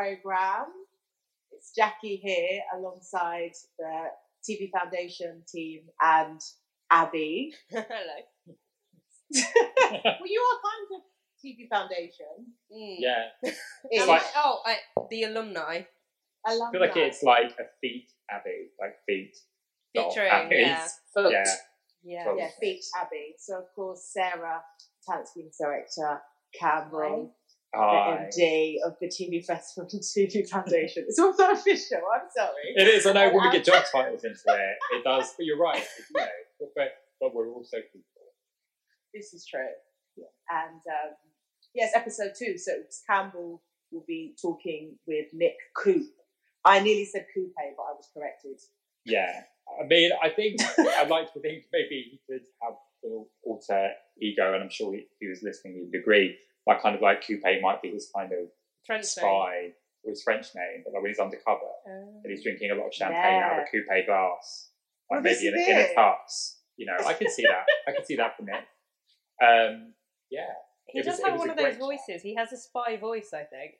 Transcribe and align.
Program. 0.00 0.66
It's 1.52 1.72
Jackie 1.74 2.16
here 2.16 2.60
alongside 2.76 3.52
the 3.78 4.08
TV 4.46 4.70
Foundation 4.70 5.42
team 5.50 5.84
and 6.02 6.38
Abby. 6.90 7.54
Hello. 7.70 7.86
well, 9.32 10.26
you 10.26 10.42
are 10.42 10.60
kind 10.68 10.86
of 10.96 11.02
TV 11.42 11.66
Foundation. 11.70 12.52
Mm. 12.70 12.96
Yeah, 12.98 13.24
It's 13.90 14.06
like- 14.06 14.20
I- 14.20 14.30
oh, 14.44 14.60
I, 14.66 14.76
the 15.10 15.22
alumni 15.24 15.84
I 16.46 16.52
alumni. 16.52 16.72
feel 16.72 16.80
like 16.82 16.96
it's 16.98 17.22
like 17.22 17.52
a 17.58 17.64
feet 17.80 18.08
Abby, 18.30 18.68
like 18.78 18.96
feet. 19.06 19.34
dot 19.94 20.10
featuring. 20.12 20.30
Abbeys. 20.30 20.50
Yeah. 20.60 20.88
Foot. 21.14 21.32
Yeah, 21.32 21.44
Yeah. 22.04 22.26
Well, 22.26 22.38
Yeah, 22.38 22.48
Feet 22.60 22.84
Abby. 23.00 23.34
So, 23.38 23.60
of 23.60 23.64
course, 23.74 24.10
Sarah, 24.12 24.60
talent 25.08 25.28
scheme 25.28 25.48
director, 25.58 26.20
Campbell, 26.60 27.34
Hi. 27.76 28.28
the 28.30 28.42
MD 28.42 28.74
of 28.86 28.96
the 29.00 29.08
TV 29.08 29.44
Festival 29.44 29.88
and 29.92 30.02
TV 30.02 30.48
Foundation. 30.50 31.04
It's 31.08 31.18
all 31.18 31.34
so 31.34 31.52
official. 31.52 32.00
I'm 32.14 32.28
sorry. 32.34 32.74
It 32.74 32.88
is. 32.88 33.06
I 33.06 33.12
know 33.12 33.30
when 33.32 33.46
we 33.46 33.52
get 33.52 33.64
job 33.64 33.84
titles 33.92 34.24
into 34.24 34.40
it, 34.48 34.76
it 34.96 35.04
does. 35.04 35.34
But 35.36 35.46
you're 35.46 35.58
right. 35.58 35.84
You 36.08 36.20
know, 36.20 36.68
but, 36.74 36.88
but 37.20 37.34
we're 37.34 37.48
also 37.48 37.76
people. 37.76 38.02
This 39.12 39.32
is 39.32 39.46
true. 39.46 39.60
And 40.50 40.76
um, 40.76 41.14
yes, 41.74 41.92
episode 41.94 42.32
two. 42.38 42.56
So 42.58 42.72
Campbell 43.08 43.62
will 43.92 44.04
be 44.06 44.34
talking 44.40 44.96
with 45.06 45.26
Nick 45.32 45.56
Coupe. 45.76 46.06
I 46.64 46.80
nearly 46.80 47.04
said 47.04 47.26
Coupe, 47.34 47.52
but 47.54 47.82
I 47.82 47.92
was 47.92 48.08
corrected. 48.14 48.60
Yeah, 49.04 49.42
I 49.80 49.86
mean, 49.86 50.10
I 50.22 50.30
think 50.30 50.60
I'd 50.78 51.08
like 51.08 51.32
to 51.34 51.40
think 51.40 51.64
maybe 51.72 52.10
he 52.10 52.20
could 52.28 52.44
have 52.62 52.74
an 53.04 53.26
alter 53.44 53.90
ego, 54.20 54.54
and 54.54 54.64
I'm 54.64 54.70
sure 54.70 54.92
he, 54.92 55.06
he 55.20 55.28
was 55.28 55.42
listening, 55.42 55.74
he 55.74 55.82
would 55.82 56.00
agree. 56.00 56.36
Like 56.66 56.82
kind 56.82 56.94
of 56.96 57.02
like 57.02 57.26
Coupe 57.26 57.42
might 57.62 57.80
be 57.82 57.90
his 57.90 58.10
kind 58.14 58.32
of 58.32 58.48
French 58.86 59.04
spy 59.04 59.72
or 60.04 60.10
his 60.10 60.22
French 60.22 60.46
name, 60.54 60.82
but 60.84 60.92
like 60.94 61.02
when 61.02 61.10
he's 61.10 61.18
undercover 61.20 61.60
name. 61.86 62.20
and 62.24 62.30
he's 62.30 62.42
drinking 62.42 62.70
a 62.70 62.74
lot 62.74 62.86
of 62.88 62.94
champagne 62.94 63.42
out 63.42 63.52
of 63.52 63.58
a 63.58 63.70
coupe 63.70 64.06
glass, 64.06 64.70
Well, 65.08 65.20
like 65.20 65.24
this 65.30 65.42
maybe 65.42 65.48
in 65.48 65.54
a, 65.54 65.62
is 65.62 65.68
in 65.68 65.76
a 65.76 65.80
it. 65.80 65.96
tux. 65.96 66.54
You 66.76 66.86
know, 66.86 67.06
I 67.06 67.14
can 67.14 67.30
see 67.30 67.42
that. 67.44 67.64
I 67.88 67.92
can 67.92 68.04
see 68.04 68.16
that 68.16 68.36
from 68.36 68.48
it. 68.48 68.64
Um, 69.42 69.92
yeah, 70.30 70.52
he 70.86 70.98
It 71.00 71.04
does 71.04 71.18
was- 71.18 71.26
have 71.26 71.38
one 71.38 71.50
of 71.50 71.56
those 71.56 71.76
great 71.76 71.78
voices. 71.78 72.22
He 72.22 72.34
has 72.34 72.52
a 72.52 72.56
spy 72.56 72.96
voice, 72.96 73.30
I 73.32 73.44
think. 73.44 73.74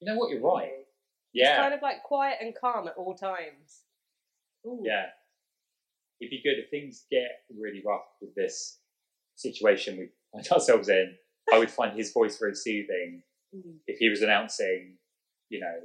you 0.00 0.06
know 0.12 0.16
what? 0.18 0.30
You're 0.30 0.40
right. 0.40 0.70
He's 1.32 1.42
Yeah, 1.42 1.56
kind 1.60 1.74
of 1.74 1.82
like 1.82 2.02
quiet 2.04 2.38
and 2.40 2.54
calm 2.58 2.86
at 2.88 2.94
all 2.96 3.14
times. 3.14 3.82
Ooh. 4.66 4.80
yeah. 4.84 5.06
It'd 6.20 6.30
be 6.30 6.40
good 6.42 6.58
if 6.62 6.70
things 6.70 7.04
get 7.10 7.28
really 7.56 7.82
rough 7.86 8.06
with 8.20 8.34
this 8.34 8.78
situation 9.36 9.98
we 9.98 10.08
find 10.32 10.48
ourselves 10.52 10.88
in. 10.88 11.14
I 11.52 11.58
would 11.58 11.70
find 11.70 11.96
his 11.96 12.12
voice 12.12 12.38
very 12.38 12.54
soothing 12.54 13.22
Mm. 13.56 13.76
if 13.86 13.96
he 13.98 14.10
was 14.10 14.20
announcing, 14.20 14.98
you 15.48 15.58
know, 15.60 15.80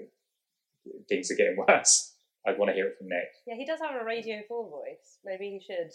things 1.07 1.31
are 1.31 1.35
getting 1.35 1.55
worse. 1.67 2.13
I'd 2.45 2.57
want 2.57 2.69
to 2.71 2.73
hear 2.75 2.87
it 2.87 2.97
from 2.97 3.07
Nick. 3.07 3.29
Yeah, 3.47 3.55
he 3.55 3.65
does 3.65 3.79
have 3.79 3.95
a 4.01 4.03
Radio 4.03 4.41
4 4.49 4.69
voice. 4.69 5.19
Maybe 5.23 5.49
he 5.51 5.59
should 5.65 5.91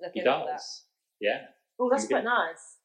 look 0.00 0.12
He 0.14 0.20
into 0.20 0.30
does. 0.30 0.46
that. 0.46 0.62
Yeah, 1.20 1.40
Oh, 1.78 1.90
that's 1.90 2.04
Okay. 2.04 2.14
quite 2.14 2.24
nice. 2.24 2.76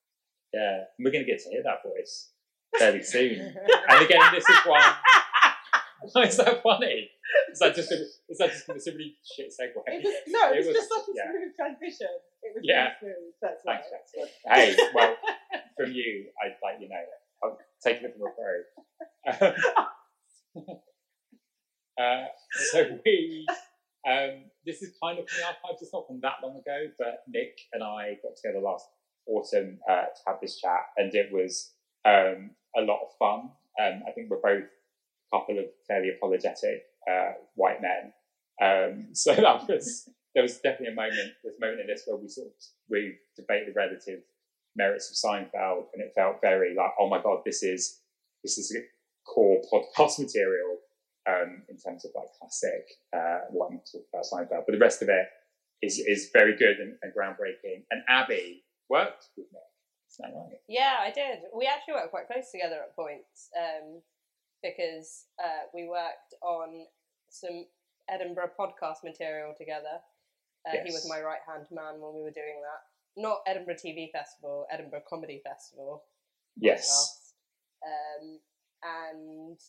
yeah. 0.53 0.84
And 0.97 1.06
we're 1.06 1.11
going 1.11 1.23
to 1.25 1.31
get 1.31 1.42
to 1.44 1.50
hear 1.50 1.64
that 1.64 1.84
voice 1.84 2.31
fairly 2.78 3.02
soon. 3.02 3.39
and 3.89 4.06
again, 4.06 4.19
this 4.34 4.44
is 4.50 4.58
why. 4.66 4.95
Why 6.14 6.23
is 6.25 6.38
that 6.38 6.62
funny? 6.62 7.09
Is 7.52 7.58
that 7.59 7.73
just 7.75 7.91
a, 7.91 7.95
is 8.30 8.38
that 8.38 8.52
just 8.52 8.88
a 8.88 8.91
really 8.91 9.16
shit 9.25 9.50
segue? 9.50 9.81
It 9.88 10.03
was, 10.03 10.14
no, 10.28 10.52
it 10.52 10.53
It 10.53 10.58
was, 10.59 10.67
was- 10.67 10.75
just 10.75 10.89
such 10.89 11.08
a 11.09 11.12
yeah. 11.16 11.31
smooth 11.31 11.56
transition. 11.56 12.07
It 12.44 12.53
was 12.56 12.62
Yeah. 12.63 12.90
really 13.02 13.16
smooth. 13.16 13.34
That's 13.41 13.62
why. 13.63 13.73
Thanks, 13.78 13.90
Jackson. 14.13 14.29
Hey, 14.46 14.75
well, 14.94 15.16
from 15.78 15.91
you, 15.91 16.25
I'd 16.44 16.56
like 16.63 16.81
you 16.81 16.90
know, 16.90 17.03
I'm 17.44 17.52
taking 17.84 18.06
it 18.06 18.18
from 18.18 18.28
a 18.28 18.31
pro. 18.34 18.63
uh, 22.03 22.25
so 22.72 23.00
we, 23.06 23.46
um, 24.08 24.46
this 24.66 24.81
is 24.81 24.97
kind 25.02 25.19
of 25.19 25.30
from 25.30 25.40
the 25.40 25.47
archives. 25.47 25.81
It's 25.81 25.94
not 25.94 26.08
from 26.08 26.19
that 26.22 26.35
long 26.44 26.58
ago, 26.58 26.88
but 26.97 27.24
Nick 27.28 27.59
and 27.74 27.84
I 27.84 28.18
got 28.24 28.35
together 28.41 28.59
last 28.59 28.85
autumn 29.28 29.80
uh, 29.90 30.06
to 30.06 30.22
have 30.25 30.38
this 30.41 30.59
chat, 30.59 30.81
and 30.97 31.13
it 31.13 31.31
was 31.31 31.72
um, 32.06 32.52
a 32.75 32.81
lot 32.81 33.02
of 33.02 33.09
fun. 33.19 33.52
Um, 33.79 34.03
I 34.08 34.12
think 34.12 34.29
we're 34.29 34.41
both 34.41 34.64
a 34.64 35.38
couple 35.38 35.59
of 35.59 35.66
fairly 35.88 36.09
apologetic 36.09 36.84
uh, 37.09 37.34
white 37.56 37.81
men, 37.81 38.14
um, 38.62 39.08
so 39.14 39.34
that 39.35 39.68
was 39.68 40.09
there 40.34 40.44
was 40.44 40.58
definitely 40.58 40.94
a 40.94 40.96
moment. 40.96 41.34
There's 41.44 41.58
a 41.58 41.66
moment 41.66 41.81
in 41.81 41.88
this 41.88 42.03
where 42.06 42.18
we 42.18 42.28
sort 42.28 42.47
of 42.47 42.53
we 42.90 43.18
debate 43.35 43.68
the 43.68 43.74
relative 43.74 44.22
merits 44.78 45.10
of 45.10 45.18
Seinfeld, 45.18 45.86
and 45.94 46.02
it 46.02 46.14
felt 46.16 46.38
very 46.42 46.76
like, 46.76 46.92
oh 47.00 47.10
my 47.10 47.22
god, 47.22 47.40
this 47.46 47.64
is 47.64 48.00
this 48.44 48.58
is 48.58 48.76
core 49.26 49.62
podcast 49.74 50.20
material 50.20 50.78
um, 51.28 51.64
in 51.68 51.78
terms 51.78 52.06
of 52.06 52.12
like 52.16 52.28
classic 52.40 52.86
uh, 53.14 53.50
what 53.50 53.72
I'm 53.72 53.80
talking 53.80 54.08
about 54.14 54.26
Seinfeld. 54.26 54.64
But 54.66 54.74
the 54.74 54.80
rest 54.80 55.02
of 55.02 55.10
it 55.10 55.28
is 55.82 56.00
is 56.00 56.30
very 56.32 56.56
good 56.56 56.78
and, 56.78 56.96
and 57.02 57.14
groundbreaking. 57.14 57.84
And 57.92 58.02
Abby 58.08 58.64
worked 58.90 59.28
with 59.36 59.48
me. 59.52 59.60
Is 60.10 60.18
that 60.20 60.32
right? 60.34 60.62
Yeah, 60.70 60.96
I 61.02 61.12
did. 61.12 61.40
We 61.54 61.66
actually 61.66 61.96
worked 61.96 62.12
quite 62.12 62.28
close 62.28 62.52
together 62.52 62.76
at 62.76 62.96
points 62.96 63.50
um, 63.58 64.02
because 64.64 65.26
uh, 65.44 65.68
we 65.74 65.88
worked 65.88 66.34
on 66.42 66.86
some 67.30 67.66
Edinburgh 68.09 68.52
podcast 68.58 69.04
material 69.04 69.54
together. 69.58 70.00
Uh, 70.66 70.84
He 70.86 70.92
was 70.92 71.08
my 71.09 71.22
right 71.22 71.44
hand 71.48 71.68
man 71.72 72.00
when 72.00 72.16
we 72.16 72.22
were 72.22 72.32
doing 72.32 72.62
that. 72.64 72.82
Not 73.17 73.39
Edinburgh 73.47 73.81
TV 73.83 74.11
Festival, 74.11 74.67
Edinburgh 74.72 75.01
Comedy 75.09 75.41
Festival. 75.44 76.03
Yes. 76.55 77.33
Um, 77.83 78.39
and 78.83 79.59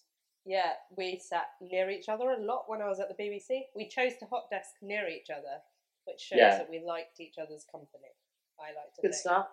yeah, 0.44 0.72
we 0.96 1.18
sat 1.18 1.46
near 1.60 1.88
each 1.90 2.08
other 2.08 2.30
a 2.30 2.40
lot 2.44 2.64
when 2.68 2.82
I 2.82 2.88
was 2.88 3.00
at 3.00 3.08
the 3.08 3.16
BBC. 3.20 3.62
We 3.74 3.88
chose 3.88 4.12
to 4.20 4.26
hot 4.26 4.44
desk 4.50 4.70
near 4.82 5.08
each 5.08 5.30
other, 5.30 5.60
which 6.04 6.20
shows 6.20 6.38
Yeah. 6.38 6.58
that 6.58 6.70
we 6.70 6.80
liked 6.80 7.20
each 7.20 7.38
other's 7.38 7.64
company. 7.64 8.12
I 8.60 8.72
like 8.76 8.92
to 8.94 9.02
Good 9.02 9.12
think. 9.12 9.20
stuff. 9.20 9.48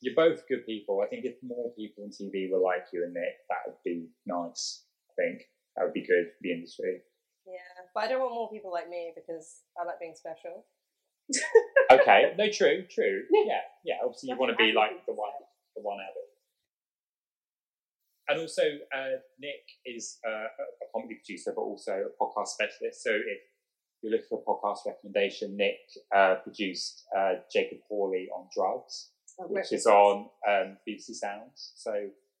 You're 0.00 0.14
both 0.16 0.46
good 0.48 0.64
people. 0.66 1.00
I 1.02 1.08
think 1.08 1.24
if 1.24 1.36
more 1.42 1.72
people 1.74 2.04
in 2.04 2.10
TV 2.10 2.50
were 2.50 2.58
like 2.58 2.86
you 2.92 3.04
and 3.04 3.14
Nick, 3.14 3.46
that 3.48 3.58
would 3.66 3.82
be 3.84 4.08
nice. 4.26 4.86
I 5.10 5.14
think 5.14 5.42
that 5.76 5.84
would 5.84 5.92
be 5.92 6.06
good 6.06 6.32
for 6.32 6.38
the 6.42 6.52
industry. 6.52 7.02
Yeah, 7.46 7.84
but 7.94 8.04
I 8.04 8.08
don't 8.08 8.20
want 8.20 8.32
more 8.34 8.50
people 8.50 8.72
like 8.72 8.88
me 8.88 9.12
because 9.14 9.62
I 9.78 9.84
like 9.84 10.00
being 10.00 10.14
special. 10.16 10.66
Okay, 11.92 12.32
no, 12.38 12.46
true, 12.50 12.84
true. 12.90 13.22
Yeah. 13.30 13.44
Yeah, 13.46 13.60
yeah. 13.84 13.94
Obviously, 14.04 14.28
you 14.30 14.36
want 14.36 14.50
to 14.52 14.56
be 14.56 14.72
like 14.72 15.04
the 15.06 15.12
one, 15.12 15.30
the 15.74 15.82
one 15.82 15.98
out 15.98 16.10
of. 16.10 16.28
And 18.28 18.40
also, 18.40 18.62
uh, 18.94 19.18
Nick 19.40 19.66
is 19.84 20.18
uh, 20.24 20.46
a 20.46 20.86
comedy 20.94 21.16
producer, 21.16 21.52
but 21.54 21.62
also 21.62 21.92
a 21.92 22.24
podcast 22.24 22.48
specialist. 22.48 23.02
So 23.02 23.10
if 23.10 23.40
you're 24.02 24.12
looking 24.12 24.28
for 24.30 24.40
a 24.40 24.46
podcast 24.46 24.86
recommendation, 24.86 25.56
Nick 25.56 25.80
uh, 26.14 26.36
produced 26.44 27.06
uh, 27.16 27.42
Jacob 27.52 27.78
Hawley 27.88 28.28
on 28.32 28.46
Drugs, 28.54 29.10
which 29.38 29.72
is 29.72 29.86
on 29.86 30.28
um, 30.48 30.76
BBC 30.88 31.14
Sounds. 31.14 31.72
So 31.74 31.92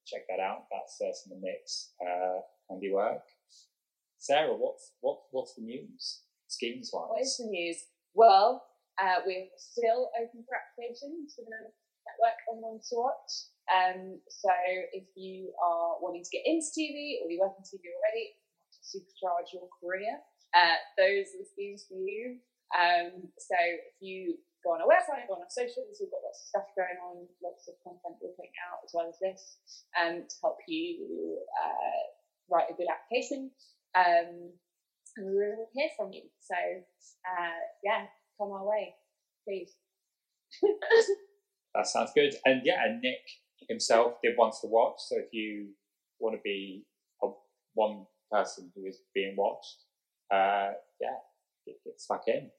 check 0.06 0.22
that 0.28 0.40
out. 0.40 0.66
That's 0.70 1.00
uh, 1.00 1.12
some 1.12 1.36
of 1.38 1.42
Nick's 1.42 1.90
uh, 2.00 2.40
handiwork. 2.70 3.22
Sarah, 4.18 4.54
what's 4.54 4.92
what 5.00 5.18
what's 5.32 5.54
the 5.54 5.62
news? 5.62 6.20
Schemes 6.46 6.90
wise. 6.92 7.08
What 7.08 7.20
is 7.22 7.36
the 7.38 7.48
news? 7.50 7.76
Well, 8.14 8.62
uh, 9.00 9.24
we're 9.24 9.48
still 9.56 10.12
open 10.20 10.44
for 10.44 10.54
applications 10.60 11.32
for 11.32 11.42
the 11.48 11.72
network 12.04 12.38
on 12.52 12.60
One 12.60 12.80
Watch. 12.92 13.32
Um, 13.70 14.20
so 14.28 14.52
if 14.92 15.08
you 15.16 15.52
are 15.56 15.96
wanting 16.04 16.24
to 16.24 16.30
get 16.30 16.44
into 16.44 16.68
TV 16.68 17.22
or 17.22 17.32
you 17.32 17.40
work 17.40 17.56
in 17.56 17.64
TV 17.64 17.88
already, 17.88 18.36
to 18.76 18.80
supercharge 18.84 19.56
your 19.56 19.72
career, 19.80 20.20
uh, 20.52 20.78
those 20.98 21.32
are 21.32 21.40
the 21.40 21.48
schemes 21.48 21.86
for 21.88 21.96
you. 21.96 22.42
Um, 22.76 23.30
so 23.38 23.56
if 23.56 23.96
you 24.00 24.38
go 24.62 24.76
on 24.76 24.82
our 24.82 24.90
website, 24.90 25.26
go 25.26 25.40
on 25.40 25.46
our 25.46 25.54
socials, 25.54 25.96
we've 25.98 26.12
got 26.12 26.22
lots 26.26 26.44
of 26.44 26.48
stuff 26.50 26.68
going 26.76 26.98
on, 27.00 27.24
lots 27.42 27.66
of 27.70 27.78
content 27.82 28.20
we're 28.20 28.36
putting 28.36 28.54
out 28.68 28.84
as 28.84 28.92
well 28.92 29.08
as 29.08 29.16
this 29.22 29.56
um, 29.96 30.26
to 30.28 30.36
help 30.42 30.58
you 30.68 31.40
uh, 31.56 32.02
write 32.50 32.68
a 32.70 32.76
good 32.76 32.90
application. 32.90 33.50
Um, 33.96 34.52
and 35.16 35.26
we 35.26 35.34
really 35.34 35.58
want 35.58 35.72
to 35.72 35.78
hear 35.78 35.90
from 35.96 36.12
you. 36.12 36.22
So, 36.38 36.54
uh, 36.54 37.60
yeah, 37.82 38.06
come 38.40 38.52
our 38.52 38.66
way, 38.66 38.94
please. 39.46 39.72
That 41.74 41.86
sounds 41.86 42.10
good. 42.14 42.34
And 42.44 42.62
yeah, 42.64 42.84
and 42.84 43.00
Nick 43.00 43.20
himself 43.68 44.14
did 44.24 44.36
Ones 44.36 44.58
to 44.62 44.66
Watch. 44.66 44.96
So 44.98 45.16
if 45.18 45.32
you 45.32 45.68
want 46.18 46.36
to 46.36 46.40
be 46.42 46.84
a, 47.22 47.28
one 47.74 48.06
person 48.32 48.72
who 48.74 48.86
is 48.86 48.98
being 49.14 49.34
watched, 49.36 49.84
uh, 50.32 50.72
yeah, 51.00 51.18
get, 51.66 51.76
get 51.84 52.00
stuck 52.00 52.24
in. 52.26 52.50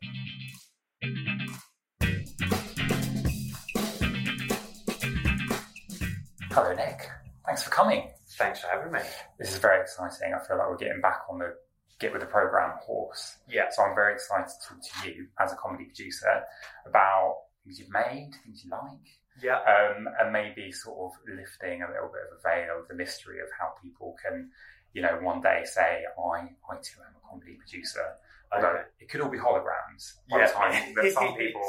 Hello, 6.52 6.74
Nick. 6.76 7.10
Thanks 7.46 7.64
for 7.64 7.70
coming. 7.70 8.10
Thanks 8.38 8.60
for 8.62 8.68
having 8.68 8.92
me. 8.94 9.00
This 9.40 9.52
is 9.52 9.58
very 9.58 9.82
exciting. 9.82 10.34
I 10.34 10.46
feel 10.46 10.58
like 10.58 10.70
we're 10.70 10.78
getting 10.78 11.02
back 11.02 11.22
on 11.30 11.40
the 11.40 11.54
get 12.02 12.12
with 12.12 12.22
the 12.22 12.28
program 12.28 12.78
horse. 12.82 13.38
Yeah. 13.48 13.66
So 13.72 13.84
I'm 13.84 13.96
very 13.96 14.14
excited 14.14 14.48
to 14.50 14.68
talk 14.68 14.82
to 15.04 15.10
you 15.10 15.28
as 15.40 15.54
a 15.54 15.56
comedy 15.56 15.86
producer 15.86 16.44
about 16.86 17.38
things 17.64 17.80
you've 17.80 17.92
made, 17.92 18.32
things 18.44 18.64
you 18.66 18.72
like, 18.72 19.08
Yeah. 19.42 19.60
um, 19.62 20.08
and 20.20 20.34
maybe 20.34 20.72
sort 20.72 20.98
of 21.14 21.20
lifting 21.38 21.84
a 21.84 21.88
little 21.92 22.10
bit 22.10 22.24
of 22.32 22.40
a 22.40 22.42
veil 22.42 22.80
of 22.82 22.88
the 22.88 22.96
mystery 22.96 23.40
of 23.40 23.48
how 23.58 23.74
people 23.82 24.16
can, 24.24 24.50
you 24.94 25.02
know, 25.04 25.20
one 25.22 25.42
day 25.42 25.62
say, 25.64 26.04
I, 26.18 26.50
I 26.70 26.76
too 26.82 27.00
am 27.06 27.16
a 27.16 27.30
comedy 27.30 27.56
producer. 27.56 28.16
Although 28.52 28.68
Okay. 28.70 28.84
it 29.00 29.10
could 29.10 29.22
all 29.22 29.30
be 29.30 29.38
holograms 29.38 30.16
by 30.30 30.40
Yeah. 30.40 30.48
the 30.48 30.54
time 30.54 30.94
that 30.96 31.12
some 31.14 31.36
people 31.36 31.62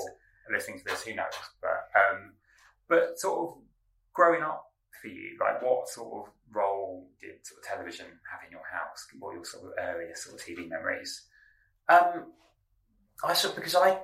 are 0.48 0.52
listening 0.54 0.78
to 0.78 0.84
this, 0.86 1.04
who 1.04 1.14
knows? 1.14 1.32
But, 1.60 1.90
um, 1.94 2.32
but 2.88 3.18
sort 3.18 3.38
of 3.56 3.62
growing 4.14 4.42
up 4.42 4.71
for 5.02 5.08
you, 5.08 5.36
like 5.40 5.60
what 5.60 5.88
sort 5.88 6.12
of 6.14 6.32
role 6.52 7.08
did 7.20 7.44
sort 7.44 7.60
of 7.60 7.68
television 7.68 8.06
have 8.30 8.40
in 8.46 8.52
your 8.52 8.64
house? 8.70 9.06
What 9.18 9.30
were 9.30 9.34
your 9.34 9.44
sort 9.44 9.64
of 9.64 9.72
earliest 9.78 10.24
sort 10.24 10.40
of 10.40 10.46
TV 10.46 10.68
memories? 10.68 11.22
Um, 11.88 12.32
I 13.24 13.34
saw 13.34 13.52
because 13.54 13.74
I 13.74 13.98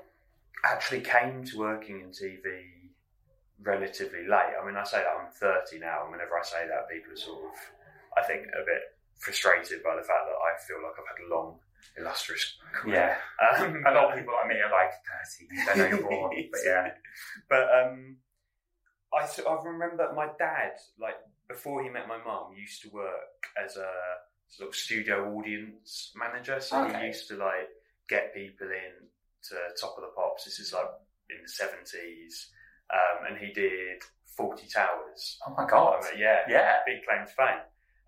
actually 0.65 1.01
came 1.01 1.45
to 1.45 1.59
working 1.59 2.01
in 2.01 2.11
TV 2.11 2.79
relatively 3.63 4.27
late. 4.27 4.55
I 4.61 4.65
mean, 4.67 4.77
I 4.77 4.85
say 4.85 4.99
that 4.99 5.15
I'm 5.19 5.31
30 5.33 5.79
now, 5.79 6.03
and 6.03 6.13
whenever 6.13 6.39
I 6.39 6.43
say 6.43 6.67
that, 6.69 6.89
people 6.91 7.13
are 7.13 7.17
sort 7.17 7.45
of, 7.45 7.55
I 8.17 8.27
think, 8.27 8.47
a 8.47 8.65
bit 8.67 8.83
frustrated 9.19 9.83
by 9.83 9.97
the 9.97 10.03
fact 10.03 10.27
that 10.27 10.39
I 10.39 10.55
feel 10.67 10.79
like 10.83 10.95
I've 10.99 11.11
had 11.11 11.25
a 11.27 11.35
long, 11.35 11.59
illustrious 11.99 12.57
career. 12.73 13.17
Yeah. 13.41 13.63
Um, 13.63 13.83
A 13.87 13.91
lot 13.95 14.13
of 14.13 14.19
people 14.19 14.35
like 14.35 14.49
me 14.49 14.61
are 14.63 14.71
like 14.71 14.95
30, 15.03 15.49
they 15.67 15.79
know 15.79 15.97
you're 15.97 16.09
born, 16.09 16.31
but 16.51 16.61
yeah. 16.65 16.91
But 17.49 17.67
um, 17.75 18.17
I 19.13 19.27
of 19.47 19.65
remember 19.65 19.97
my 20.15 20.29
dad, 20.39 20.73
like 20.99 21.17
before 21.49 21.83
he 21.83 21.89
met 21.89 22.09
my 22.09 22.19
mum, 22.19 22.53
used 22.57 22.83
to 22.83 22.91
work 22.91 23.47
as 23.63 23.77
a 23.77 23.91
sort 24.49 24.69
of 24.71 24.75
studio 24.75 25.33
audience 25.35 26.13
manager. 26.17 26.61
So 26.61 26.85
Okay. 26.85 27.01
he 27.01 27.07
used 27.07 27.29
to 27.29 27.37
like 27.37 27.69
get 28.09 28.35
people 28.35 28.69
in 28.69 29.09
to 29.49 29.55
Top 29.81 29.97
of 29.97 30.03
the 30.03 30.13
Pops. 30.17 30.45
This 30.45 30.59
is 30.59 30.73
like 30.73 30.89
in 31.31 31.43
the 31.43 31.49
seventies, 31.49 32.51
um, 32.93 33.27
and 33.29 33.39
he 33.39 33.53
did 33.53 34.03
Fawlty 34.39 34.71
Towers. 34.73 35.39
Oh 35.47 35.55
my 35.57 35.67
god. 35.67 36.05
Um, 36.05 36.11
yeah, 36.19 36.45
Yeah. 36.49 36.81
big 36.87 37.05
claim 37.07 37.27
to 37.27 37.33
fame. 37.33 37.61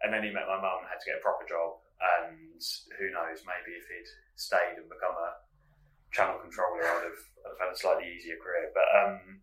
And 0.03 0.13
then 0.15 0.23
he 0.25 0.31
met 0.31 0.47
my 0.49 0.57
mum 0.57 0.81
and 0.81 0.89
had 0.89 1.01
to 1.01 1.07
get 1.11 1.19
a 1.19 1.23
proper 1.23 1.45
job. 1.45 1.77
And 2.01 2.61
who 2.99 3.11
knows, 3.11 3.45
maybe 3.45 3.77
if 3.77 3.85
he'd 3.89 4.09
stayed 4.37 4.79
and 4.81 4.89
become 4.89 5.13
a 5.13 5.37
channel 6.13 6.39
controller, 6.41 6.81
I'd 6.81 7.05
have, 7.05 7.21
I'd 7.45 7.51
have 7.53 7.61
had 7.61 7.73
a 7.73 7.77
slightly 7.77 8.09
easier 8.09 8.37
career. 8.41 8.73
But 8.73 8.89
um, 8.97 9.41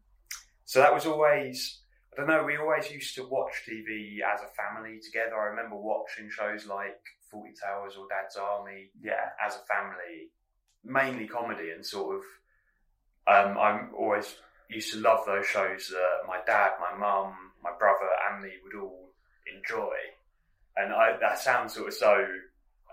so 0.68 0.82
that 0.82 0.94
was 0.94 1.06
always, 1.06 1.80
I 2.12 2.18
don't 2.18 2.28
know, 2.28 2.44
we 2.44 2.58
always 2.58 2.92
used 2.92 3.16
to 3.16 3.24
watch 3.24 3.64
TV 3.66 4.18
as 4.20 4.42
a 4.42 4.52
family 4.54 5.00
together. 5.00 5.40
I 5.40 5.46
remember 5.46 5.78
watching 5.78 6.30
shows 6.30 6.66
like 6.66 7.00
Fawlty 7.34 7.54
Towers 7.58 7.96
or 7.96 8.06
Dad's 8.10 8.36
Army 8.36 8.90
Yeah. 9.02 9.30
as 9.42 9.56
a 9.56 9.60
family, 9.74 10.28
mainly 10.84 11.26
comedy, 11.26 11.72
and 11.72 11.86
sort 11.86 12.18
of. 12.18 12.24
Um, 13.34 13.58
I'm 13.58 13.92
always 13.98 14.36
used 14.70 14.92
to 14.94 15.00
love 15.00 15.26
those 15.26 15.46
shows 15.46 15.88
that 15.88 16.28
my 16.28 16.40
dad, 16.46 16.72
my 16.82 16.98
mum, 16.98 17.34
my 17.64 17.72
brother, 17.80 18.10
and 18.30 18.44
me 18.44 18.52
would 18.64 18.76
all 18.82 19.14
enjoy. 19.56 19.96
And 20.76 20.94
I, 20.94 21.16
that 21.22 21.40
sounds 21.40 21.76
sort 21.76 21.88
of 21.88 21.94
so 21.94 22.28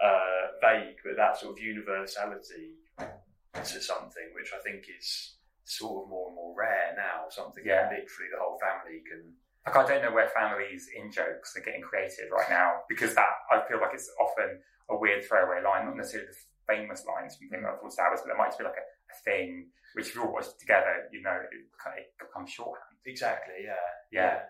uh, 0.01 0.43
vague, 0.63 0.97
but 1.05 1.17
that 1.17 1.39
sort 1.41 1.59
of 1.59 1.63
universality 1.63 2.75
to 2.99 3.81
something 3.81 4.31
which 4.35 4.53
I 4.57 4.63
think 4.63 4.85
is 4.97 5.35
sort 5.65 6.05
of 6.05 6.11
more 6.11 6.29
and 6.29 6.37
more 6.37 6.55
rare 6.57 6.95
now. 6.97 7.27
Something 7.31 7.65
Yeah. 7.67 7.85
literally 7.91 8.31
the 8.33 8.41
whole 8.41 8.59
family 8.59 9.03
can. 9.09 9.35
Like 9.67 9.77
I 9.77 9.87
don't 9.89 10.03
know 10.05 10.13
where 10.13 10.29
families 10.29 10.89
in 10.95 11.11
jokes 11.11 11.57
are 11.57 11.61
getting 11.65 11.81
created 11.81 12.29
right 12.31 12.49
now 12.51 12.83
because 12.89 13.15
that 13.15 13.33
I 13.51 13.67
feel 13.67 13.81
like 13.81 13.95
it's 13.95 14.11
often 14.21 14.61
a 14.91 14.97
weird 14.97 15.25
throwaway 15.25 15.63
line, 15.65 15.87
not 15.87 15.97
necessarily 15.97 16.29
the 16.29 16.37
famous 16.69 17.05
lines 17.07 17.37
from 17.37 17.49
things 17.49 17.65
like 17.65 17.81
Fawlty 17.81 17.97
Towers, 17.97 18.21
but 18.21 18.27
there 18.29 18.37
might 18.37 18.49
just 18.49 18.59
be 18.59 18.65
like 18.65 18.77
a, 18.77 18.85
a 18.85 19.17
thing 19.25 19.69
which 19.95 20.09
if 20.09 20.15
you 20.17 20.23
all 20.23 20.33
watch 20.33 20.47
together, 20.61 21.09
you 21.13 21.23
know, 21.23 21.33
it, 21.33 21.49
kind 21.83 21.97
of, 21.99 22.05
it 22.05 22.13
becomes 22.19 22.51
shorthand. 22.51 22.99
Exactly. 23.07 23.55
Yeah. 23.65 23.75
Yeah. 24.13 24.41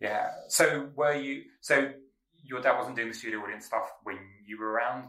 Yeah. 0.00 0.30
So 0.48 0.88
were 0.94 1.14
you? 1.14 1.42
So 1.60 1.90
your 2.42 2.60
dad 2.62 2.78
wasn't 2.78 2.96
doing 2.96 3.08
the 3.08 3.14
studio 3.14 3.40
audience 3.40 3.66
stuff 3.66 3.90
when 4.04 4.16
you 4.46 4.58
were 4.58 4.68
around. 4.70 5.08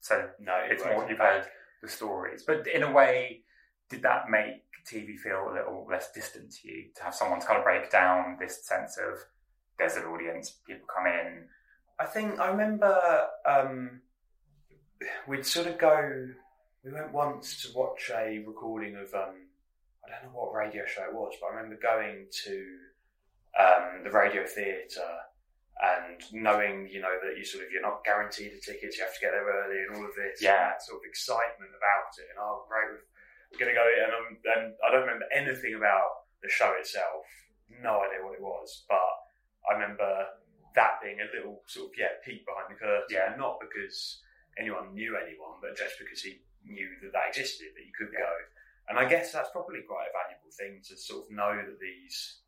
So 0.00 0.28
No, 0.38 0.54
it's 0.64 0.84
more 0.84 1.06
you've 1.08 1.18
heard 1.18 1.46
the 1.82 1.88
stories, 1.88 2.44
but 2.46 2.66
in 2.68 2.82
a 2.82 2.92
way, 2.92 3.42
did 3.90 4.02
that 4.02 4.28
make 4.30 4.62
TV 4.90 5.18
feel 5.18 5.48
a 5.50 5.54
little 5.54 5.86
less 5.88 6.10
distant 6.12 6.50
to 6.52 6.68
you 6.68 6.84
to 6.96 7.02
have 7.02 7.14
someone 7.14 7.40
to 7.40 7.46
kind 7.46 7.58
of 7.58 7.64
break 7.64 7.90
down 7.90 8.36
this 8.40 8.64
sense 8.66 8.96
of 8.98 9.18
there's 9.78 9.96
an 9.96 10.04
audience, 10.04 10.58
people 10.66 10.86
come 10.94 11.06
in. 11.06 11.44
I 12.00 12.06
think 12.06 12.38
I 12.40 12.48
remember 12.48 12.98
um, 13.46 14.00
we'd 15.26 15.46
sort 15.46 15.66
of 15.66 15.78
go. 15.78 16.28
We 16.84 16.92
went 16.92 17.12
once 17.12 17.62
to 17.62 17.76
watch 17.78 18.10
a 18.14 18.38
recording 18.46 18.96
of 18.96 19.12
um, 19.14 19.34
I 20.04 20.10
don't 20.10 20.24
know 20.32 20.38
what 20.38 20.54
radio 20.54 20.84
show 20.86 21.02
it 21.04 21.14
was, 21.14 21.34
but 21.40 21.48
I 21.48 21.54
remember 21.56 21.78
going 21.80 22.26
to 22.44 22.76
um, 23.58 24.04
the 24.04 24.10
radio 24.10 24.44
theatre 24.46 25.14
and 25.80 26.22
knowing, 26.32 26.88
you 26.90 27.00
know, 27.00 27.14
that 27.22 27.36
you 27.38 27.44
sort 27.44 27.64
of 27.64 27.70
you're 27.70 27.82
not 27.82 28.04
guaranteed 28.04 28.52
the 28.52 28.60
tickets, 28.60 28.96
you 28.98 29.04
have 29.04 29.14
to 29.14 29.20
get 29.20 29.30
there 29.30 29.46
early, 29.46 29.78
and 29.86 29.96
all 29.96 30.04
of 30.04 30.14
this, 30.16 30.42
Yeah. 30.42 30.72
sort 30.78 30.98
of 31.02 31.06
excitement 31.08 31.70
about 31.70 32.10
it. 32.18 32.26
And 32.30 32.38
oh, 32.40 32.64
great, 32.68 32.88
we're- 32.90 33.06
we're 33.50 33.58
going 33.58 33.72
to 33.72 33.78
go, 33.78 33.86
and, 33.86 34.12
um, 34.12 34.28
and 34.56 34.64
I 34.84 34.90
don't 34.92 35.04
remember 35.08 35.26
anything 35.32 35.74
about 35.74 36.28
the 36.42 36.48
show 36.48 36.74
itself. 36.78 37.24
No 37.68 38.00
idea 38.04 38.24
what 38.24 38.34
it 38.36 38.42
was, 38.44 38.84
but 38.88 39.12
I 39.68 39.74
remember 39.76 40.08
that 40.74 41.00
being 41.02 41.18
a 41.20 41.28
little 41.34 41.62
sort 41.66 41.90
of 41.90 41.92
yeah 41.98 42.16
peek 42.24 42.44
behind 42.46 42.70
the 42.70 42.78
curtain, 42.78 43.08
Yeah. 43.10 43.34
not 43.36 43.58
because 43.60 44.22
anyone 44.58 44.94
knew 44.94 45.16
anyone, 45.16 45.58
but 45.60 45.76
just 45.76 45.98
because 45.98 46.22
he 46.22 46.40
knew 46.64 46.88
that 47.02 47.12
that 47.12 47.28
existed, 47.32 47.72
that 47.74 47.84
you 47.84 47.92
could 47.96 48.12
go. 48.12 48.32
And 48.88 48.98
I 48.98 49.04
guess 49.08 49.32
that's 49.32 49.50
probably 49.52 49.82
quite 49.84 50.08
a 50.08 50.16
valuable 50.16 50.52
thing 50.56 50.80
to 50.88 50.96
sort 50.96 51.26
of 51.26 51.30
know 51.32 51.56
that 51.56 51.78
these 51.80 52.40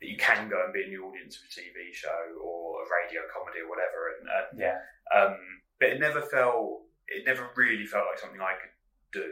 that 0.00 0.08
you 0.10 0.16
can 0.18 0.48
go 0.50 0.60
and 0.64 0.72
be 0.74 0.84
in 0.84 0.90
the 0.92 0.98
audience 1.00 1.38
of 1.38 1.46
a 1.46 1.52
TV 1.54 1.94
show 1.94 2.36
or 2.42 2.82
a 2.82 2.86
radio 2.90 3.22
comedy 3.32 3.60
or 3.64 3.70
whatever. 3.70 4.12
And, 4.18 4.28
and 4.28 4.48
Yeah. 4.60 4.78
um, 5.14 5.38
but 5.80 5.88
it 5.90 6.00
never 6.00 6.20
felt, 6.20 6.82
it 7.08 7.24
never 7.24 7.48
really 7.56 7.86
felt 7.86 8.06
like 8.10 8.18
something 8.18 8.40
I 8.40 8.58
could 8.60 8.74
do. 9.22 9.30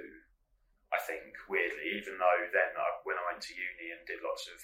I 0.93 1.01
think 1.09 1.33
weirdly, 1.49 1.97
even 1.97 2.21
though 2.21 2.41
then 2.53 2.71
I, 2.77 2.89
when 3.09 3.17
I 3.17 3.25
went 3.33 3.41
to 3.49 3.57
uni 3.57 3.97
and 3.97 4.05
did 4.07 4.21
lots 4.23 4.45
of 4.53 4.61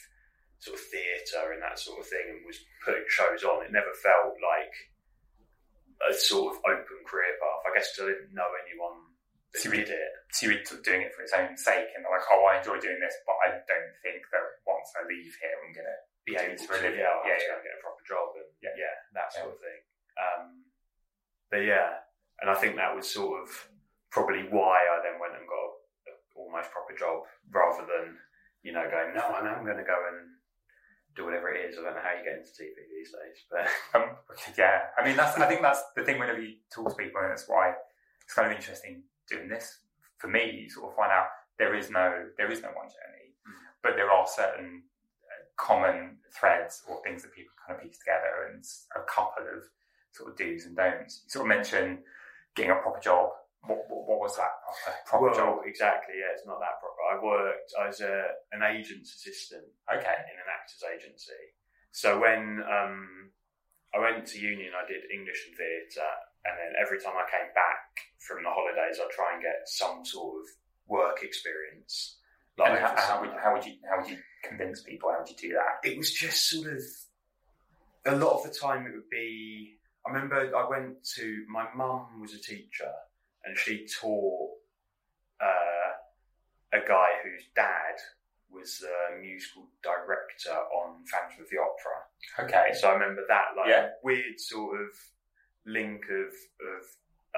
sort 0.60 0.76
of 0.76 0.82
theatre 0.92 1.52
and 1.56 1.62
that 1.64 1.78
sort 1.80 2.00
of 2.00 2.06
thing 2.06 2.26
and 2.28 2.44
was 2.44 2.60
putting 2.84 3.06
shows 3.08 3.42
on, 3.44 3.64
it 3.64 3.72
never 3.72 3.92
felt 3.96 4.36
like 4.42 4.74
a 6.08 6.12
sort 6.14 6.54
of 6.54 6.62
open 6.62 6.98
career 7.08 7.34
path. 7.40 7.62
I 7.66 7.74
guess 7.74 7.90
I 7.98 8.06
didn't 8.12 8.34
know 8.36 8.46
anyone 8.66 9.08
that 9.54 9.62
So 9.64 9.70
did 9.72 9.88
it. 9.88 10.12
So 10.36 10.46
you 10.46 10.54
were 10.54 10.82
doing 10.84 11.02
it 11.02 11.14
for 11.16 11.22
its 11.24 11.32
own 11.32 11.56
sake, 11.56 11.88
and 11.96 12.04
they're 12.04 12.12
like, 12.12 12.28
"Oh, 12.30 12.44
I 12.52 12.58
enjoy 12.60 12.78
doing 12.78 13.00
this, 13.00 13.16
but 13.26 13.34
I 13.42 13.48
don't 13.64 13.92
think 14.04 14.22
that 14.30 14.44
once 14.68 14.92
I 14.94 15.02
leave 15.08 15.32
here, 15.40 15.56
I'm 15.64 15.72
gonna 15.72 15.98
be 16.28 16.36
able 16.36 16.54
to, 16.54 16.66
really- 16.68 16.98
yeah, 17.00 17.08
I'll 17.08 17.24
yeah, 17.26 17.40
yeah. 17.40 17.58
get 17.64 17.78
a 17.78 17.82
proper 17.82 18.04
job 18.06 18.28
and 18.36 18.50
Yeah. 18.60 18.74
yeah, 18.76 18.94
that 19.16 19.32
sort 19.32 19.46
Yeah. 19.48 19.52
of 19.56 19.60
thing. 19.64 19.80
Um, 20.20 20.44
but 21.50 21.64
yeah, 21.64 22.04
and 22.40 22.50
I 22.50 22.54
think 22.54 22.76
that 22.76 22.94
was 22.94 23.08
sort 23.10 23.40
of 23.42 23.48
probably 24.10 24.44
why 24.48 24.86
I 24.86 25.00
then 25.02 25.18
went 25.18 25.34
and 25.34 25.48
got 25.48 25.77
almost 26.48 26.72
proper 26.72 26.96
job 26.96 27.28
rather 27.52 27.84
than 27.84 28.16
you 28.64 28.72
know 28.72 28.88
going 28.88 29.12
no, 29.14 29.20
I 29.22 29.44
know 29.44 29.52
I'm 29.52 29.64
going 29.68 29.76
to 29.76 29.84
go 29.84 29.96
and 30.08 30.32
do 31.14 31.24
whatever 31.24 31.52
it 31.52 31.68
is. 31.68 31.76
I 31.78 31.82
don't 31.82 31.94
know 31.94 32.02
how 32.02 32.16
you 32.16 32.24
get 32.24 32.38
into 32.40 32.50
TV 32.56 32.72
these 32.88 33.12
days, 33.12 33.38
but 33.52 33.68
Um, 33.94 34.16
yeah, 34.56 34.88
I 34.96 35.04
mean, 35.04 35.16
that's. 35.16 35.36
I 35.38 35.46
think 35.46 35.62
that's 35.62 35.82
the 35.96 36.04
thing 36.04 36.18
whenever 36.18 36.40
you 36.40 36.56
talk 36.72 36.88
to 36.90 36.96
people, 36.96 37.20
and 37.20 37.30
that's 37.30 37.48
why 37.48 37.72
it's 38.24 38.34
kind 38.34 38.50
of 38.50 38.56
interesting 38.56 39.02
doing 39.28 39.48
this. 39.48 39.80
For 40.18 40.28
me, 40.28 40.50
you 40.50 40.70
sort 40.70 40.90
of 40.90 40.96
find 40.96 41.12
out 41.12 41.28
there 41.58 41.74
is 41.74 41.90
no 41.90 42.26
there 42.36 42.50
is 42.50 42.62
no 42.62 42.68
one 42.68 42.88
journey, 42.88 43.34
Mm. 43.46 43.52
but 43.82 43.92
there 43.96 44.10
are 44.10 44.26
certain 44.26 44.82
uh, 45.24 45.42
common 45.56 46.18
threads 46.38 46.82
or 46.88 47.00
things 47.02 47.22
that 47.22 47.32
people 47.34 47.54
kind 47.66 47.76
of 47.78 47.82
piece 47.84 47.98
together, 47.98 48.50
and 48.52 48.64
a 48.96 49.02
couple 49.08 49.44
of 49.44 49.64
sort 50.12 50.30
of 50.30 50.36
do's 50.36 50.66
and 50.66 50.76
don'ts. 50.76 51.22
You 51.24 51.30
sort 51.30 51.44
of 51.46 51.48
mention 51.56 51.98
getting 52.54 52.72
a 52.72 52.76
proper 52.76 53.00
job. 53.00 53.30
What, 53.66 53.90
what, 53.90 54.08
what 54.08 54.20
was 54.20 54.36
that 54.36 54.54
proper, 55.06 55.26
well, 55.26 55.34
job? 55.34 55.58
exactly. 55.66 56.14
Yeah, 56.18 56.32
it's 56.32 56.46
not 56.46 56.60
that 56.60 56.78
proper. 56.80 57.02
I 57.10 57.16
worked. 57.22 57.72
as 57.86 58.00
a, 58.00 58.38
an 58.52 58.62
agent's 58.62 59.14
assistant 59.14 59.66
Okay, 59.90 60.18
in 60.30 60.36
an 60.38 60.48
actors 60.52 60.84
agency. 60.86 61.42
So 61.90 62.20
when 62.20 62.62
um, 62.64 63.30
I 63.94 63.98
went 63.98 64.26
to 64.28 64.40
union, 64.40 64.72
I 64.76 64.86
did 64.86 65.10
English 65.12 65.42
and 65.48 65.56
theatre, 65.56 66.12
and 66.44 66.54
then 66.56 66.72
every 66.80 67.00
time 67.00 67.14
I 67.16 67.26
came 67.30 67.50
back 67.54 67.88
from 68.20 68.44
the 68.44 68.50
holidays, 68.50 69.00
I'd 69.02 69.10
try 69.10 69.34
and 69.34 69.42
get 69.42 69.66
some 69.66 70.04
sort 70.04 70.42
of 70.42 70.46
work 70.86 71.22
experience. 71.22 72.18
and 72.58 72.78
how, 72.78 72.94
how 72.96 73.20
would 73.20 73.30
how 73.42 73.54
would 73.54 73.64
you 73.64 73.74
how 73.88 74.00
would 74.00 74.10
you 74.10 74.18
convince 74.44 74.82
people? 74.82 75.10
How 75.10 75.18
would 75.20 75.30
you 75.30 75.36
do 75.36 75.54
that? 75.54 75.88
it 75.88 75.96
was 75.98 76.12
just 76.12 76.48
sort 76.50 76.72
of 76.72 76.82
a 78.06 78.16
lot 78.16 78.36
of 78.38 78.44
the 78.44 78.56
time 78.56 78.86
it 78.86 78.94
would 78.94 79.10
be 79.10 79.78
I 80.06 80.12
remember 80.12 80.36
I 80.56 80.68
went 80.68 81.04
to 81.16 81.44
my 81.48 81.66
mum 81.76 82.20
was 82.20 82.34
a 82.34 82.38
teacher 82.40 82.90
and 83.48 83.58
she 83.58 83.86
taught 84.00 84.50
uh, 85.40 85.90
a 86.72 86.80
guy 86.86 87.08
whose 87.24 87.44
dad 87.54 87.96
was 88.50 88.78
the 88.78 89.20
musical 89.20 89.68
director 89.82 90.54
on 90.54 91.04
Phantom 91.06 91.42
of 91.44 91.50
the 91.50 91.58
Opera. 91.58 92.46
Okay, 92.46 92.72
So 92.74 92.88
I 92.88 92.92
remember 92.94 93.22
that 93.28 93.56
like 93.56 93.68
Yeah. 93.68 93.90
weird 94.02 94.38
sort 94.40 94.80
of 94.80 94.88
link 95.66 96.04
of 96.10 96.32
of 96.60 96.84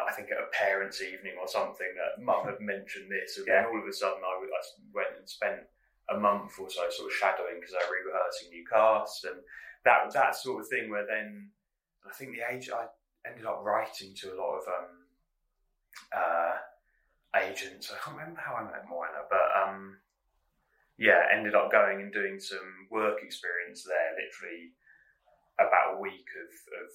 I 0.08 0.12
think 0.12 0.30
at 0.30 0.38
a 0.38 0.46
parents' 0.52 1.02
evening 1.02 1.34
or 1.38 1.48
something 1.48 1.92
that 1.96 2.22
mum 2.24 2.46
had 2.46 2.60
mentioned 2.60 3.10
this, 3.10 3.36
and 3.38 3.46
Yeah. 3.46 3.62
then 3.62 3.70
all 3.70 3.80
of 3.82 3.88
a 3.88 3.92
sudden 3.92 4.22
I 4.24 4.46
went 4.92 5.16
and 5.18 5.28
spent 5.28 5.66
a 6.08 6.16
month 6.18 6.58
or 6.58 6.70
so, 6.70 6.88
sort 6.90 7.10
of 7.10 7.16
shadowing 7.18 7.56
because 7.60 7.72
they 7.72 7.88
were 7.88 8.04
rehearsing 8.06 8.50
new 8.50 8.64
cast 8.66 9.24
and 9.24 9.42
that 9.84 10.10
that 10.12 10.34
sort 10.36 10.60
of 10.62 10.68
thing. 10.68 10.90
Where 10.90 11.06
then 11.06 11.50
I 12.08 12.12
think 12.12 12.32
the 12.36 12.48
age 12.50 12.70
I 12.70 12.86
ended 13.26 13.44
up 13.46 13.62
writing 13.62 14.14
to 14.14 14.32
a 14.32 14.36
lot 14.40 14.58
of 14.58 14.68
um, 14.68 14.99
uh, 16.14 16.56
agents. 17.40 17.92
I 17.92 17.98
can't 18.02 18.16
remember 18.16 18.40
how 18.40 18.54
I 18.54 18.64
met 18.64 18.88
Moana, 18.88 19.22
but 19.28 19.48
um, 19.56 19.96
yeah, 20.98 21.22
ended 21.32 21.54
up 21.54 21.70
going 21.70 22.00
and 22.00 22.12
doing 22.12 22.40
some 22.40 22.88
work 22.90 23.22
experience 23.22 23.84
there. 23.84 24.10
Literally 24.16 24.72
about 25.58 25.96
a 25.96 26.00
week 26.00 26.26
of, 26.40 26.52
of 26.82 26.88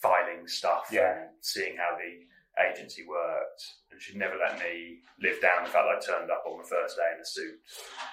filing 0.00 0.46
stuff 0.46 0.88
Yeah. 0.92 1.12
and 1.12 1.30
seeing 1.40 1.76
how 1.76 1.96
the 1.96 2.24
agency 2.70 3.04
worked. 3.08 3.64
And 3.90 4.00
she'd 4.00 4.16
never 4.16 4.36
let 4.36 4.58
me 4.58 5.00
live 5.22 5.40
down 5.40 5.64
the 5.64 5.70
fact 5.70 5.86
I 5.88 5.98
turned 6.00 6.30
up 6.30 6.44
on 6.46 6.58
the 6.58 6.68
first 6.68 6.96
day 6.96 7.08
in 7.14 7.20
a 7.20 7.24
suit. 7.24 7.56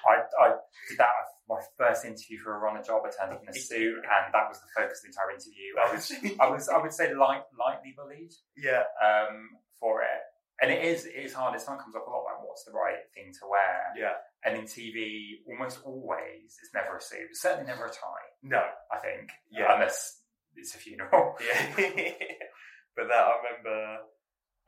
I, 0.08 0.24
I 0.41 0.48
did 0.89 0.98
that 0.98 1.12
my 1.50 1.60
first 1.77 2.03
interview 2.06 2.39
for 2.39 2.56
a 2.56 2.60
runner 2.60 2.84
job. 2.84 3.03
I 3.06 3.12
turned 3.12 3.34
up 3.34 3.44
in 3.44 3.50
a 3.50 3.53
suit, 3.53 3.96
and 4.03 4.34
that 4.34 4.48
was 4.50 4.60
the 4.60 4.67
focus 4.75 5.00
of 5.00 5.03
the 5.03 5.15
entire 5.15 5.32
interview. 5.32 5.70
I 5.79 5.91
was, 5.94 6.12
I 6.39 6.48
was, 6.50 6.70
I 6.70 6.77
would 6.82 6.94
say, 6.94 7.13
light, 7.13 7.44
lightly 7.58 7.94
bullied 7.96 8.34
yeah, 8.58 8.84
um, 9.03 9.50
for 9.79 10.01
it, 10.03 10.22
and 10.62 10.72
it 10.72 10.84
is, 10.84 11.06
it 11.06 11.16
is 11.16 11.34
hard. 11.34 11.56
It's 11.56 11.66
something 11.66 11.84
comes 11.84 11.96
up 11.96 12.08
a 12.08 12.10
lot 12.10 12.24
like 12.26 12.42
what's 12.46 12.64
the 12.66 12.72
right 12.72 13.04
thing 13.14 13.32
to 13.40 13.48
wear. 13.48 13.94
yeah, 13.96 14.18
And 14.44 14.58
in 14.58 14.66
TV, 14.66 15.44
almost 15.48 15.80
always, 15.86 16.58
it's 16.62 16.74
never 16.74 16.98
a 16.98 17.02
suit. 17.02 17.30
Certainly 17.34 17.68
never 17.68 17.86
a 17.86 17.90
tie. 17.90 18.28
no, 18.44 18.64
I 18.92 18.98
think, 19.00 19.30
Yeah. 19.52 19.74
unless 19.76 20.22
it's 20.56 20.74
a 20.76 20.78
funeral. 20.78 21.36
yeah. 21.46 21.76
but 22.96 23.08
that 23.08 23.24
I 23.30 23.34
remember. 23.44 23.98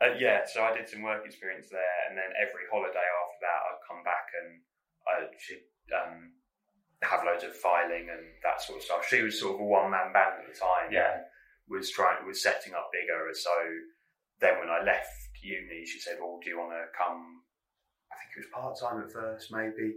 Uh, 0.02 0.16
yeah, 0.18 0.46
so 0.48 0.64
I 0.64 0.72
did 0.78 0.88
some 0.88 1.02
work 1.02 1.26
experience 1.26 1.68
there, 1.70 1.98
and 2.08 2.16
then 2.18 2.32
every 2.40 2.64
holiday 2.72 3.04
after 3.04 3.40
that, 3.44 3.60
I'd 3.68 3.84
come 3.84 4.02
back 4.08 4.32
and 4.40 4.62
I 5.04 5.28
should 5.38 5.60
um, 5.92 6.32
have 7.04 7.26
loads 7.26 7.44
of 7.44 7.52
filing 7.58 8.08
and 8.08 8.24
that 8.44 8.62
sort 8.62 8.78
of 8.80 8.84
stuff. 8.86 9.06
She 9.10 9.22
was 9.24 9.38
sort 9.40 9.56
of 9.56 9.60
a 9.60 9.66
one 9.66 9.92
man 9.92 10.14
band 10.14 10.40
at 10.40 10.48
the 10.48 10.58
time. 10.58 10.88
Yeah. 10.92 11.28
was 11.68 11.92
trying 11.92 12.26
was 12.26 12.42
setting 12.42 12.74
up 12.74 12.92
bigger. 12.96 13.28
So 13.34 13.52
then 14.40 14.60
when 14.60 14.70
I 14.70 14.80
left 14.88 15.12
uni, 15.42 15.86
she 15.86 16.00
said, 16.00 16.18
"Well, 16.20 16.40
do 16.44 16.50
you 16.50 16.60
want 16.60 16.72
to 16.72 16.86
come?" 16.98 17.42
I 18.12 18.16
think 18.18 18.36
it 18.36 18.40
was 18.40 18.54
part 18.54 18.80
time 18.80 19.04
at 19.04 19.12
first, 19.12 19.52
maybe, 19.52 19.96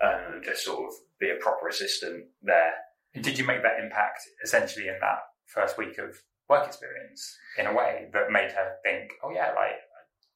and 0.00 0.42
just 0.44 0.64
sort 0.64 0.86
of 0.86 0.94
be 1.18 1.30
a 1.30 1.36
proper 1.36 1.68
assistant 1.68 2.26
there. 2.42 2.74
And 3.14 3.24
did 3.24 3.38
you 3.38 3.44
make 3.44 3.62
that 3.62 3.80
impact 3.82 4.22
essentially 4.44 4.88
in 4.88 4.98
that 5.00 5.20
first 5.46 5.78
week 5.78 5.98
of 5.98 6.14
work 6.48 6.66
experience 6.66 7.36
in 7.58 7.66
a 7.66 7.74
way 7.74 8.08
that 8.12 8.30
made 8.30 8.52
her 8.52 8.76
think, 8.84 9.10
oh 9.22 9.30
yeah, 9.30 9.52
like 9.56 9.80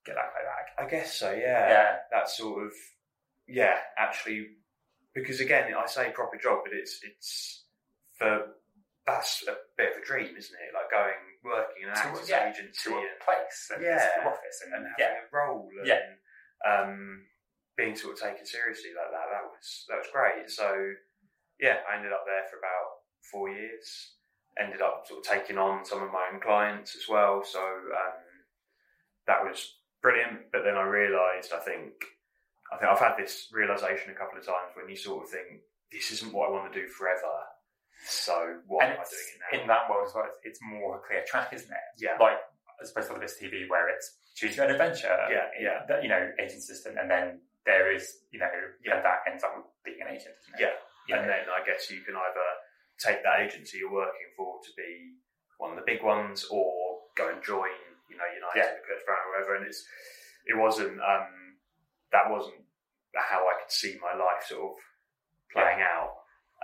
get 0.04 0.16
that 0.16 0.32
guy 0.35 0.44
back? 0.44 0.87
I 0.87 0.90
guess 0.90 1.14
so. 1.14 1.30
Yeah. 1.30 1.68
Yeah. 1.68 1.97
That 2.11 2.28
sort 2.28 2.66
of 2.66 2.73
yeah, 3.49 3.76
actually, 3.99 4.47
because 5.14 5.40
again, 5.40 5.73
I 5.75 5.87
say 5.87 6.11
proper 6.14 6.38
job, 6.38 6.61
but 6.64 6.73
it's 6.73 7.00
it's 7.02 7.64
for 8.16 8.47
that's 9.06 9.44
a 9.49 9.54
bit 9.76 9.92
of 9.92 10.02
a 10.02 10.06
dream, 10.06 10.35
isn't 10.37 10.56
it? 10.56 10.75
Like 10.75 10.90
going 10.90 11.21
working 11.44 11.82
in 11.84 11.88
an 11.90 11.94
To- 11.96 12.08
actors 12.08 12.28
yeah, 12.28 12.50
agency 12.50 12.90
To 12.90 12.96
a 12.96 13.00
and 13.00 13.20
place 13.25 13.70
and 13.75 13.82
Yeah. 13.82 14.25
office 14.26 14.62
and, 14.64 14.75
and 14.75 14.87
having 14.87 14.99
yeah. 14.99 15.26
a 15.26 15.37
role 15.37 15.68
and 15.78 15.87
Yeah. 15.87 16.02
um, 16.64 17.26
being 17.76 17.96
sort 17.96 18.14
of 18.14 18.20
taken 18.20 18.46
seriously 18.46 18.90
like 18.96 19.11
that. 19.11 19.26
That 19.30 19.44
was 19.50 19.84
that 19.88 19.99
was 19.99 20.08
great. 20.12 20.50
So 20.50 20.68
yeah, 21.58 21.78
I 21.88 21.96
ended 21.96 22.12
up 22.12 22.25
there 22.26 22.44
for 22.50 22.58
about 22.58 23.02
four 23.30 23.49
years. 23.50 24.14
Ended 24.58 24.82
up 24.82 25.06
sort 25.06 25.20
of 25.20 25.32
taking 25.32 25.56
on 25.58 25.84
some 25.84 26.02
of 26.02 26.12
my 26.12 26.28
own 26.32 26.40
clients 26.40 26.94
as 26.96 27.08
well. 27.08 27.42
So 27.44 27.61
um, 27.62 28.20
that 29.26 29.42
was 29.42 29.78
brilliant. 30.02 30.52
But 30.52 30.62
then 30.64 30.76
I 30.76 30.82
realised, 30.82 31.52
I 31.54 31.61
think, 31.61 31.92
I 32.70 32.76
think 32.76 32.90
I've 32.92 32.99
had 32.99 33.16
this 33.16 33.49
realization 33.50 34.11
a 34.11 34.14
couple 34.14 34.38
of 34.38 34.44
times 34.44 34.76
when 34.76 34.88
you 34.90 34.96
sort 34.96 35.25
of 35.25 35.30
think 35.30 35.62
this 35.90 36.11
isn't 36.11 36.32
what 36.34 36.49
I 36.49 36.52
want 36.52 36.70
to 36.72 36.80
do 36.80 36.87
forever. 36.88 37.32
So 38.04 38.59
what 38.66 38.85
And 38.85 38.94
am 38.94 39.00
I 39.00 39.04
doing 39.06 39.30
it 39.30 39.40
now? 39.40 39.61
in 39.62 39.66
that 39.68 39.88
world 39.90 40.09
as 40.09 40.14
well, 40.14 40.26
it's, 40.26 40.38
it's 40.44 40.61
more 40.62 40.97
of 40.97 41.00
a 41.02 41.06
clear 41.06 41.23
track, 41.26 41.52
isn't 41.52 41.71
it? 41.71 41.87
Yeah. 41.99 42.16
Like, 42.18 42.38
as 42.82 42.90
opposed 42.90 43.11
to 43.12 43.18
this 43.18 43.38
TV 43.40 43.68
where 43.68 43.88
it's 43.88 44.18
choose 44.35 44.56
your 44.56 44.64
own 44.66 44.73
adventure, 44.73 45.12
Yeah, 45.30 45.47
yeah. 45.61 45.87
that, 45.88 46.02
you 46.02 46.09
know, 46.09 46.18
agent 46.40 46.59
assistant, 46.59 46.99
and 46.99 47.11
then 47.11 47.40
there 47.64 47.92
is, 47.94 48.25
you 48.32 48.40
know, 48.40 48.50
Yeah. 48.85 49.00
that 49.02 49.23
ends 49.30 49.44
up 49.44 49.54
with 49.56 49.66
being 49.85 50.00
an 50.02 50.09
agent, 50.09 50.35
isn't 50.42 50.54
it? 50.54 50.61
Yeah. 50.61 50.75
You 51.06 51.14
and 51.16 51.26
know? 51.26 51.32
then 51.32 51.47
I 51.50 51.62
guess 51.64 51.90
you 51.90 52.00
can 52.02 52.16
either 52.16 52.49
take 52.99 53.23
that 53.23 53.40
agency 53.40 53.78
you're 53.78 53.92
working 53.92 54.30
for 54.37 54.59
to 54.62 54.71
be 54.76 55.14
one 55.59 55.71
of 55.71 55.76
the 55.76 55.87
big 55.87 56.02
ones, 56.02 56.47
or 56.50 57.02
go 57.14 57.28
and 57.28 57.42
join, 57.42 57.71
you 58.11 58.16
know, 58.16 58.26
United 58.35 58.59
Yeah. 58.59 58.75
or 58.75 58.82
Curtis 58.87 59.04
Brown 59.06 59.18
or 59.26 59.30
whatever. 59.32 59.54
And 59.56 59.66
it's 59.66 59.87
it 60.47 60.56
wasn't 60.59 60.99
um, 61.00 61.59
that 62.11 62.28
wasn't 62.30 62.64
how 63.14 63.47
I 63.47 63.61
could 63.62 63.71
see 63.71 63.99
my 64.02 64.14
life 64.14 64.42
sort 64.47 64.73
of 64.73 64.76
playing 65.52 65.82
out. 65.82 66.16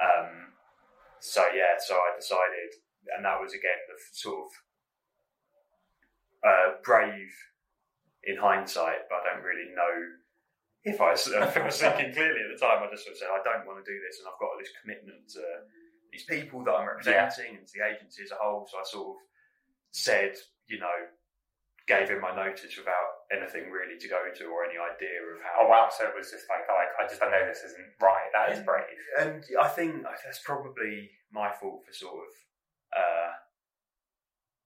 Um, 0.03 0.53
so 1.21 1.43
yeah, 1.55 1.77
so 1.79 1.95
I 1.97 2.15
decided, 2.19 2.71
and 3.17 3.25
that 3.25 3.41
was 3.41 3.53
again 3.53 3.79
the 3.89 3.97
sort 4.13 4.47
of 4.47 4.51
uh, 6.45 6.69
brave 6.85 7.31
in 8.25 8.37
hindsight, 8.37 9.09
but 9.09 9.23
I 9.23 9.35
don't 9.35 9.45
really 9.45 9.71
know 9.75 9.95
if 10.85 11.01
I, 11.01 11.11
was- 11.13 11.27
if 11.33 11.57
I 11.57 11.65
was 11.65 11.79
thinking 11.81 12.13
clearly 12.15 12.41
at 12.47 12.51
the 12.55 12.61
time. 12.61 12.83
I 12.83 12.91
just 12.91 13.05
sort 13.05 13.15
of 13.15 13.19
said 13.19 13.29
I 13.33 13.43
don't 13.43 13.67
want 13.67 13.83
to 13.85 13.91
do 13.91 13.99
this, 14.07 14.19
and 14.21 14.29
I've 14.29 14.41
got 14.41 14.55
this 14.59 14.73
commitment 14.81 15.29
to 15.35 15.43
these 16.13 16.25
people 16.25 16.65
that 16.65 16.73
I'm 16.73 16.87
representing 16.89 17.57
and 17.59 17.67
to 17.67 17.73
the 17.77 17.85
agency 17.85 18.23
as 18.25 18.33
a 18.33 18.41
whole. 18.41 18.67
So 18.71 18.79
I 18.79 18.85
sort 18.87 19.09
of 19.17 19.17
said, 19.93 20.33
you 20.67 20.79
know, 20.81 20.99
gave 21.87 22.11
in 22.11 22.21
my 22.21 22.35
notice 22.35 22.77
without 22.77 23.18
anything 23.31 23.71
really 23.71 23.99
to 24.01 24.09
go 24.09 24.25
to 24.33 24.45
or 24.49 24.65
any 24.65 24.79
idea 24.81 25.21
of 25.21 25.43
how. 25.45 25.65
Oh 25.65 25.69
wow! 25.69 25.89
So 25.93 26.05
it 26.09 26.15
was 26.17 26.31
just 26.31 26.47
like, 26.49 26.65
like 26.69 26.91
I 26.99 27.07
just 27.09 27.23
I 27.23 27.31
know 27.31 27.45
this 27.47 27.63
isn't 27.65 27.93
right. 28.01 28.29
That 28.33 28.53
is 28.57 28.65
brave. 28.65 28.85
And 29.21 29.45
I 29.61 29.69
think 29.69 30.03
that's 30.03 30.41
probably 30.45 31.11
my 31.33 31.51
fault 31.53 31.85
for 31.87 31.93
sort 31.93 32.15
of 32.25 32.33
uh, 32.97 33.31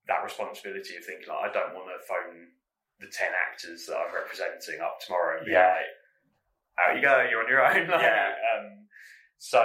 that 0.06 0.22
responsibility 0.22 0.96
of 0.96 1.04
thinking 1.04 1.26
like 1.28 1.50
I 1.50 1.52
don't 1.52 1.74
want 1.74 1.88
to 1.90 1.98
phone 2.06 2.54
the 3.00 3.10
ten 3.10 3.30
actors 3.34 3.86
that 3.86 3.96
I'm 3.98 4.14
representing 4.14 4.80
up 4.80 4.98
tomorrow 5.04 5.38
and 5.38 5.46
be 5.46 5.52
Yeah. 5.52 5.74
like, 5.74 5.90
"Out 6.78 6.96
you 6.96 7.02
go, 7.02 7.26
you're 7.28 7.42
on 7.42 7.50
your 7.50 7.64
own." 7.66 7.88
Like, 7.90 8.02
Yeah. 8.02 8.34
Um, 8.54 8.86
so 9.38 9.62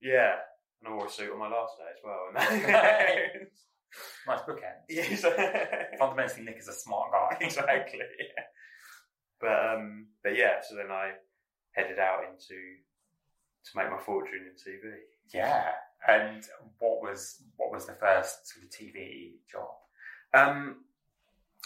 yeah, 0.00 0.36
and 0.80 0.88
I 0.88 0.96
wore 0.96 1.06
a 1.06 1.10
suit 1.10 1.30
on 1.32 1.38
my 1.38 1.48
last 1.48 1.76
day 1.76 1.92
as 1.92 2.00
well. 2.02 2.32
Nice 4.26 4.40
bookend. 4.40 4.80
Yeah. 4.88 5.84
Fundamentally, 5.98 6.44
Nick 6.44 6.58
is 6.58 6.68
a 6.68 6.72
smart 6.72 7.10
guy. 7.12 7.36
exactly. 7.40 7.98
Yeah. 7.98 8.44
But 9.40 9.74
um, 9.74 10.06
but 10.22 10.36
yeah, 10.36 10.60
so 10.68 10.76
then 10.76 10.90
I 10.90 11.12
headed 11.72 11.98
out 11.98 12.20
into 12.30 12.54
to 13.64 13.70
make 13.76 13.90
my 13.90 13.98
fortune 13.98 14.40
in 14.46 14.72
TV. 14.72 14.92
Yeah. 15.32 15.70
And 16.06 16.44
what 16.78 17.02
was 17.02 17.42
what 17.56 17.70
was 17.72 17.86
the 17.86 17.94
first 17.94 18.48
sort 18.48 18.64
of 18.64 18.70
TV 18.70 19.32
job? 19.50 19.68
Um, 20.32 20.84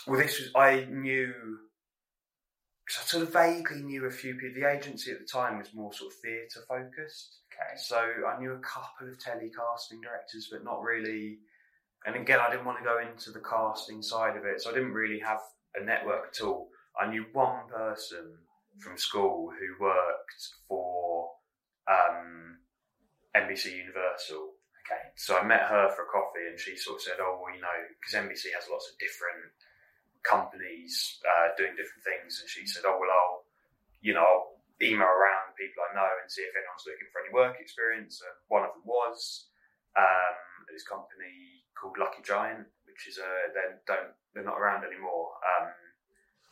well, 0.07 0.19
this 0.21 0.39
was 0.41 0.51
I 0.55 0.87
knew 0.91 1.33
because 2.85 3.03
I 3.03 3.07
sort 3.07 3.23
of 3.25 3.33
vaguely 3.33 3.83
knew 3.83 4.05
a 4.07 4.11
few 4.11 4.35
people. 4.35 4.61
The 4.61 4.71
agency 4.71 5.11
at 5.13 5.19
the 5.19 5.25
time 5.27 5.59
was 5.59 5.73
more 5.75 5.93
sort 5.93 6.13
of 6.13 6.19
theatre 6.19 6.61
focused, 6.69 7.39
Okay. 7.53 7.77
so 7.77 7.97
I 8.29 8.39
knew 8.39 8.53
a 8.53 8.59
couple 8.59 9.09
of 9.09 9.19
telecasting 9.19 10.03
directors, 10.03 10.49
but 10.51 10.65
not 10.65 10.83
really. 10.83 11.39
And 12.05 12.17
again, 12.17 12.39
I 12.41 12.51
didn't 12.51 12.67
want 12.67 12.79
to 12.79 12.85
go 12.85 13.01
into 13.01 13.31
the 13.31 13.41
casting 13.41 14.03
side 14.03 14.37
of 14.37 14.45
it, 14.45 14.61
so 14.61 14.71
I 14.71 14.75
didn't 14.75 14.93
really 14.93 15.21
have 15.21 15.41
a 15.75 15.85
network 15.85 16.37
at 16.37 16.45
all. 16.45 16.69
I 17.01 17.09
knew 17.09 17.25
one 17.33 17.67
person 17.69 18.37
from 18.79 18.99
school 18.99 19.51
who 19.51 19.85
worked 19.85 20.43
for 20.69 21.31
um, 21.89 22.59
NBC 23.35 23.77
Universal. 23.77 24.53
Okay. 24.85 25.01
So 25.17 25.39
I 25.39 25.45
met 25.45 25.65
her 25.65 25.89
for 25.97 26.05
a 26.05 26.13
coffee, 26.13 26.45
and 26.45 26.61
she 26.61 26.77
sort 26.77 27.01
of 27.01 27.03
said, 27.03 27.19
"Oh, 27.21 27.41
well, 27.41 27.55
you 27.55 27.63
know, 27.65 27.79
because 27.97 28.21
NBC 28.21 28.53
has 28.53 28.69
lots 28.69 28.85
of 28.93 29.01
different 29.01 29.49
companies 30.29 30.93
uh, 31.25 31.57
doing 31.57 31.73
different 31.73 32.05
things," 32.05 32.37
and 32.45 32.49
she 32.53 32.69
said, 32.69 32.85
"Oh, 32.85 33.01
well, 33.01 33.09
I'll, 33.09 33.49
you 34.05 34.13
know, 34.13 34.21
I'll 34.21 34.61
email 34.85 35.09
around 35.09 35.57
people 35.57 35.81
I 35.89 35.97
know 35.97 36.13
and 36.21 36.29
see 36.29 36.45
if 36.45 36.53
anyone's 36.53 36.85
looking 36.85 37.09
for 37.09 37.25
any 37.25 37.33
work 37.33 37.57
experience." 37.57 38.21
And 38.21 38.37
one 38.53 38.69
of 38.69 38.77
them 38.77 38.85
was 38.85 39.49
um, 39.97 40.37
this 40.69 40.85
company 40.85 41.64
called 41.75 41.99
Lucky 41.99 42.23
Giant, 42.23 42.67
which 42.87 43.09
is 43.09 43.19
a 43.19 43.31
they 43.53 43.75
don't 43.87 44.15
they're 44.35 44.47
not 44.47 44.59
around 44.59 44.85
anymore. 44.85 45.35
Um, 45.43 45.71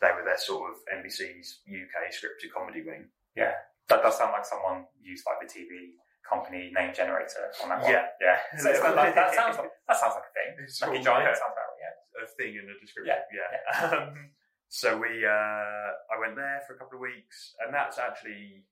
they 0.03 0.11
were 0.11 0.27
their 0.27 0.37
sort 0.37 0.71
of 0.71 0.75
NBC's 0.91 1.63
UK 1.67 2.11
scripted 2.11 2.51
comedy 2.51 2.83
wing. 2.83 3.07
Yeah. 3.35 3.55
That 3.87 4.03
does 4.03 4.17
sound 4.17 4.31
like 4.31 4.45
someone 4.45 4.85
used 4.99 5.23
like 5.27 5.39
the 5.39 5.47
TV 5.47 5.99
company 6.27 6.71
name 6.75 6.91
generator 6.95 7.51
on 7.63 7.69
that 7.69 7.81
one. 7.81 7.91
Yeah. 7.91 8.07
Yeah. 8.19 8.37
So 8.59 8.69
it's 8.69 8.79
like, 8.79 8.95
that, 8.95 9.15
that 9.15 9.35
sounds 9.35 9.57
like 9.57 9.71
that 9.87 9.97
sounds 9.99 10.15
like 10.15 10.27
a 10.27 10.33
thing. 10.35 10.49
It's 10.63 10.81
Lucky 10.81 11.03
sort 11.03 11.05
Giant 11.05 11.31
yeah. 11.31 11.39
sounds 11.39 11.55
about. 11.55 11.71
Yeah. 11.79 12.23
a 12.23 12.27
thing 12.35 12.55
in 12.55 12.67
the 12.67 12.75
description. 12.79 13.15
Yeah. 13.31 13.51
Um, 13.83 14.31
so 14.69 14.97
we, 14.97 15.23
uh, 15.23 15.87
I 16.09 16.17
went 16.19 16.35
there 16.35 16.63
for 16.65 16.73
a 16.73 16.77
couple 16.79 16.97
of 16.97 17.01
weeks, 17.01 17.53
and 17.63 17.71
that's 17.71 17.99
actually 17.99 18.65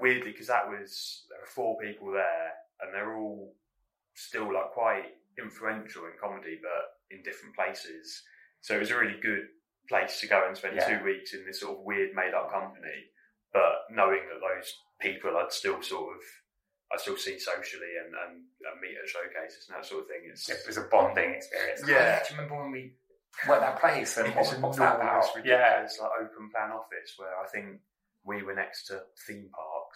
weirdly 0.00 0.32
because 0.32 0.48
that 0.48 0.66
was 0.66 1.22
there 1.30 1.38
were 1.38 1.46
four 1.46 1.78
people 1.78 2.10
there, 2.10 2.50
and 2.80 2.92
they're 2.92 3.16
all 3.16 3.54
still 4.14 4.52
like 4.52 4.72
quite 4.72 5.14
influential 5.38 6.04
in 6.06 6.12
comedy, 6.20 6.58
but 6.62 6.98
in 7.16 7.22
different 7.22 7.54
places. 7.54 8.22
So 8.60 8.74
it 8.76 8.80
was 8.80 8.90
a 8.90 8.96
really 8.98 9.20
good 9.20 9.46
place 9.88 10.20
to 10.20 10.26
go 10.26 10.44
and 10.46 10.56
spend 10.56 10.76
Yeah. 10.76 10.98
two 10.98 11.04
weeks 11.04 11.34
in 11.34 11.44
this 11.44 11.60
sort 11.60 11.78
of 11.78 11.84
weird 11.84 12.14
made 12.14 12.34
up 12.34 12.50
company. 12.50 13.10
but 13.52 13.84
knowing 13.88 14.22
that 14.26 14.40
those 14.42 14.74
people 15.00 15.36
I'd 15.36 15.52
still 15.52 15.80
sort 15.80 16.16
of 16.16 16.20
I 16.92 16.96
still 16.96 17.16
see 17.16 17.38
socially 17.38 17.92
and, 18.04 18.12
and, 18.14 18.34
and 18.66 18.80
meet 18.82 18.96
at 19.00 19.08
showcases 19.08 19.68
and 19.68 19.76
that 19.78 19.86
sort 19.86 20.02
of 20.02 20.08
thing. 20.08 20.22
It's 20.30 20.48
It 20.50 20.58
was 20.66 20.76
a 20.76 20.82
bonding 20.90 21.30
experience. 21.34 21.82
Yeah. 21.86 22.18
do 22.22 22.34
you 22.34 22.40
remember 22.40 22.62
when 22.62 22.72
we 22.72 22.92
went 23.48 23.60
that 23.62 23.80
place 23.80 24.16
and 24.16 24.34
what, 24.34 24.46
it's 24.52 24.58
what's 24.58 24.78
that 24.78 24.96
about? 24.96 25.24
Yeah. 25.44 25.82
ridiculous, 25.82 25.98
like 26.00 26.10
open 26.20 26.50
plan 26.50 26.70
office 26.72 27.14
where 27.16 27.38
I 27.38 27.46
think 27.46 27.80
we 28.24 28.42
were 28.42 28.54
next 28.54 28.86
to 28.86 29.02
theme 29.26 29.50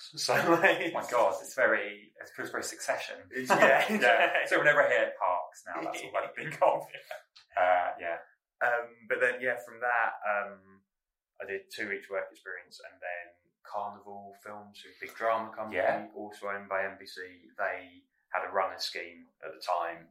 So 0.17 0.35
like, 0.35 0.93
Oh 0.95 1.01
my 1.01 1.07
god, 1.11 1.35
it's 1.41 1.55
very, 1.55 2.13
it 2.21 2.31
feels 2.37 2.51
very 2.51 2.63
succession. 2.65 3.17
Yeah. 3.35 3.85
yeah. 3.91 4.31
So 4.47 4.59
whenever 4.59 4.83
I 4.83 4.89
hear 4.89 5.13
parks 5.19 5.65
now, 5.67 5.83
that's 5.83 6.03
all 6.03 6.13
I 6.17 6.27
think 6.37 6.55
of. 6.63 6.83
Uh, 7.57 7.91
yeah. 8.01 8.19
Um, 8.65 8.91
but 9.09 9.21
then, 9.21 9.35
yeah, 9.41 9.57
from 9.65 9.79
that, 9.81 10.19
um, 10.27 10.59
I 11.41 11.47
did 11.47 11.63
two 11.71 11.89
weeks 11.89 12.11
work 12.11 12.27
experience 12.31 12.81
and 12.83 12.99
then 13.01 13.27
Carnival 13.63 14.35
Films, 14.43 14.83
a 14.87 14.91
big 15.05 15.15
drama 15.15 15.51
company, 15.55 15.77
Yeah. 15.79 16.07
also 16.17 16.49
owned 16.49 16.69
by 16.69 16.83
NBC. 16.83 17.19
They 17.59 18.03
had 18.35 18.43
a 18.49 18.53
runner 18.53 18.79
scheme 18.79 19.27
at 19.45 19.51
the 19.55 19.63
time, 19.63 20.07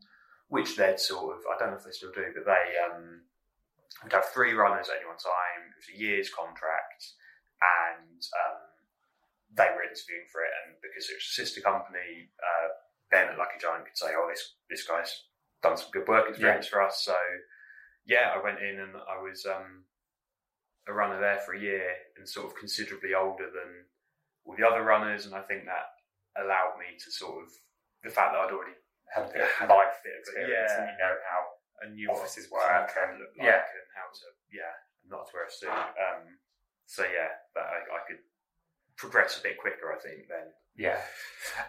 which 0.48 0.76
they'd 0.78 1.00
sort 1.00 1.36
of, 1.36 1.44
I 1.48 1.58
don't 1.60 1.72
know 1.72 1.78
if 1.78 1.84
they 1.84 1.92
still 1.92 2.12
do, 2.16 2.26
but 2.36 2.46
they 2.46 2.66
um, 2.88 3.22
would 4.04 4.14
have 4.14 4.26
three 4.32 4.54
runners 4.54 4.88
at 4.90 4.98
any 4.98 5.06
one 5.08 5.18
time. 5.20 5.72
It 5.72 5.80
was 5.80 5.90
a 5.92 6.00
year's 6.00 6.30
contract 6.30 7.04
and 7.60 8.22
um, 8.46 8.60
they 9.54 9.70
were 9.72 9.84
interviewing 9.88 10.28
for 10.32 10.42
it. 10.44 10.52
And 10.66 10.76
because 10.82 11.08
it 11.10 11.16
was 11.20 11.28
a 11.30 11.38
sister 11.40 11.62
company, 11.62 12.32
uh, 12.42 12.68
Ben 13.12 13.30
at 13.32 13.38
Lucky 13.38 13.60
Giant 13.62 13.86
could 13.86 13.98
say, 13.98 14.12
oh, 14.18 14.28
this, 14.30 14.56
this 14.70 14.84
guy's 14.88 15.12
done 15.64 15.78
some 15.78 15.90
good 15.94 16.08
work 16.08 16.28
experience 16.30 16.68
for 16.68 16.82
us. 16.84 17.02
So, 17.04 17.16
yeah, 18.06 18.32
I 18.36 18.44
went 18.44 18.60
in 18.60 18.80
and 18.80 18.94
I 18.96 19.20
was 19.22 19.46
um, 19.48 19.86
a 20.88 20.94
runner 20.94 21.20
there 21.20 21.40
for 21.40 21.54
a 21.56 21.60
year 21.62 21.88
and 22.18 22.28
sort 22.28 22.48
of 22.48 22.56
considerably 22.56 23.14
older 23.16 23.48
than 23.48 23.88
all 24.46 24.56
the 24.58 24.68
other 24.68 24.84
runners. 24.84 25.26
And 25.26 25.36
I 25.36 25.42
think 25.42 25.66
that 25.66 25.88
allowed 26.36 26.76
me 26.80 27.00
to 27.00 27.10
sort 27.12 27.44
of, 27.44 27.50
the 28.04 28.14
fact 28.14 28.32
that 28.36 28.40
I'd 28.46 28.54
already 28.54 28.78
Had 29.10 29.32
a 29.34 29.48
Had 29.58 29.72
life 29.74 29.98
bit 30.06 30.14
of- 30.14 30.20
experience 30.28 30.70
yeah. 30.70 30.78
and 30.78 30.88
you 30.92 30.98
know 31.02 31.16
how 31.26 31.42
I 31.82 31.84
new 31.90 32.08
Offices 32.12 32.48
what 32.52 32.62
work 32.68 32.94
can 32.94 33.10
and- 33.16 33.20
look 33.24 33.34
like 33.40 33.48
yeah. 33.50 33.64
and 33.64 33.88
how 33.96 34.08
to, 34.12 34.26
yeah, 34.54 34.74
not 35.10 35.26
to 35.28 35.32
wear 35.34 35.48
a 35.48 35.52
suit. 35.52 35.72
Um, 35.72 36.38
so, 36.86 37.04
yeah, 37.08 37.32
that 37.56 37.66
I, 37.68 37.78
I 37.88 38.00
could 38.08 38.22
progress 38.98 39.40
a 39.40 39.44
bit 39.44 39.58
quicker, 39.58 39.94
I 39.94 40.02
think, 40.02 40.28
then. 40.28 40.52
Yeah, 40.78 41.02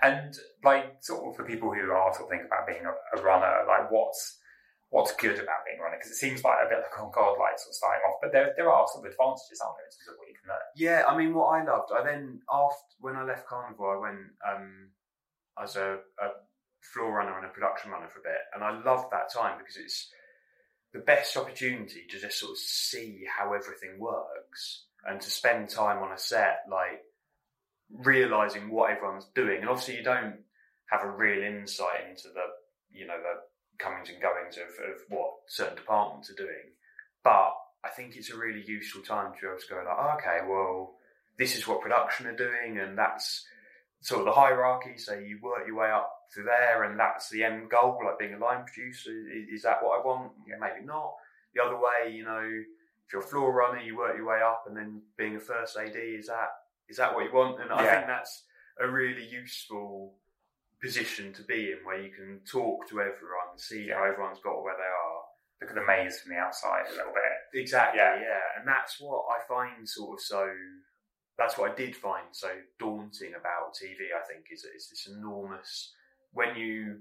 and 0.02 0.36
like 0.64 1.00
sort 1.00 1.24
of 1.24 1.36
for 1.36 1.44
people 1.44 1.72
who 1.72 1.90
are 1.92 2.12
sort 2.12 2.28
of 2.28 2.30
thinking 2.30 2.48
about 2.48 2.66
being 2.66 2.84
a, 2.84 2.92
a 3.16 3.22
runner, 3.22 3.64
like 3.66 3.90
what's 3.90 4.36
what's 4.90 5.16
good 5.16 5.36
about 5.36 5.64
being 5.64 5.80
a 5.80 5.82
runner? 5.82 5.96
Because 5.96 6.12
it 6.12 6.20
seems 6.20 6.44
like 6.44 6.58
a 6.64 6.68
bit 6.68 6.84
like 6.84 6.96
oh 7.00 7.08
god, 7.08 7.40
like 7.40 7.56
sort 7.56 7.72
of 7.72 7.80
starting 7.80 8.04
off, 8.04 8.20
but 8.20 8.32
there 8.32 8.52
there 8.56 8.70
are 8.70 8.84
some 8.92 9.04
advantages, 9.04 9.60
aren't 9.64 9.80
there, 9.80 9.88
in 9.88 9.96
terms 9.96 10.12
of 10.12 10.18
what 10.20 10.28
you 10.28 10.36
can 10.36 10.48
learn? 10.52 10.68
Yeah, 10.76 11.08
I 11.08 11.16
mean, 11.16 11.32
what 11.32 11.56
I 11.56 11.64
loved, 11.64 11.88
I 11.88 12.04
then 12.04 12.40
after 12.52 12.84
when 13.00 13.16
I 13.16 13.24
left 13.24 13.48
Carnival, 13.48 13.88
I 13.88 13.96
went 13.96 14.28
um, 14.44 14.92
as 15.56 15.76
a, 15.76 16.04
a 16.20 16.28
floor 16.92 17.16
runner 17.16 17.36
and 17.36 17.46
a 17.46 17.56
production 17.56 17.90
runner 17.90 18.08
for 18.12 18.20
a 18.20 18.28
bit, 18.28 18.44
and 18.52 18.62
I 18.62 18.76
loved 18.84 19.08
that 19.12 19.32
time 19.32 19.56
because 19.56 19.76
it's 19.76 20.12
the 20.92 21.00
best 21.00 21.36
opportunity 21.36 22.04
to 22.08 22.18
just 22.20 22.40
sort 22.40 22.52
of 22.52 22.58
see 22.58 23.24
how 23.24 23.52
everything 23.52 23.98
works 23.98 24.84
and 25.04 25.20
to 25.20 25.30
spend 25.30 25.68
time 25.68 26.02
on 26.02 26.12
a 26.12 26.18
set, 26.18 26.64
like 26.70 27.00
realizing 27.92 28.70
what 28.70 28.90
everyone's 28.90 29.26
doing. 29.34 29.60
And 29.60 29.68
obviously, 29.68 29.96
you 29.96 30.04
don't 30.04 30.36
have 30.90 31.02
a 31.02 31.10
real 31.10 31.42
insight 31.42 32.08
into 32.08 32.28
the 32.28 32.44
you 32.90 33.06
know 33.06 33.18
the 33.18 33.82
comings 33.82 34.08
and 34.08 34.20
goings 34.20 34.56
of, 34.56 34.68
of 34.84 35.00
what 35.08 35.30
certain 35.46 35.76
departments 35.76 36.30
are 36.30 36.34
doing, 36.34 36.72
but 37.22 37.54
I 37.84 37.90
think 37.90 38.16
it's 38.16 38.30
a 38.30 38.36
really 38.36 38.64
useful 38.66 39.02
time 39.02 39.32
to 39.32 39.40
be 39.40 39.46
able 39.46 39.58
to 39.58 39.68
go 39.68 39.76
like, 39.76 39.96
oh, 39.98 40.16
okay, 40.18 40.38
well, 40.48 40.94
this 41.38 41.56
is 41.56 41.66
what 41.66 41.80
production 41.80 42.26
are 42.26 42.36
doing, 42.36 42.78
and 42.78 42.98
that's 42.98 43.46
sort 44.00 44.20
of 44.20 44.26
the 44.26 44.32
hierarchy. 44.32 44.98
So 44.98 45.14
you 45.14 45.38
work 45.42 45.66
your 45.66 45.76
way 45.76 45.90
up 45.90 46.10
to 46.34 46.42
there, 46.42 46.84
and 46.84 46.98
that's 46.98 47.30
the 47.30 47.44
end 47.44 47.70
goal, 47.70 47.98
like 48.04 48.18
being 48.18 48.34
a 48.34 48.44
line 48.44 48.64
producer. 48.64 49.10
Is, 49.10 49.48
is 49.58 49.62
that 49.62 49.82
what 49.82 50.00
I 50.00 50.04
want? 50.04 50.32
Yeah, 50.46 50.56
maybe 50.60 50.84
not. 50.84 51.14
The 51.54 51.62
other 51.62 51.76
way, 51.76 52.12
you 52.12 52.24
know, 52.24 52.42
if 52.42 53.12
you're 53.12 53.22
a 53.22 53.26
floor 53.26 53.52
runner, 53.52 53.80
you 53.80 53.96
work 53.96 54.16
your 54.16 54.26
way 54.26 54.40
up, 54.42 54.64
and 54.66 54.76
then 54.76 55.02
being 55.16 55.36
a 55.36 55.40
first 55.40 55.76
AD, 55.78 55.96
is 55.96 56.26
that 56.26 56.50
is 56.88 56.96
that 56.96 57.14
what 57.14 57.24
you 57.24 57.32
want? 57.32 57.60
And 57.60 57.72
I 57.72 57.84
think 57.94 58.06
that's 58.06 58.44
a 58.80 58.88
really 58.88 59.24
useful 59.26 60.14
position 60.82 61.32
to 61.34 61.42
be 61.42 61.72
in, 61.72 61.78
where 61.84 62.00
you 62.00 62.10
can 62.10 62.40
talk 62.50 62.88
to 62.88 63.00
everyone, 63.00 63.56
see 63.56 63.88
how 63.88 64.04
everyone's 64.04 64.38
got 64.42 64.62
where 64.62 64.76
they 64.76 64.82
are. 64.82 65.18
Look 65.60 65.70
at 65.70 65.74
the 65.76 65.84
maze 65.86 66.20
from 66.20 66.32
the 66.32 66.38
outside 66.38 66.84
a 66.88 66.96
little 66.96 67.12
bit. 67.12 67.60
Exactly, 67.60 67.98
Yeah. 67.98 68.20
yeah. 68.20 68.40
And 68.58 68.68
that's 68.68 69.00
what 69.00 69.24
I 69.28 69.44
find 69.48 69.88
sort 69.88 70.18
of 70.18 70.24
so. 70.24 70.48
That's 71.36 71.56
what 71.58 71.72
I 71.72 71.74
did 71.74 71.94
find 71.96 72.26
so 72.32 72.48
daunting 72.78 73.34
about 73.34 73.74
TV. 73.74 74.10
I 74.16 74.24
think 74.26 74.46
is 74.52 74.64
is 74.64 74.88
this 74.90 75.08
enormous 75.08 75.92
when 76.32 76.56
you 76.56 76.98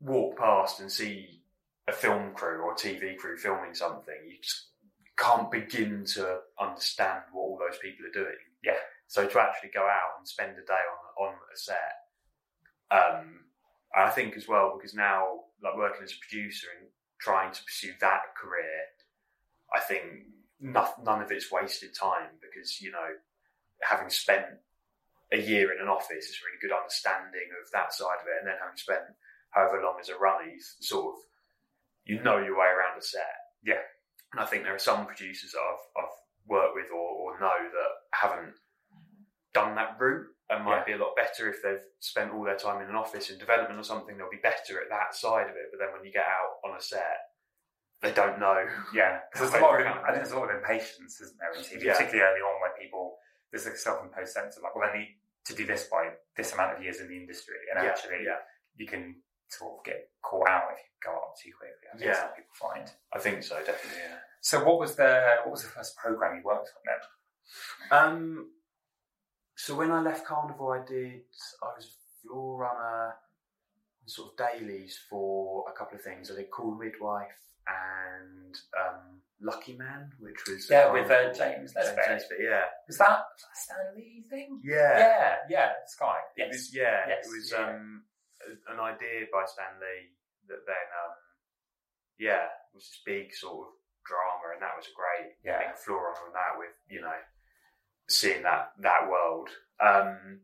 walk 0.00 0.38
past 0.38 0.80
and 0.80 0.90
see 0.90 1.42
a 1.88 1.92
film 1.92 2.32
crew 2.34 2.60
or 2.62 2.72
a 2.72 2.76
TV 2.76 3.16
crew 3.16 3.36
filming 3.36 3.74
something, 3.74 4.14
you 4.26 4.36
just 4.42 4.66
can't 5.16 5.50
begin 5.50 6.04
to 6.04 6.38
understand 6.60 7.20
what 7.32 7.40
all 7.42 7.58
those 7.58 7.78
people 7.78 8.06
are 8.06 8.10
doing. 8.10 8.36
Yeah. 8.62 8.72
So 9.08 9.26
to 9.26 9.40
actually 9.40 9.70
go 9.72 9.82
out 9.82 10.18
and 10.18 10.26
spend 10.26 10.52
a 10.52 10.66
day 10.66 10.84
on 11.18 11.28
on 11.28 11.34
a 11.34 11.56
set, 11.56 11.94
um, 12.90 13.46
I 13.94 14.10
think 14.10 14.36
as 14.36 14.48
well 14.48 14.76
because 14.76 14.94
now 14.94 15.46
like 15.62 15.76
working 15.76 16.04
as 16.04 16.12
a 16.12 16.20
producer 16.20 16.66
and 16.78 16.88
trying 17.20 17.52
to 17.52 17.62
pursue 17.64 17.92
that 18.00 18.34
career, 18.36 18.84
I 19.74 19.80
think 19.80 20.02
none, 20.60 20.88
none 21.04 21.22
of 21.22 21.30
it's 21.30 21.52
wasted 21.52 21.94
time 21.94 22.36
because 22.40 22.80
you 22.80 22.90
know 22.90 23.08
having 23.82 24.10
spent 24.10 24.46
a 25.32 25.38
year 25.38 25.72
in 25.72 25.82
an 25.82 25.88
office 25.88 26.26
is 26.26 26.40
really 26.44 26.60
good 26.62 26.76
understanding 26.76 27.50
of 27.60 27.70
that 27.72 27.92
side 27.92 28.22
of 28.22 28.28
it, 28.28 28.38
and 28.40 28.48
then 28.48 28.58
having 28.60 28.76
spent 28.76 29.02
however 29.50 29.82
long 29.82 29.98
as 30.00 30.08
a 30.08 30.18
runner, 30.18 30.44
you 30.44 30.60
sort 30.80 31.14
of 31.14 31.20
you 32.04 32.22
know 32.22 32.38
your 32.38 32.58
way 32.58 32.66
around 32.66 32.98
a 32.98 33.02
set. 33.02 33.34
Yeah. 33.64 33.82
and 34.32 34.40
I 34.40 34.46
think 34.46 34.62
there 34.62 34.74
are 34.74 34.78
some 34.78 35.06
producers 35.06 35.52
that 35.52 35.58
I've, 35.58 36.04
I've 36.04 36.16
worked 36.46 36.74
with 36.76 36.86
or, 36.94 37.34
or 37.34 37.40
know 37.40 37.58
that 37.58 37.92
haven't 38.14 38.54
done 39.56 39.74
that 39.80 39.96
route 39.98 40.28
and 40.50 40.64
might 40.64 40.84
be 40.86 40.92
a 40.92 41.00
lot 41.00 41.16
better 41.16 41.48
if 41.48 41.58
they've 41.64 41.82
spent 41.98 42.30
all 42.32 42.44
their 42.44 42.56
time 42.60 42.82
in 42.82 42.88
an 42.88 42.94
office 42.94 43.30
in 43.30 43.38
development 43.38 43.80
or 43.80 43.82
something. 43.82 44.16
They'll 44.16 44.30
be 44.30 44.42
better 44.42 44.78
at 44.84 44.88
that 44.90 45.14
side 45.16 45.48
of 45.50 45.56
it. 45.56 45.72
But 45.72 45.78
then 45.80 45.90
when 45.96 46.04
you 46.04 46.12
get 46.12 46.28
out 46.28 46.60
on 46.68 46.76
a 46.76 46.80
set, 46.80 47.18
they 48.02 48.12
don't 48.12 48.38
know. 48.38 48.60
Yeah, 48.94 49.20
because 49.32 49.50
there's 49.50 49.62
a 49.62 49.64
lot 49.64 49.80
of, 49.80 49.86
I 49.86 50.12
think 50.12 50.22
there's 50.22 50.36
a 50.36 50.38
lot 50.38 50.50
of 50.52 50.56
impatience, 50.60 51.18
isn't 51.24 51.38
there, 51.40 51.50
in 51.56 51.64
TV, 51.64 51.82
Yeah. 51.88 51.96
particularly 51.96 52.22
early 52.22 52.42
on, 52.44 52.60
where 52.60 52.74
people 52.78 53.16
there's 53.50 53.66
a 53.66 53.74
self-imposed 53.76 54.32
sense 54.32 54.56
of 54.56 54.62
like, 54.62 54.74
well, 54.76 54.88
I 54.88 54.98
need 54.98 55.16
to 55.46 55.54
do 55.54 55.64
this 55.64 55.84
by 55.90 56.10
this 56.36 56.52
amount 56.52 56.76
of 56.76 56.82
years 56.82 57.00
in 57.00 57.08
the 57.08 57.16
industry, 57.16 57.54
and 57.72 57.82
Yeah, 57.82 57.90
actually, 57.90 58.22
yeah. 58.26 58.42
you 58.76 58.86
can 58.86 59.22
sort 59.48 59.78
of 59.78 59.84
get 59.84 60.10
caught 60.22 60.48
out 60.48 60.64
if 60.74 60.78
you 60.82 60.90
go 61.02 61.14
up 61.16 61.34
too 61.40 61.52
quickly. 61.56 61.86
I 61.88 61.96
think 61.96 62.10
Yeah. 62.10 62.20
some 62.20 62.34
people 62.34 62.54
find. 62.54 62.86
I 63.14 63.18
think 63.18 63.42
so, 63.42 63.56
definitely. 63.64 64.02
Yeah. 64.02 64.18
So, 64.42 64.62
what 64.64 64.78
was 64.78 64.94
the 64.96 65.40
what 65.44 65.50
was 65.52 65.62
the 65.62 65.70
first 65.70 65.96
program 65.96 66.36
you 66.36 66.42
worked 66.42 66.70
on 66.76 66.82
then? 66.84 67.98
Um, 67.98 68.50
so 69.56 69.74
when 69.74 69.90
I 69.90 70.00
left 70.00 70.24
Carnival, 70.26 70.70
I 70.70 70.84
did. 70.86 71.22
I 71.62 71.66
was 71.76 71.86
a 71.86 72.28
floor 72.28 72.58
runner, 72.58 73.14
and 74.02 74.10
sort 74.10 74.32
of 74.32 74.36
dailies 74.36 74.98
for 75.10 75.64
a 75.68 75.72
couple 75.72 75.96
of 75.96 76.02
things. 76.04 76.30
I 76.30 76.36
did 76.36 76.50
Call 76.50 76.74
Midwife 76.74 77.34
and 77.66 78.54
um, 78.78 79.20
Lucky 79.40 79.74
Man, 79.76 80.10
which 80.20 80.38
was 80.46 80.68
Yeah, 80.70 80.92
with, 80.92 81.10
uh, 81.10 81.32
James 81.32 81.74
Nesbitt. 81.74 82.06
Nesbitt, 82.08 82.38
yeah, 82.40 82.62
Was 82.86 82.98
that, 82.98 83.26
was 83.26 83.42
that 83.42 83.50
a 83.50 83.58
Stan 83.58 83.96
Lee 83.96 84.24
thing? 84.30 84.60
yeah, 84.64 84.98
Yeah, 84.98 85.34
yeah, 85.50 85.70
Sky. 85.86 86.18
It 86.36 86.46
Yes. 86.46 86.48
was, 86.52 86.74
yeah, 86.74 87.00
Yes, 87.08 87.26
it 87.26 87.30
was 87.34 87.52
yeah. 87.52 87.66
um, 87.74 88.04
an 88.70 88.78
idea 88.80 89.26
by 89.32 89.42
Stan 89.46 89.80
Lee 89.82 90.14
that 90.48 90.62
then, 90.64 90.86
um, 91.02 91.14
yeah, 92.18 92.44
it 92.46 92.72
was 92.74 92.84
this 92.86 93.02
big 93.04 93.34
sort 93.34 93.66
of 93.66 93.72
drama, 94.06 94.54
and 94.54 94.62
that 94.62 94.76
was 94.78 94.86
great. 94.94 95.34
Yeah. 95.44 95.58
being 95.58 95.74
floor 95.76 96.14
runner 96.14 96.30
on 96.30 96.32
that 96.32 96.54
with 96.56 96.72
you 96.88 97.00
know 97.02 97.18
seeing 98.08 98.42
that 98.42 98.72
that 98.80 99.08
world. 99.10 99.48
Um, 99.84 100.40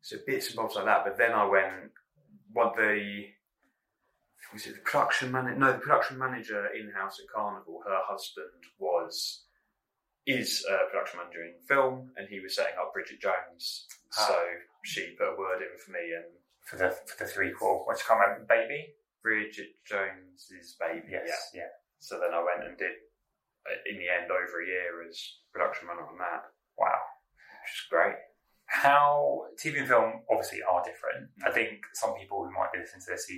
so 0.00 0.16
bits 0.26 0.48
and 0.48 0.56
bobs 0.56 0.74
like 0.76 0.86
that. 0.86 1.04
But 1.04 1.18
then 1.18 1.32
I 1.32 1.44
went 1.44 1.92
what 2.52 2.74
the 2.76 3.26
was 4.52 4.66
it 4.66 4.74
the 4.74 4.80
production 4.80 5.30
manager? 5.30 5.58
No, 5.58 5.72
the 5.72 5.78
production 5.78 6.18
manager 6.18 6.66
in 6.74 6.90
house 6.90 7.20
at 7.20 7.28
Carnival. 7.34 7.82
Her 7.86 8.00
husband 8.08 8.48
was 8.78 9.44
is 10.26 10.64
a 10.68 10.90
production 10.90 11.20
manager 11.20 11.44
in 11.44 11.54
film, 11.66 12.10
and 12.16 12.28
he 12.28 12.40
was 12.40 12.54
setting 12.56 12.74
up 12.80 12.92
Bridget 12.92 13.20
Jones. 13.20 13.86
Ah. 14.18 14.26
So 14.28 14.38
she 14.84 15.14
put 15.18 15.28
a 15.32 15.36
word 15.38 15.60
in 15.62 15.76
for 15.84 15.92
me, 15.92 16.00
and 16.16 16.24
For 16.64 16.76
the 16.76 16.90
for 17.06 17.24
the 17.24 17.30
three 17.30 17.52
which 17.52 17.98
I 18.04 18.08
can't 18.08 18.20
remember, 18.20 18.46
baby. 18.48 18.94
Bridget 19.22 19.74
Jones's 19.84 20.76
baby. 20.80 21.08
Yes, 21.10 21.50
Yeah. 21.52 21.62
yeah. 21.62 21.72
So 21.98 22.20
then 22.20 22.32
I 22.32 22.38
went 22.38 22.62
and 22.68 22.78
did, 22.78 22.94
uh, 23.66 23.74
in 23.90 23.98
the 23.98 24.08
end, 24.08 24.30
over 24.30 24.62
a 24.62 24.66
year 24.66 25.02
as 25.08 25.18
production 25.52 25.88
manager 25.88 26.06
on 26.06 26.18
that, 26.18 26.44
Wow. 26.78 26.98
which 27.62 27.74
is 27.74 27.86
great. 27.90 28.16
how 28.66 29.44
TV 29.62 29.78
and 29.80 29.88
film 29.88 30.22
obviously 30.30 30.60
are 30.62 30.82
different. 30.84 31.30
I 31.44 31.50
think 31.50 31.82
some 31.94 32.14
people 32.14 32.44
who 32.44 32.52
might 32.52 32.72
be 32.72 32.78
listening 32.78 33.02
to 33.06 33.10
this 33.12 33.26
who 33.26 33.36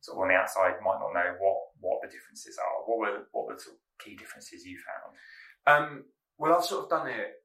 sort 0.00 0.16
of 0.16 0.22
on 0.22 0.28
the 0.28 0.34
outside 0.34 0.78
might 0.82 1.00
not 1.02 1.12
know 1.12 1.34
what, 1.40 1.58
what 1.80 1.98
the 2.02 2.08
differences 2.08 2.56
are. 2.58 2.86
What 2.86 2.98
were 2.98 3.26
what 3.32 3.46
were 3.46 3.54
the 3.54 3.60
sort 3.60 3.76
of 3.76 3.82
key 4.04 4.14
differences 4.16 4.64
you 4.64 4.78
found? 4.78 5.10
Um, 5.66 6.04
well, 6.38 6.56
I've 6.56 6.64
sort 6.64 6.84
of 6.84 6.90
done 6.90 7.08
it. 7.08 7.42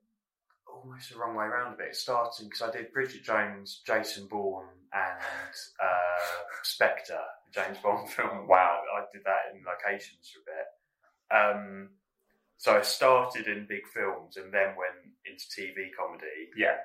Almost 0.70 1.12
the 1.12 1.18
wrong 1.20 1.36
way 1.36 1.46
around 1.46 1.74
a 1.74 1.78
bit. 1.78 1.96
Starting 1.96 2.48
because 2.50 2.62
I 2.62 2.72
did 2.72 2.94
Bridget 2.94 3.24
Jones, 3.24 3.82
Jason 3.86 4.28
Bourne, 4.30 4.70
and 4.94 5.54
uh, 5.82 6.26
Spectre, 6.64 7.20
the 7.46 7.62
James 7.62 7.78
Bond 7.84 8.10
film. 8.14 8.48
Wow. 8.48 8.82
I 8.96 9.06
did 9.14 9.24
that 9.26 9.54
in 9.54 9.62
locations 9.66 10.30
for 10.30 10.42
a 10.42 10.50
bit. 10.54 10.68
Um, 11.34 11.90
so 12.64 12.78
I 12.78 12.82
started 12.82 13.48
in 13.48 13.68
big 13.68 13.84
films 13.94 14.38
and 14.38 14.54
then 14.54 14.70
went 14.80 14.96
into 15.28 15.44
TV 15.52 15.92
comedy 16.00 16.48
Yeah. 16.56 16.78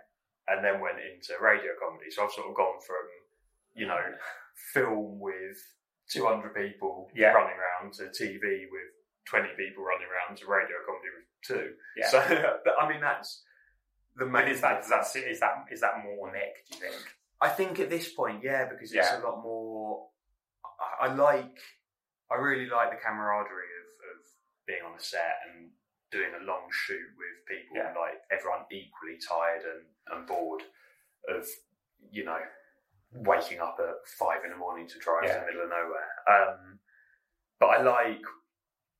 and 0.49 0.65
then 0.65 0.81
went 0.81 0.99
into 0.99 1.35
radio 1.41 1.71
comedy. 1.79 2.11
So 2.11 2.25
I've 2.25 2.33
sort 2.33 2.49
of 2.51 2.57
gone 2.57 2.81
from, 2.85 3.07
you 3.75 3.87
know, 3.87 4.03
film 4.75 5.21
with 5.21 5.57
200 6.11 6.53
people 6.53 7.13
Yeah. 7.15 7.31
running 7.31 7.57
around 7.57 7.93
to 7.95 8.11
TV 8.11 8.67
with 8.75 8.91
20 9.31 9.55
people 9.57 9.85
running 9.85 10.09
around 10.11 10.37
to 10.39 10.47
radio 10.47 10.79
comedy 10.85 11.11
with 11.15 11.27
two. 11.47 11.75
Yeah. 11.97 12.09
So, 12.09 12.19
but, 12.65 12.75
I 12.81 12.89
mean, 12.89 13.01
that's 13.01 13.45
the 14.17 14.27
main. 14.27 14.49
Is 14.49 14.61
that, 14.63 14.81
is 14.83 14.89
that 14.89 15.07
is 15.15 15.39
that 15.39 15.65
is 15.71 15.81
that 15.81 16.03
more 16.03 16.33
Nick? 16.33 16.57
Do 16.73 16.79
you 16.79 16.91
think? 16.91 17.03
I 17.41 17.51
think 17.51 17.79
at 17.79 17.89
this 17.89 18.13
point, 18.13 18.43
yeah, 18.43 18.65
because 18.69 18.91
it's 18.93 19.13
Yeah. 19.13 19.21
a 19.21 19.23
lot 19.23 19.41
more. 19.45 20.09
I, 21.01 21.07
I 21.07 21.15
like, 21.15 21.57
I 22.33 22.35
really 22.35 22.67
like 22.67 22.91
the 22.91 22.97
camaraderie 22.97 23.78
being 24.69 24.83
on 24.87 24.95
a 24.95 25.01
set 25.01 25.41
and 25.49 25.71
doing 26.13 26.31
a 26.41 26.45
long 26.45 26.69
shoot 26.71 27.09
with 27.17 27.37
people, 27.49 27.77
Yeah. 27.77 27.93
like 27.99 28.21
everyone 28.31 28.65
equally 28.71 29.19
tired 29.19 29.63
and, 29.65 29.83
and 30.13 30.27
bored 30.29 30.63
of, 31.29 31.47
you 32.11 32.25
know, 32.25 32.39
waking 33.13 33.61
up 33.61 33.79
at 33.81 34.07
five 34.07 34.45
in 34.45 34.51
the 34.51 34.57
morning 34.57 34.87
to 34.89 34.99
drive 35.01 35.25
to 35.27 35.41
the 35.41 35.47
middle 35.47 35.63
of 35.65 35.71
nowhere. 35.71 36.11
Um, 36.29 36.79
but 37.59 37.67
I 37.69 37.83
like, 37.83 38.23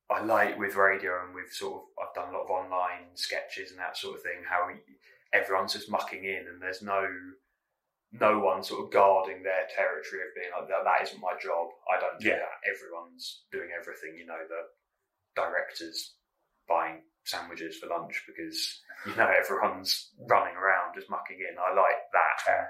I 0.09 0.21
like 0.21 0.57
with 0.57 0.75
radio 0.75 1.23
and 1.25 1.33
with 1.35 1.53
sort 1.53 1.81
of, 1.83 1.87
I've 2.03 2.13
done 2.15 2.33
a 2.33 2.37
lot 2.37 2.43
of 2.45 2.49
online 2.49 3.13
sketches 3.15 3.69
and 3.71 3.79
that 3.79 3.95
sort 3.95 4.17
of 4.17 4.23
thing. 4.23 4.41
How 4.47 4.67
everyone's 5.33 5.73
just 5.73 5.89
mucking 5.89 6.25
in 6.25 6.47
and 6.51 6.61
there's 6.61 6.81
no 6.81 7.07
no 8.11 8.39
one 8.39 8.63
sort 8.63 8.83
of 8.83 8.91
guarding 8.91 9.43
their 9.43 9.67
territory 9.75 10.23
of 10.25 10.33
being 10.33 10.49
like 10.57 10.67
that. 10.67 10.81
That 10.83 11.03
isn't 11.03 11.21
my 11.21 11.37
job. 11.39 11.69
I 11.93 11.99
don't 11.99 12.19
do 12.19 12.29
Yeah. 12.29 12.37
that. 12.39 12.57
Everyone's 12.67 13.45
doing 13.51 13.69
everything. 13.71 14.17
You 14.17 14.25
know, 14.25 14.41
the 14.47 14.65
directors 15.39 16.19
buying 16.67 17.01
sandwiches 17.23 17.77
for 17.77 17.87
lunch 17.87 18.23
because 18.27 18.81
you 19.05 19.15
know 19.15 19.29
everyone's 19.29 20.11
running 20.27 20.55
around 20.55 20.95
just 20.95 21.09
mucking 21.09 21.39
in. 21.39 21.55
I 21.55 21.71
like 21.71 22.03
that. 22.11 22.39
Uh, 22.43 22.65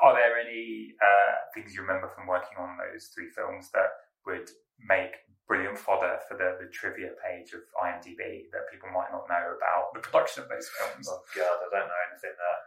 are 0.00 0.14
there 0.16 0.40
any 0.40 0.96
uh, 0.96 1.34
things 1.52 1.74
you 1.74 1.82
remember 1.82 2.08
from 2.08 2.26
working 2.26 2.56
on 2.58 2.80
those 2.80 3.12
three 3.12 3.28
films 3.28 3.68
that 3.74 3.92
would 4.24 4.48
make 4.80 5.12
brilliant 5.50 5.76
fodder 5.76 6.16
for 6.28 6.38
the, 6.38 6.56
the 6.62 6.70
trivia 6.70 7.10
page 7.20 7.52
of 7.52 7.60
IMDb 7.82 8.48
that 8.54 8.70
people 8.70 8.88
might 8.94 9.10
not 9.10 9.26
know 9.28 9.44
about 9.58 9.92
the 9.92 10.00
production 10.00 10.44
of 10.44 10.48
those 10.48 10.70
films? 10.78 11.08
Oh 11.10 11.20
god, 11.36 11.58
I 11.60 11.68
don't 11.68 11.90
know 11.90 12.02
anything 12.08 12.36
that 12.38 12.58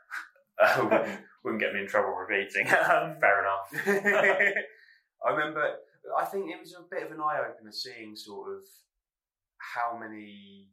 uh, 0.59 0.83
wouldn't, 0.83 1.19
wouldn't 1.43 1.61
get 1.61 1.73
me 1.73 1.81
in 1.81 1.87
trouble 1.87 2.13
repeating. 2.13 2.67
Um, 2.67 3.17
Fair 3.19 3.41
enough. 3.41 3.67
I 5.25 5.29
remember. 5.31 5.79
I 6.19 6.25
think 6.25 6.51
it 6.51 6.59
was 6.59 6.75
a 6.75 6.83
bit 6.91 7.03
of 7.03 7.11
an 7.11 7.21
eye 7.23 7.39
opener 7.39 7.71
seeing 7.71 8.15
sort 8.15 8.51
of 8.51 8.67
how 9.73 9.97
many, 9.97 10.67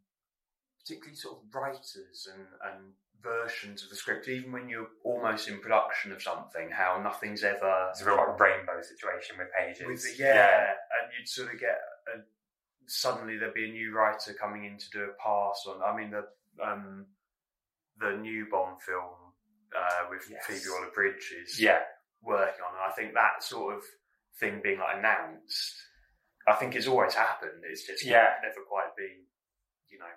particularly 0.81 1.17
sort 1.17 1.39
of 1.39 1.55
writers 1.55 2.29
and, 2.33 2.47
and 2.73 2.93
versions 3.23 3.83
of 3.85 3.91
the 3.91 3.97
script, 3.97 4.29
even 4.29 4.51
when 4.51 4.69
you're 4.69 4.89
almost 5.05 5.49
in 5.49 5.61
production 5.61 6.11
of 6.13 6.23
something, 6.23 6.71
how 6.71 7.01
nothing's 7.03 7.45
ever 7.45 7.89
It's 7.91 8.01
a 8.03 8.07
real 8.07 8.17
like 8.17 8.41
rainbow 8.41 8.81
situation 8.83 9.37
with 9.39 9.49
pages. 9.59 9.87
with 9.87 10.03
the, 10.03 10.23
yeah, 10.25 10.71
and 10.71 11.13
you'd 11.19 11.29
sort 11.29 11.53
of 11.53 11.61
get 11.61 11.79
a, 12.15 12.21
suddenly 12.87 13.37
there'd 13.37 13.55
be 13.55 13.69
a 13.69 13.73
new 13.73 13.95
writer 13.95 14.33
coming 14.33 14.65
in 14.65 14.79
to 14.79 14.91
do 14.91 15.03
a 15.05 15.23
pass 15.23 15.65
on. 15.69 15.83
I 15.83 15.97
mean 15.97 16.11
the 16.11 16.25
um, 16.65 17.07
the 18.01 18.13
new 18.17 18.47
Bond 18.51 18.81
film 18.83 19.15
uh, 19.77 20.07
with 20.11 20.23
Yes. 20.31 20.45
Phoebe 20.47 20.71
Waller 20.75 20.91
Bridge 20.95 21.33
is 21.45 21.61
yeah, 21.61 21.81
working 22.23 22.65
on, 22.67 22.75
and 22.75 22.91
I 22.91 22.95
think 22.97 23.13
that 23.15 23.43
sort 23.43 23.77
of 23.77 23.83
thing 24.41 24.61
being 24.63 24.79
like 24.79 24.97
announced, 24.97 25.75
I 26.47 26.55
think 26.55 26.75
it's 26.75 26.87
always 26.87 27.15
happened. 27.15 27.63
It's 27.65 27.87
just 27.87 28.05
Yeah. 28.05 28.35
never 28.43 28.63
quite 28.63 28.95
been, 28.97 29.27
you 29.89 29.99
know, 29.99 30.11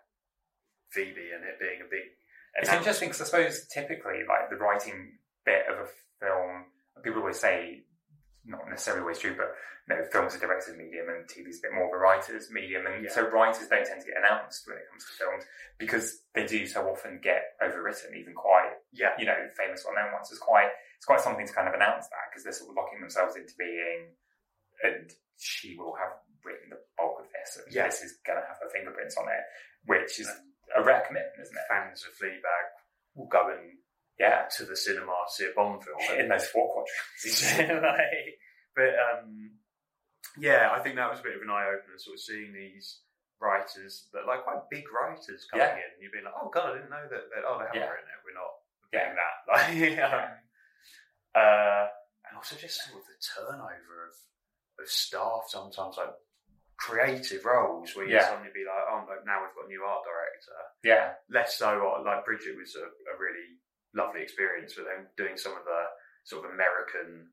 Phoebe 0.89 1.31
and 1.31 1.43
it 1.43 1.59
being 1.59 1.81
a 1.81 1.85
big. 1.85 2.11
It's 2.55 2.69
announcement. 2.69 2.77
interesting 2.79 3.09
because 3.09 3.21
I 3.21 3.25
suppose 3.25 3.67
typically, 3.67 4.23
like 4.27 4.49
the 4.49 4.57
writing 4.57 5.17
bit 5.45 5.65
of 5.67 5.79
a 5.79 5.87
film, 6.19 6.71
people 7.03 7.19
always 7.21 7.39
say, 7.39 7.83
not 8.45 8.67
necessarily 8.69 9.01
always 9.01 9.19
true, 9.19 9.35
but 9.35 9.55
you 9.89 9.95
know, 9.95 10.05
film's 10.11 10.35
a 10.35 10.39
director's 10.39 10.77
medium 10.77 11.09
and 11.09 11.27
TV's 11.27 11.59
a 11.59 11.61
bit 11.63 11.73
more 11.73 11.87
of 11.87 11.93
a 11.93 11.97
writer's 11.97 12.49
medium, 12.51 12.85
and 12.87 13.03
Yeah. 13.03 13.09
so 13.11 13.27
writers 13.27 13.67
don't 13.67 13.85
tend 13.85 13.99
to 14.01 14.07
get 14.07 14.17
announced 14.17 14.67
when 14.67 14.77
it 14.77 14.87
comes 14.89 15.05
to 15.05 15.13
films 15.13 15.45
because 15.77 16.23
they 16.33 16.45
do 16.45 16.65
so 16.67 16.87
often 16.89 17.19
get 17.19 17.57
overwritten, 17.61 18.13
even 18.15 18.33
quite 18.33 18.77
Yeah, 18.91 19.17
you 19.19 19.25
know 19.25 19.49
famous 19.57 19.83
well-known 19.83 20.13
ones. 20.13 20.29
It's 20.31 20.39
quite 20.39 20.71
it's 20.97 21.05
quite 21.05 21.19
something 21.21 21.45
to 21.47 21.53
kind 21.53 21.67
of 21.67 21.73
announce 21.73 22.07
that 22.09 22.29
because 22.29 22.43
they're 22.43 22.53
sort 22.53 22.69
of 22.69 22.75
locking 22.77 22.99
themselves 23.01 23.35
into 23.35 23.53
being, 23.57 24.15
and 24.83 25.11
she 25.37 25.75
will 25.77 25.95
have 25.95 26.13
written 26.43 26.69
the 26.69 26.79
bulk 26.97 27.19
of 27.21 27.27
this, 27.31 27.57
and 27.57 27.73
Yeah. 27.73 27.85
this 27.87 28.01
is 28.01 28.17
going 28.25 28.39
to 28.39 28.45
have 28.47 28.57
her 28.61 28.69
fingerprints 28.69 29.15
on 29.17 29.27
it, 29.29 29.43
which 29.85 30.19
is 30.19 30.29
a 30.75 30.83
rare 30.83 31.01
commitment, 31.07 31.39
isn't 31.41 31.55
it? 31.57 31.67
fans 31.69 32.05
of 32.05 32.13
Fleabag 32.15 32.65
will 33.15 33.27
go 33.27 33.49
and 33.49 33.77
Yeah, 34.19 34.47
to 34.57 34.65
the 34.65 34.75
cinema 34.77 35.11
to 35.27 35.33
see 35.33 35.45
a 35.49 35.53
Bond 35.55 35.83
film. 35.83 35.97
in 36.19 36.27
those 36.29 36.47
four 36.47 36.71
quadrants. 36.71 37.57
Like, 37.81 38.39
but 38.75 38.93
um, 38.99 39.51
yeah, 40.37 40.69
I 40.71 40.79
think 40.81 40.95
that 40.97 41.09
was 41.09 41.19
a 41.19 41.23
bit 41.23 41.35
of 41.35 41.41
an 41.41 41.49
eye 41.49 41.65
opener, 41.67 41.97
sort 41.97 42.15
of 42.15 42.21
seeing 42.21 42.53
these 42.53 43.01
writers 43.39 44.07
that 44.13 44.25
like 44.25 44.43
quite 44.43 44.69
big 44.69 44.85
writers 44.93 45.45
coming 45.49 45.65
Yeah. 45.67 45.75
in. 45.75 46.01
You'd 46.01 46.11
be 46.11 46.21
like, 46.23 46.33
oh 46.39 46.49
god, 46.49 46.69
I 46.71 46.73
didn't 46.77 46.89
know 46.89 47.07
that. 47.09 47.29
that 47.33 47.43
oh, 47.45 47.57
they 47.59 47.65
haven't 47.65 47.81
Yeah. 47.81 47.89
written 47.89 48.09
it. 48.09 48.21
We're 48.23 48.33
not 48.39 48.53
doing 48.91 49.15
that. 49.17 49.35
Like, 49.53 49.99
um, 50.13 50.29
uh, 51.35 51.87
and 52.29 52.37
also 52.37 52.55
just 52.55 52.81
sort 52.85 53.01
of 53.01 53.05
the 53.07 53.17
turnover 53.19 54.07
of 54.09 54.13
of 54.79 54.87
staff 54.89 55.43
sometimes, 55.47 55.97
like 55.97 56.13
creative 56.77 57.45
roles 57.45 57.95
where 57.95 58.05
you 58.05 58.15
Yeah. 58.15 58.27
suddenly 58.27 58.51
be 58.53 58.65
like, 58.65 58.83
oh, 58.89 59.05
now 59.25 59.41
we've 59.45 59.55
got 59.55 59.65
a 59.65 59.67
new 59.67 59.83
art 59.83 60.03
director 60.03 60.51
yeah, 60.83 61.13
less 61.29 61.57
so 61.57 61.95
uh, 61.95 62.03
like 62.03 62.25
Bridget 62.25 62.57
was 62.57 62.75
a, 62.75 62.83
a 62.83 63.15
really 63.17 63.55
lovely 63.93 64.21
experience 64.21 64.73
but 64.75 64.85
then 64.85 65.07
doing 65.15 65.37
some 65.37 65.53
of 65.53 65.63
the 65.63 65.81
sort 66.25 66.43
of 66.45 66.51
American 66.51 67.29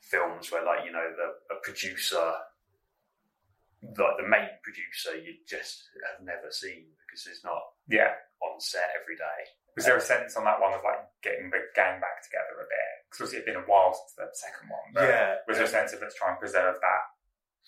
films 0.00 0.50
where 0.50 0.64
like 0.64 0.84
you 0.86 0.92
know 0.92 1.04
the 1.16 1.54
a 1.54 1.58
producer 1.62 2.32
like 3.82 4.16
the 4.16 4.26
main 4.28 4.48
producer 4.62 5.16
you 5.20 5.34
just 5.46 5.84
have 6.08 6.24
never 6.24 6.48
seen 6.50 6.86
because 7.04 7.26
it's 7.26 7.44
not 7.44 7.60
yeah. 7.88 8.12
on 8.40 8.60
set 8.60 8.88
every 9.00 9.16
day 9.16 9.40
Was 9.76 9.84
there 9.86 9.96
a 9.96 10.00
sense 10.00 10.36
on 10.36 10.44
that 10.44 10.60
one 10.60 10.72
of 10.72 10.80
like 10.84 11.02
getting 11.22 11.50
the 11.50 11.58
gang 11.74 11.98
back 12.00 12.22
together 12.22 12.54
a 12.62 12.66
bit? 12.70 12.90
Because 13.10 13.26
obviously 13.26 13.42
it'd 13.42 13.50
been 13.54 13.62
a 13.64 13.66
while 13.66 13.90
since 13.94 14.14
the 14.14 14.26
second 14.32 14.70
one. 14.70 14.86
But 14.94 15.08
yeah 15.10 15.34
Was 15.48 15.56
there 15.58 15.66
a 15.66 15.74
sense 15.74 15.92
of 15.92 16.00
let's 16.00 16.14
try 16.14 16.30
and 16.30 16.38
preserve 16.38 16.76
that 16.78 17.04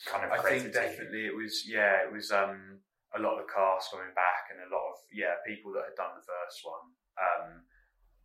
kind 0.06 0.22
of 0.24 0.30
I 0.30 0.38
think 0.44 0.72
definitely 0.72 1.24
it 1.26 1.34
was 1.34 1.64
yeah 1.66 2.04
it 2.04 2.12
was 2.12 2.30
um 2.30 2.84
a 3.16 3.18
lot 3.18 3.40
of 3.40 3.46
the 3.46 3.52
cast 3.52 3.90
coming 3.90 4.12
back 4.14 4.52
and 4.52 4.60
a 4.60 4.68
lot 4.68 4.84
of 4.92 4.96
yeah 5.12 5.40
people 5.48 5.72
that 5.72 5.88
had 5.88 5.96
done 5.96 6.12
the 6.14 6.26
first 6.26 6.60
one 6.62 6.84
um 7.16 7.62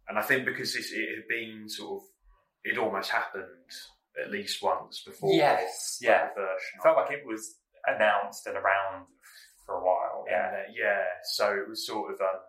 and 0.10 0.20
I 0.20 0.22
think 0.22 0.44
because 0.46 0.74
this, 0.74 0.92
it 0.92 1.08
had 1.16 1.28
been 1.32 1.70
sort 1.70 2.02
of 2.02 2.08
it 2.66 2.78
almost 2.78 3.10
happened 3.10 3.72
at 4.22 4.30
least 4.30 4.62
once 4.62 5.02
before 5.08 5.32
Yes, 5.34 5.98
like, 6.04 6.10
yeah. 6.10 6.28
the 6.36 6.42
version 6.42 6.76
It 6.78 6.84
felt 6.84 6.98
like 6.98 7.12
it 7.16 7.26
was 7.26 7.56
announced 7.88 8.46
and 8.46 8.58
around 8.58 9.08
for 9.66 9.76
a 9.76 9.84
while. 9.84 10.26
yeah 10.28 10.52
Yeah, 10.52 10.84
yeah 10.92 11.04
so 11.24 11.50
it 11.56 11.70
was 11.70 11.88
sort 11.88 12.14
of 12.14 12.20
um 12.20 12.42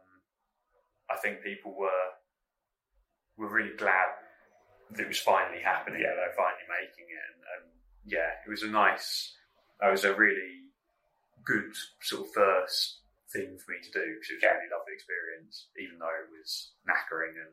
I 1.12 1.16
think 1.20 1.42
people 1.42 1.74
were 1.76 2.08
were 3.36 3.48
really 3.48 3.76
glad 3.76 4.08
that 4.90 5.00
it 5.00 5.08
was 5.08 5.18
finally 5.20 5.62
happening 5.62 6.00
Yeah. 6.00 6.14
they're 6.16 6.36
finally 6.36 6.68
making 6.68 7.06
it 7.08 7.24
and, 7.32 7.40
and 7.54 7.64
yeah 8.04 8.30
it 8.44 8.50
was 8.50 8.62
a 8.62 8.68
nice 8.68 9.34
it 9.80 9.90
was 9.90 10.04
a 10.04 10.14
really 10.14 10.68
good 11.44 11.72
sort 12.02 12.26
of 12.26 12.32
first 12.32 13.00
thing 13.32 13.56
for 13.58 13.72
me 13.72 13.78
to 13.82 13.90
do 13.90 14.04
because 14.14 14.28
it 14.30 14.36
was 14.38 14.44
a 14.44 14.52
really 14.52 14.68
lovely 14.70 14.92
experience 14.94 15.68
even 15.80 15.96
though 15.98 16.12
it 16.12 16.28
was 16.30 16.72
knackering 16.84 17.34
and 17.40 17.52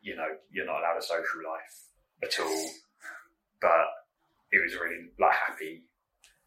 you 0.00 0.14
know 0.14 0.30
you're 0.50 0.64
not 0.66 0.78
allowed 0.80 0.96
a 0.98 1.02
social 1.02 1.42
life 1.42 1.76
at 2.22 2.38
all 2.40 2.64
but 3.60 3.90
it 4.54 4.62
was 4.62 4.74
a 4.74 4.80
really 4.80 5.10
like 5.18 5.34
happy 5.34 5.90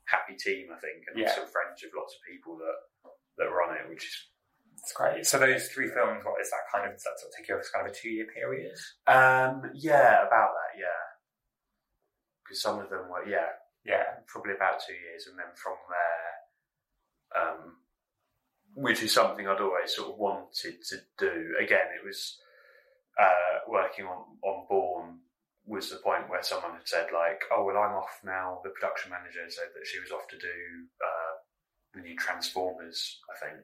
happy 0.07 0.35
team 0.39 0.71
I 0.71 0.79
think 0.79 1.03
and 1.11 1.19
Yeah. 1.19 1.27
also 1.29 1.43
friends 1.51 1.83
with 1.83 1.91
lots 1.93 2.15
of 2.15 2.23
people 2.23 2.55
that 2.63 2.79
that 3.37 3.51
were 3.51 3.61
on 3.61 3.75
it 3.75 3.85
which 3.91 4.07
is 4.07 4.15
it's 4.87 4.95
great. 4.95 5.25
So 5.27 5.37
those 5.37 5.67
three 5.67 5.91
films, 5.91 6.23
what 6.23 6.39
is 6.39 6.49
that 6.49 6.63
kind 6.71 6.87
of? 6.87 6.95
Does 6.95 7.03
that 7.03 7.19
sort 7.19 7.27
of 7.27 7.35
take 7.35 7.49
you 7.49 7.55
over 7.55 7.63
kind 7.75 7.83
of 7.85 7.91
a 7.91 7.95
two-year 7.95 8.27
period? 8.31 8.71
Um, 9.03 9.67
yeah, 9.75 10.23
about 10.23 10.55
that, 10.55 10.79
yeah. 10.79 11.03
Because 12.39 12.61
some 12.63 12.79
of 12.79 12.89
them 12.89 13.11
were, 13.11 13.27
yeah, 13.27 13.51
Yeah, 13.83 14.23
probably 14.27 14.53
about 14.55 14.79
two 14.85 14.95
years, 14.95 15.27
and 15.27 15.37
then 15.39 15.51
from 15.55 15.75
there, 15.91 16.31
um, 17.41 17.75
which 18.75 19.03
is 19.03 19.13
something 19.13 19.47
I'd 19.47 19.61
always 19.61 19.95
sort 19.95 20.11
of 20.11 20.17
wanted 20.17 20.83
to 20.87 20.97
do. 21.17 21.55
Again, 21.59 21.87
it 21.95 22.05
was 22.05 22.37
uh, 23.19 23.63
working 23.67 24.05
on 24.05 24.39
on 24.43 24.67
Bourne 24.69 25.19
was 25.65 25.89
the 25.89 25.97
point 25.97 26.29
where 26.29 26.43
someone 26.43 26.73
had 26.73 26.87
said 26.87 27.07
like, 27.13 27.43
"Oh 27.51 27.63
well, 27.63 27.77
I'm 27.77 27.95
off 27.95 28.19
now." 28.23 28.59
The 28.63 28.71
production 28.71 29.11
manager 29.11 29.43
said 29.49 29.71
that 29.75 29.87
she 29.87 29.99
was 29.99 30.11
off 30.11 30.27
to 30.29 30.37
do 30.37 30.57
uh, 31.03 31.33
the 31.93 32.01
new 32.01 32.15
Transformers, 32.15 33.19
I 33.31 33.45
think, 33.45 33.63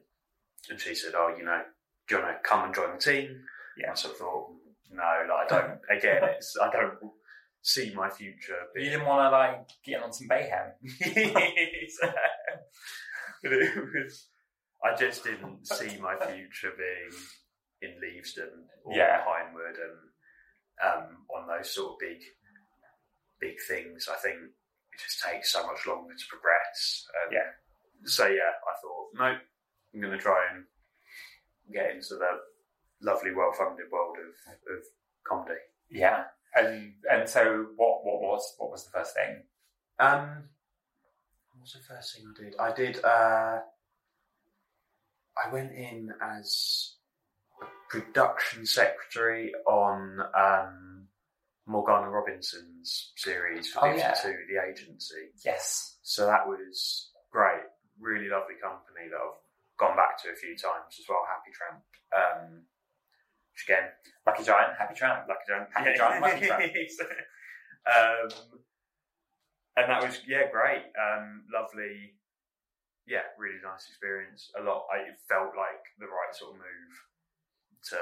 and 0.70 0.80
she 0.80 0.94
said, 0.94 1.12
"Oh, 1.16 1.34
you 1.36 1.44
know, 1.44 1.60
do 2.08 2.16
you 2.16 2.22
want 2.22 2.36
to 2.42 2.48
come 2.48 2.64
and 2.64 2.74
join 2.74 2.92
the 2.94 2.98
team? 3.00 3.40
Yeah. 3.78 3.92
I 3.92 3.94
sort 3.94 4.14
of 4.14 4.18
thought, 4.20 4.50
no, 4.90 5.02
like 5.28 5.52
I 5.52 5.60
don't. 5.60 5.80
Again, 5.98 6.22
it's 6.36 6.56
I 6.62 6.70
don't 6.70 6.94
see 7.62 7.92
my 7.94 8.10
future. 8.10 8.58
You 8.76 8.90
didn't 8.90 9.06
want 9.06 9.26
to 9.26 9.30
like 9.36 9.66
get 9.84 10.02
on 10.02 10.12
some 10.12 10.28
Bayhem. 10.28 10.72
but 13.42 13.52
it 13.52 13.76
was. 13.76 14.28
I 14.84 14.94
just 14.96 15.24
didn't 15.24 15.66
see 15.66 15.96
my 15.98 16.14
future 16.16 16.72
being 16.76 17.10
in 17.80 17.98
Leavesden 18.00 18.50
or 18.84 18.94
Yeah. 18.94 19.22
Pinewood 19.24 19.76
and 19.80 19.98
um, 20.84 21.16
on 21.34 21.46
those 21.48 21.70
sort 21.74 21.92
of 21.92 21.98
big, 22.00 22.18
big 23.40 23.56
things. 23.66 24.08
I 24.12 24.16
think 24.16 24.36
it 24.36 25.00
just 25.00 25.22
takes 25.24 25.52
so 25.52 25.66
much 25.66 25.86
longer 25.86 26.12
to 26.12 26.24
progress. 26.28 27.06
Um, 27.26 27.32
Yeah. 27.32 27.50
So 28.04 28.26
yeah, 28.26 28.52
I 28.60 28.74
thought, 28.82 29.08
no, 29.14 29.38
I'm 29.94 30.00
going 30.00 30.12
to 30.12 30.18
try 30.18 30.36
and 30.52 30.64
get 31.72 31.90
into 31.90 32.14
the 32.16 32.28
lovely, 33.00 33.32
well-funded 33.34 33.86
world 33.90 34.16
of, 34.18 34.74
of 34.76 34.82
comedy. 35.26 35.60
Yeah. 35.90 36.24
And 36.56 36.94
and 37.10 37.28
so 37.28 37.66
what 37.76 38.04
what 38.04 38.20
was 38.20 38.54
what 38.58 38.70
was 38.70 38.84
the 38.84 38.90
first 38.90 39.14
thing? 39.14 39.42
Um, 39.98 40.44
what 41.52 41.62
was 41.62 41.72
the 41.72 41.94
first 41.94 42.14
thing 42.14 42.24
I 42.28 42.42
did? 42.42 42.54
I 42.60 42.72
did. 42.72 43.04
Uh, 43.04 43.58
I 45.44 45.52
went 45.52 45.72
in 45.72 46.12
as 46.22 46.94
a 47.60 47.66
production 47.90 48.66
secretary 48.66 49.52
on 49.66 50.20
um, 50.36 51.08
Morgana 51.66 52.08
Robinson's 52.08 53.12
series 53.16 53.70
for 53.72 53.88
Oh, 53.88 53.92
Fifty 53.92 54.22
Two, 54.22 54.28
yeah. 54.28 54.62
the 54.62 54.70
agency. 54.70 55.30
Yes. 55.44 55.96
So 56.02 56.26
that 56.26 56.46
was 56.46 57.10
great. 57.32 57.62
Really 57.98 58.28
lovely 58.28 58.54
company 58.62 59.08
that 59.10 59.16
I've 59.16 59.40
gone 59.78 59.96
back 59.96 60.20
to 60.22 60.30
a 60.30 60.36
few 60.36 60.56
times 60.56 60.98
as 60.98 61.06
well. 61.08 61.26
Happy 61.26 61.50
Tramp. 61.50 61.82
Um, 62.14 62.62
which 63.54 63.66
again, 63.66 63.90
Lucky 64.26 64.44
Giant, 64.44 64.78
Happy 64.78 64.94
Tramp. 64.94 65.26
Lucky 65.28 65.46
Giant. 65.46 65.68
Happy 65.72 65.94
Giant, 65.96 66.22
Lucky 66.22 66.46
Tramp. 66.46 66.62
um, 67.86 68.28
and 69.76 69.90
that 69.90 70.02
was 70.02 70.20
yeah, 70.26 70.50
great. 70.50 70.90
Um, 70.98 71.44
lovely. 71.52 72.14
Yeah, 73.06 73.26
really 73.38 73.60
nice 73.62 73.86
experience. 73.88 74.50
A 74.58 74.62
lot. 74.62 74.86
I, 74.92 75.10
it 75.10 75.18
felt 75.28 75.52
like 75.56 75.82
the 75.98 76.06
right 76.06 76.32
sort 76.32 76.52
of 76.52 76.58
move 76.58 76.94
to 77.90 78.00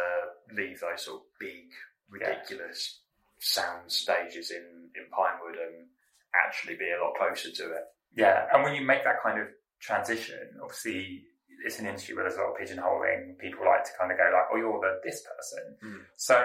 leave 0.54 0.80
those 0.80 1.04
sort 1.04 1.20
of 1.20 1.26
big, 1.40 1.72
ridiculous 2.08 3.00
sound 3.40 3.90
stages 3.90 4.50
in 4.50 4.90
in 4.94 5.10
Pinewood 5.10 5.58
and 5.58 5.88
actually 6.34 6.76
be 6.76 6.92
a 6.92 7.02
lot 7.02 7.14
closer 7.18 7.50
to 7.50 7.72
it. 7.72 7.84
Yeah, 8.14 8.46
and 8.52 8.62
when 8.62 8.74
you 8.74 8.82
make 8.82 9.04
that 9.04 9.22
kind 9.22 9.40
of 9.40 9.48
transition, 9.80 10.60
obviously 10.62 11.24
it's 11.64 11.78
an 11.78 11.86
industry 11.86 12.14
where 12.14 12.24
there's 12.24 12.36
a 12.36 12.42
lot 12.42 12.52
of 12.54 12.58
pigeonholing. 12.60 13.38
People 13.38 13.64
like 13.64 13.84
to 13.84 13.92
kind 13.98 14.10
of 14.12 14.18
go 14.18 14.24
like, 14.32 14.48
"Oh, 14.52 14.56
you're 14.56 14.80
the 14.80 15.00
this 15.04 15.22
person." 15.22 15.78
Mm. 15.84 16.00
So 16.16 16.38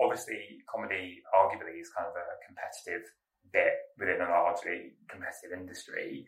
obviously, 0.00 0.62
comedy 0.68 1.22
arguably 1.34 1.80
is 1.80 1.90
kind 1.96 2.06
of 2.08 2.14
a 2.16 2.26
competitive 2.46 3.06
bit 3.52 3.74
within 3.98 4.20
a 4.20 4.28
largely 4.30 4.94
competitive 5.08 5.52
industry. 5.56 6.26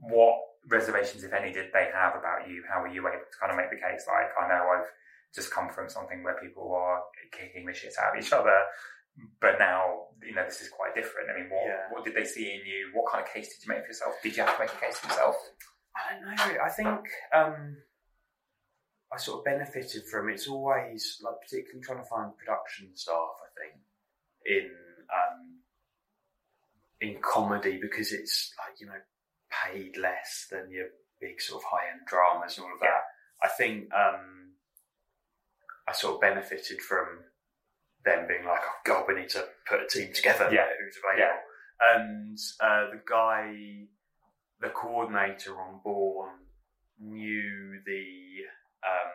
What 0.00 0.36
reservations, 0.68 1.24
if 1.24 1.32
any, 1.32 1.52
did 1.52 1.72
they 1.72 1.90
have 1.92 2.14
about 2.16 2.48
you? 2.48 2.62
How 2.68 2.80
were 2.82 2.88
you 2.88 3.06
able 3.06 3.18
to 3.18 3.38
kind 3.38 3.50
of 3.50 3.56
make 3.56 3.70
the 3.70 3.76
case? 3.80 4.04
Like, 4.06 4.30
I 4.38 4.48
know 4.48 4.62
I've 4.70 4.88
just 5.34 5.52
come 5.52 5.68
from 5.70 5.88
something 5.88 6.22
where 6.22 6.36
people 6.40 6.72
are 6.74 7.02
kicking 7.32 7.66
the 7.66 7.72
shit 7.74 7.94
out 8.00 8.16
of 8.16 8.22
each 8.22 8.32
other. 8.32 8.64
But 9.40 9.58
now, 9.58 10.06
you 10.22 10.34
know, 10.34 10.44
this 10.44 10.60
is 10.62 10.68
quite 10.70 10.94
different. 10.94 11.28
I 11.30 11.34
mean, 11.40 11.50
what, 11.50 11.66
Yeah. 11.66 11.86
what 11.90 12.04
did 12.04 12.14
they 12.14 12.24
see 12.24 12.50
in 12.52 12.64
you? 12.64 12.90
What 12.94 13.10
kind 13.10 13.22
of 13.24 13.30
case 13.32 13.48
did 13.54 13.66
you 13.66 13.74
make 13.74 13.82
for 13.82 13.88
yourself? 13.88 14.14
Did 14.22 14.36
you 14.36 14.44
have 14.44 14.54
to 14.56 14.60
make 14.62 14.72
a 14.72 14.76
case 14.80 14.96
for 14.98 15.08
yourself? 15.08 15.36
I 16.08 16.14
don't 16.14 16.54
know. 16.54 16.62
I 16.64 16.70
think 16.70 17.00
um, 17.34 17.76
I 19.12 19.18
sort 19.18 19.40
of 19.40 19.44
benefited 19.44 20.04
from 20.10 20.28
it's 20.28 20.48
always 20.48 21.20
like 21.22 21.34
particularly 21.42 21.82
trying 21.82 21.98
to 21.98 22.08
find 22.08 22.36
production 22.36 22.90
staff. 22.94 23.14
I 23.42 23.50
think 23.60 23.82
in 24.46 24.70
um, 25.12 25.58
in 27.00 27.20
comedy 27.20 27.78
because 27.80 28.12
it's 28.12 28.52
like 28.58 28.80
you 28.80 28.86
know 28.86 29.00
paid 29.50 29.96
less 29.96 30.46
than 30.50 30.70
your 30.70 30.86
big 31.20 31.40
sort 31.40 31.62
of 31.62 31.68
high 31.70 31.90
end 31.92 32.06
dramas 32.06 32.56
and 32.56 32.66
all 32.66 32.74
of 32.74 32.80
that. 32.80 33.02
I 33.42 33.48
think 33.48 33.92
um, 33.92 34.52
I 35.88 35.92
sort 35.92 36.14
of 36.14 36.20
benefited 36.20 36.80
from 36.80 37.06
them 38.04 38.26
being 38.28 38.44
like, 38.44 38.60
"Oh 38.64 38.80
God, 38.84 39.04
we 39.08 39.14
need 39.14 39.30
to 39.30 39.44
put 39.68 39.82
a 39.82 39.86
team 39.86 40.12
together. 40.14 40.48
Yeah. 40.52 40.66
who's 40.78 40.96
available?" 41.02 41.40
And 41.80 42.38
uh, 42.60 42.90
the 42.90 43.00
guy 43.08 43.86
the 44.60 44.68
coordinator 44.70 45.60
on 45.60 45.80
Bourne 45.84 46.38
knew 46.98 47.80
the 47.86 48.04
um, 48.86 49.12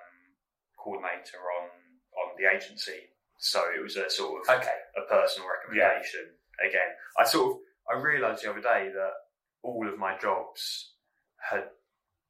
coordinator 0.78 1.38
on 1.38 1.70
on 2.18 2.36
the 2.38 2.50
agency, 2.50 3.10
so 3.38 3.62
it 3.78 3.82
was 3.82 3.96
a 3.98 4.10
sort 4.10 4.42
of 4.48 4.56
Okay. 4.58 4.72
a 4.98 5.02
personal 5.10 5.50
recommendation. 5.50 6.22
Again, 6.68 6.90
I 7.20 7.26
sort 7.26 7.52
of 7.56 7.62
I 7.94 8.00
realised 8.02 8.44
the 8.44 8.50
other 8.52 8.62
day 8.62 8.90
that 8.94 9.12
all 9.62 9.88
of 9.88 9.98
my 10.00 10.18
jobs 10.18 10.94
had 11.38 11.66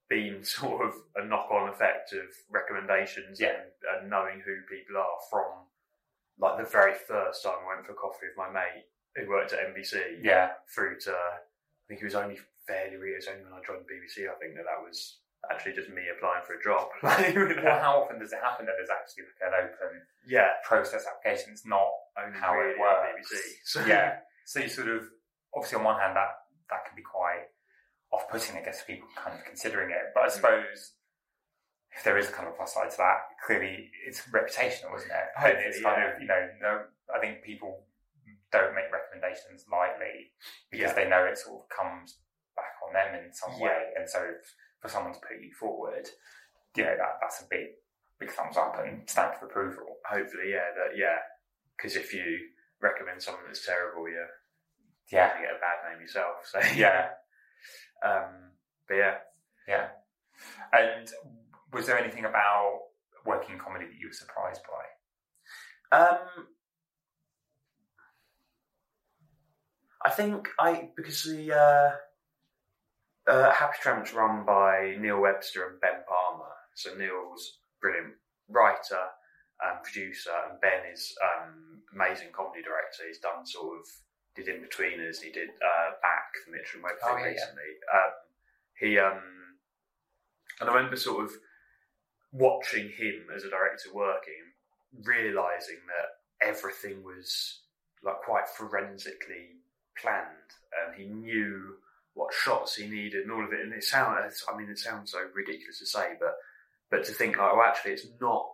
been 0.10 0.44
sort 0.58 0.86
of 0.88 0.94
a 1.16 1.26
knock-on 1.26 1.70
effect 1.70 2.14
of 2.14 2.26
recommendations 2.50 3.40
Yeah. 3.40 3.50
and, 3.56 4.02
and 4.02 4.10
knowing 4.10 4.42
who 4.44 4.56
people 4.70 4.98
are 4.98 5.20
from 5.30 5.68
like 6.38 6.58
the 6.58 6.70
very 6.70 6.94
first 6.94 7.44
time 7.44 7.56
I 7.64 7.76
went 7.76 7.88
for 7.88 7.94
coffee 7.94 8.28
with 8.28 8.38
my 8.38 8.52
mate 8.52 8.84
who 9.16 9.30
worked 9.30 9.54
at 9.54 9.60
NBC 9.74 10.20
Yeah. 10.22 10.52
through 10.74 11.00
to 11.02 11.12
I 11.12 11.40
think 11.88 12.02
it 12.02 12.06
was 12.06 12.16
only 12.16 12.38
fairly 12.68 12.98
re- 12.98 13.14
it 13.14 13.22
was 13.24 13.28
only 13.30 13.44
when 13.46 13.54
I 13.54 13.62
joined 13.66 13.86
the 13.86 13.94
BBC 13.94 14.26
I 14.30 14.36
think 14.42 14.56
that 14.58 14.66
that 14.66 14.82
was 14.82 15.20
actually 15.52 15.74
just 15.78 15.90
me 15.94 16.02
applying 16.10 16.42
for 16.46 16.58
a 16.58 16.62
job. 16.64 16.90
Well, 17.06 17.80
how 17.82 18.02
often 18.02 18.18
does 18.20 18.34
it 18.34 18.42
happen 18.42 18.66
that 18.66 18.76
there's 18.78 18.90
actually 18.90 19.30
like 19.30 19.42
an 19.46 19.54
open 19.70 20.02
yeah, 20.26 20.58
process 20.66 21.06
application? 21.06 21.54
It's 21.54 21.66
not 21.66 21.86
only 22.18 22.38
how 22.38 22.54
really 22.58 22.74
it 22.74 22.80
works. 22.80 23.30
BBC. 23.30 23.38
So, 23.66 23.86
yeah. 23.86 24.26
So 24.46 24.60
you 24.62 24.70
sort 24.70 24.90
of 24.90 25.06
obviously 25.54 25.78
on 25.78 25.86
one 25.86 26.00
hand 26.00 26.16
that 26.18 26.34
that 26.70 26.86
can 26.90 26.96
be 26.98 27.06
quite 27.06 27.46
off-putting, 28.12 28.58
I 28.58 28.62
guess, 28.66 28.82
for 28.82 28.88
people 28.88 29.08
kind 29.16 29.38
of 29.38 29.46
considering 29.46 29.92
it. 29.92 30.14
But 30.14 30.24
I 30.24 30.28
Mm. 30.28 30.32
suppose 30.32 30.94
if 31.96 32.04
there 32.04 32.18
is 32.18 32.28
a 32.30 32.32
kind 32.32 32.48
of 32.48 32.56
plus 32.58 32.74
side 32.74 32.90
to 32.92 32.98
that, 32.98 33.20
clearly 33.46 33.90
it's 34.08 34.22
reputational, 34.34 34.98
isn't 34.98 35.12
it? 35.12 35.28
And 35.38 35.58
it's 35.62 35.82
kind 35.82 36.02
yeah. 36.02 36.16
of 36.16 36.22
you 36.22 36.28
know, 36.28 36.50
no, 36.62 36.72
I 37.14 37.20
think 37.20 37.44
people 37.44 37.86
don't 38.52 38.74
make 38.74 38.90
recommendations 38.92 39.66
lightly 39.72 40.32
because 40.72 40.90
Yeah. 40.92 40.94
they 41.04 41.08
know 41.10 41.24
it 41.26 41.38
sort 41.38 41.62
of 41.64 41.70
comes 41.70 42.18
on 42.88 42.94
them 42.94 43.16
in 43.16 43.34
some 43.34 43.52
Yeah. 43.60 43.66
way, 43.68 43.94
and 43.98 44.10
so 44.10 44.22
for 44.82 44.90
someone 44.90 45.14
to 45.14 45.20
put 45.20 45.42
you 45.42 45.52
forward, 45.60 46.08
you 46.76 46.84
know 46.84 46.96
that 46.98 47.18
that's 47.22 47.42
a 47.42 47.48
big 47.50 47.68
big 48.20 48.32
thumbs 48.32 48.58
up 48.58 48.78
and 48.80 49.10
stamp 49.10 49.36
of 49.36 49.44
approval. 49.50 49.98
hopefully, 50.08 50.52
yeah, 50.52 50.72
that 50.76 50.96
yeah, 50.98 51.18
because 51.76 51.96
if 51.96 52.14
you 52.14 52.50
recommend 52.82 53.22
someone 53.22 53.44
that's 53.48 53.66
terrible, 53.66 54.08
you're 54.10 54.30
Yeah, 55.12 55.30
going 55.30 55.42
to 55.42 55.48
get 55.48 55.56
a 55.58 55.60
bad 55.60 55.92
name 55.92 56.02
yourself. 56.02 56.46
So 56.46 56.60
yeah. 56.76 57.10
um, 58.04 58.52
but 58.88 58.96
yeah, 58.96 59.18
Yeah. 59.68 59.88
And 60.74 61.10
was 61.74 61.88
there 61.88 61.98
anything 61.98 62.26
about 62.26 62.80
working 63.26 63.56
in 63.56 63.60
comedy 63.60 63.86
that 63.86 63.96
you 64.00 64.08
were 64.08 64.14
surprised 64.14 64.62
by? 64.64 65.98
Um, 65.98 66.48
I 70.04 70.10
think 70.12 70.48
I 70.60 70.90
because 70.96 71.24
the 71.24 71.54
uh, 71.54 71.92
uh, 73.28 73.52
Happy 73.52 73.78
Tramp's 73.82 74.14
run 74.14 74.46
by 74.46 74.96
Neil 75.00 75.20
Webster 75.20 75.68
and 75.68 75.82
Ben 75.82 76.04
Palmer. 76.08 76.52
So 76.76 76.94
Neil's 76.96 77.60
brilliant 77.82 78.14
writer 78.50 79.02
and 79.64 79.82
producer, 79.84 80.32
and 80.50 80.60
Ben 80.60 80.92
is 80.94 81.14
um, 81.24 81.82
amazing 81.94 82.28
comedy 82.36 82.62
director. 82.62 83.04
He's 83.08 83.20
done 83.20 83.46
sort 83.46 83.80
of 83.80 83.86
did 84.36 84.48
Inbetweeners. 84.48 85.22
He 85.22 85.32
did 85.32 85.50
uh, 85.50 85.92
back 86.02 86.34
the 86.46 86.52
Mitchell 86.52 86.76
and 86.76 86.84
Webb 86.84 86.94
Oh, 87.04 87.16
yeah, 87.18 87.24
yeah. 87.24 87.30
recently. 87.32 87.72
Um, 87.94 88.12
he 88.80 89.00
um, 89.00 89.22
and 90.60 90.70
I 90.70 90.74
remember 90.74 90.98
sort 90.98 91.24
of 91.24 91.32
watching 92.34 92.90
him 92.90 93.28
as 93.34 93.44
a 93.46 93.50
director 93.50 93.90
working, 93.94 94.44
realizing 95.04 95.80
that 95.88 96.48
everything 96.48 97.02
was 97.04 97.62
like 98.04 98.22
quite 98.26 98.48
forensically 98.50 99.62
planned, 99.98 100.52
and 100.86 100.96
he 100.96 101.08
knew 101.08 101.76
what 102.16 102.34
shots 102.34 102.76
he 102.76 102.88
needed 102.88 103.24
and 103.24 103.32
all 103.32 103.46
of 103.46 103.54
it. 103.54 103.60
And 103.62 103.74
it 103.74 103.84
sounds, 103.84 104.44
I 104.52 104.58
mean, 104.58 104.70
it 104.70 104.80
sounds 104.80 105.12
so 105.12 105.20
ridiculous 105.36 105.80
to 105.80 105.86
say, 105.86 106.14
but 106.20 106.34
but 106.90 107.04
to 107.06 107.14
think 107.14 107.38
like, 107.38 107.52
oh, 107.54 107.62
actually, 107.66 107.92
it's 107.94 108.08
not 108.20 108.46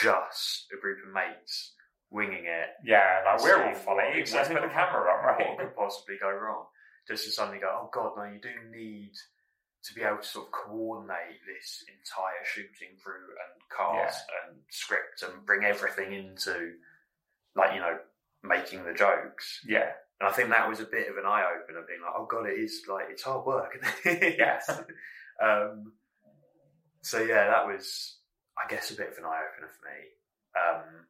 just 0.00 0.66
a 0.76 0.80
group 0.80 0.98
of 1.06 1.12
mates 1.12 1.72
winging 2.10 2.44
it. 2.46 2.68
Yeah, 2.84 3.22
like 3.26 3.42
we're 3.42 3.56
all 3.62 3.74
what- 3.84 3.96
Let's 4.38 4.48
put 4.48 4.62
the 4.62 4.68
camera 4.74 5.10
on, 5.12 5.24
right? 5.24 5.48
What 5.50 5.58
could 5.58 5.76
possibly 5.76 6.16
go 6.20 6.30
wrong? 6.30 6.64
Just 7.06 7.24
to 7.24 7.30
suddenly 7.30 7.58
go, 7.60 7.68
oh 7.70 7.90
god, 7.92 8.12
no, 8.16 8.24
you 8.24 8.40
do 8.40 8.50
need 8.70 9.12
to 9.84 9.94
be 9.94 10.02
able 10.02 10.18
to 10.18 10.26
sort 10.26 10.46
of 10.46 10.52
coordinate 10.52 11.40
this 11.46 11.84
entire 11.88 12.44
shooting 12.44 12.96
crew 13.02 13.14
and 13.14 13.62
cast 14.04 14.24
and 14.46 14.58
script 14.70 15.22
and 15.22 15.46
bring 15.46 15.64
everything 15.64 16.12
into, 16.12 16.72
like 17.56 17.74
you 17.74 17.80
know, 17.80 17.96
making 18.42 18.84
the 18.84 18.92
jokes. 18.92 19.60
Yeah, 19.66 19.90
And 20.20 20.28
I 20.28 20.32
think 20.32 20.50
that 20.50 20.68
was 20.68 20.80
a 20.80 20.84
bit 20.84 21.08
of 21.08 21.16
an 21.16 21.26
eye 21.26 21.46
opener, 21.46 21.86
being 21.86 22.02
like, 22.02 22.14
oh 22.16 22.26
god, 22.26 22.46
it 22.46 22.58
is 22.58 22.82
like 22.88 23.06
it's 23.10 23.22
hard 23.22 23.46
work. 23.46 23.78
Yes. 24.04 24.68
um, 25.42 25.92
so 27.02 27.20
yeah, 27.22 27.48
that 27.48 27.66
was. 27.66 28.16
I 28.58 28.66
guess, 28.66 28.90
a 28.90 28.98
bit 28.98 29.14
of 29.14 29.18
an 29.22 29.30
eye 29.30 29.46
opener 29.46 29.70
for 29.70 29.86
me. 29.86 29.98
Um, 30.58 31.06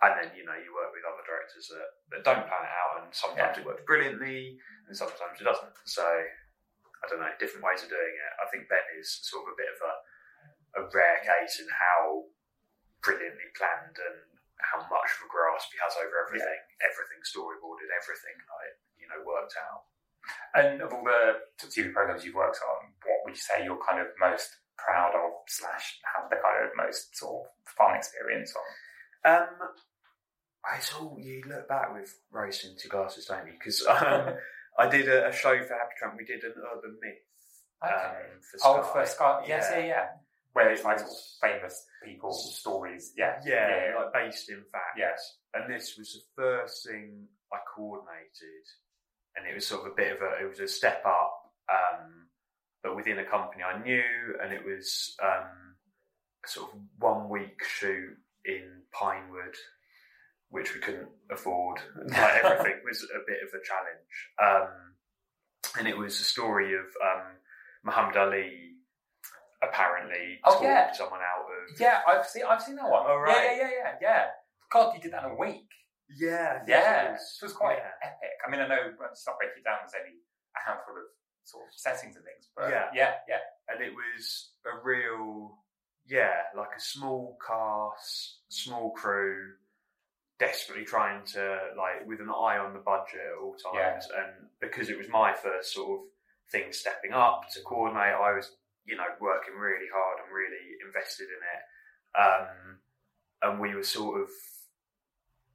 and 0.00 0.12
then 0.16 0.28
you 0.32 0.48
know 0.48 0.56
you 0.56 0.72
work 0.72 0.96
with 0.96 1.04
other 1.04 1.20
directors 1.28 1.68
that, 1.68 1.88
that 2.08 2.24
don't 2.24 2.48
plan 2.48 2.64
it 2.64 2.72
out, 2.72 3.04
and 3.04 3.12
sometimes 3.12 3.60
it 3.60 3.68
works 3.68 3.84
brilliantly, 3.84 4.56
and 4.88 4.96
sometimes 4.96 5.36
it 5.36 5.44
doesn't. 5.44 5.76
So 5.84 6.04
I 6.04 7.04
don't 7.08 7.20
know, 7.20 7.32
different 7.36 7.68
ways 7.68 7.84
of 7.84 7.92
doing 7.92 8.16
it. 8.16 8.32
I 8.40 8.48
think 8.48 8.72
Ben 8.72 8.80
is 8.96 9.12
sort 9.28 9.44
of 9.44 9.52
a 9.52 9.60
bit 9.60 9.68
of 9.76 9.80
a 9.84 9.92
a 10.76 10.82
rare 10.92 11.20
case 11.24 11.60
in 11.60 11.68
how 11.72 12.28
brilliantly 13.00 13.48
planned 13.56 13.96
and 13.96 14.35
how 14.60 14.80
much 14.88 15.10
of 15.16 15.26
a 15.26 15.28
grasp 15.28 15.68
he 15.72 15.78
has 15.80 15.94
over 16.00 16.16
everything, 16.26 16.60
everything 16.80 17.20
storyboarded, 17.24 17.88
everything 17.92 18.36
like 18.36 18.74
you 18.96 19.06
know 19.08 19.20
worked 19.24 19.54
out. 19.56 19.84
And 20.58 20.82
of 20.82 20.90
all 20.92 21.04
the 21.06 21.38
TV 21.62 21.92
programs 21.92 22.24
you've 22.24 22.34
worked 22.34 22.58
on, 22.58 22.90
what 23.06 23.22
would 23.24 23.36
you 23.36 23.40
say 23.40 23.62
you're 23.62 23.78
kind 23.86 24.02
of 24.02 24.10
most 24.18 24.50
proud 24.74 25.14
of, 25.14 25.30
slash 25.46 26.00
have 26.02 26.28
the 26.30 26.36
kind 26.36 26.66
of 26.66 26.74
most 26.74 27.14
sort 27.16 27.46
of 27.46 27.50
fun 27.78 27.94
experience 27.94 28.52
on? 28.56 28.66
Um, 29.26 29.48
it's 30.74 30.92
all 30.94 31.16
you 31.20 31.42
look 31.46 31.68
back 31.68 31.94
with 31.94 32.10
rose 32.32 32.58
tinted 32.58 32.90
glasses, 32.90 33.26
don't 33.26 33.46
you? 33.46 33.52
Because 33.54 33.86
um, 33.86 34.34
I 34.78 34.88
did 34.88 35.08
a, 35.08 35.28
a 35.28 35.32
show 35.32 35.54
for 35.62 35.74
Happy 35.74 35.94
Tramp. 35.98 36.14
We 36.18 36.24
did 36.24 36.42
an 36.42 36.54
urban 36.58 36.98
myth. 37.00 37.22
Um, 37.82 37.90
for 38.40 38.58
oh, 38.64 38.82
Sky. 38.82 38.92
for 38.92 39.06
Sky, 39.06 39.44
yes, 39.46 39.68
yeah, 39.70 39.78
Yeah. 39.78 39.86
yeah. 39.86 40.06
Where 40.56 40.70
it's 40.70 40.84
like 40.84 41.00
famous 41.42 41.84
people's 42.02 42.56
stories, 42.58 43.12
yeah, 43.14 43.34
yeah, 43.44 43.92
like 43.94 44.14
based 44.14 44.48
in 44.48 44.64
fact. 44.72 44.96
Yes. 44.96 45.36
And 45.52 45.70
this 45.70 45.98
was 45.98 46.14
the 46.14 46.42
first 46.42 46.88
thing 46.88 47.26
I 47.52 47.58
coordinated, 47.76 48.64
and 49.36 49.46
it 49.46 49.54
was 49.54 49.66
sort 49.66 49.82
of 49.84 49.92
a 49.92 49.94
bit 49.94 50.12
of 50.12 50.22
a 50.22 50.42
it 50.42 50.48
was 50.48 50.60
a 50.60 50.66
step 50.66 51.02
up, 51.04 51.52
um, 51.70 52.28
but 52.82 52.96
within 52.96 53.18
a 53.18 53.24
company 53.26 53.64
I 53.64 53.82
knew, 53.82 54.02
and 54.42 54.50
it 54.50 54.64
was 54.64 55.14
um, 55.22 55.76
a 56.42 56.48
sort 56.48 56.72
of 56.72 56.78
one 57.00 57.28
week 57.28 57.62
shoot 57.62 58.16
in 58.46 58.80
Pinewood, 58.92 59.56
which 60.48 60.72
we 60.72 60.80
couldn't 60.80 61.10
afford. 61.30 61.80
Like 62.08 62.34
everything 62.44 62.80
was 62.82 63.02
a 63.02 63.20
bit 63.26 63.40
of 63.42 63.50
a 63.52 63.62
challenge, 63.62 64.16
um, 64.42 64.70
and 65.78 65.86
it 65.86 65.98
was 65.98 66.18
a 66.18 66.24
story 66.24 66.72
of 66.72 66.86
um, 67.04 67.26
Muhammad 67.84 68.16
Ali 68.16 68.75
apparently 69.68 70.40
Oh, 70.44 70.52
talked 70.52 70.64
yeah. 70.64 70.92
someone 70.92 71.20
out 71.20 71.44
of 71.44 71.80
Yeah, 71.80 72.00
I've 72.06 72.26
seen, 72.26 72.44
I've 72.48 72.62
seen 72.62 72.76
that 72.76 72.88
one. 72.88 73.02
Oh, 73.06 73.16
right. 73.16 73.36
Yeah, 73.36 73.52
yeah, 73.52 73.56
yeah, 73.62 73.70
yeah, 73.70 73.94
yeah. 74.00 74.24
God, 74.72 74.94
you 74.94 75.00
did 75.00 75.12
that 75.12 75.24
in 75.24 75.30
a 75.30 75.34
week. 75.34 75.68
Yeah, 76.16 76.62
Yeah, 76.66 77.12
it 77.14 77.20
it 77.20 77.42
was 77.42 77.52
quite 77.52 77.78
yeah. 77.78 77.90
epic. 78.02 78.30
I 78.46 78.50
mean, 78.50 78.60
I 78.60 78.68
know 78.68 78.76
when 78.96 79.08
not 79.26 79.38
Break 79.38 79.50
It 79.56 79.64
Down 79.64 79.78
was 79.82 79.92
only 79.98 80.18
a 80.56 80.60
handful 80.68 80.94
of 80.96 81.04
sort 81.44 81.64
of 81.66 81.74
settings 81.74 82.16
and 82.16 82.24
things, 82.24 82.48
but 82.56 82.70
Yeah. 82.70 82.90
yeah, 82.94 83.14
yeah, 83.28 83.38
and 83.68 83.82
it 83.82 83.92
was 83.92 84.52
a 84.66 84.78
real, 84.84 85.58
yeah, 86.06 86.42
like 86.56 86.70
a 86.76 86.80
small 86.80 87.36
cast, 87.46 88.40
small 88.48 88.92
crew, 88.92 89.54
desperately 90.38 90.84
trying 90.84 91.24
to 91.24 91.58
like 91.76 92.06
with 92.06 92.20
an 92.20 92.28
eye 92.30 92.58
on 92.58 92.72
the 92.72 92.78
budget 92.80 93.20
at 93.20 93.38
all 93.42 93.56
times. 93.72 94.06
And 94.16 94.48
because 94.60 94.88
it 94.90 94.98
was 94.98 95.08
my 95.08 95.32
first 95.34 95.72
sort 95.72 95.90
of 96.00 96.06
thing 96.52 96.72
stepping 96.72 97.12
up 97.12 97.42
to 97.54 97.60
coordinate, 97.62 98.14
I 98.14 98.32
was, 98.32 98.50
you 98.86 98.96
know, 98.96 99.06
working 99.20 99.54
really 99.58 99.90
hard 99.92 100.22
and 100.24 100.30
really 100.34 100.78
invested 100.86 101.26
in 101.28 101.42
it. 101.42 101.62
Um, 102.16 102.78
and 103.42 103.60
we 103.60 103.74
were 103.74 103.82
sort 103.84 104.22
of 104.22 104.28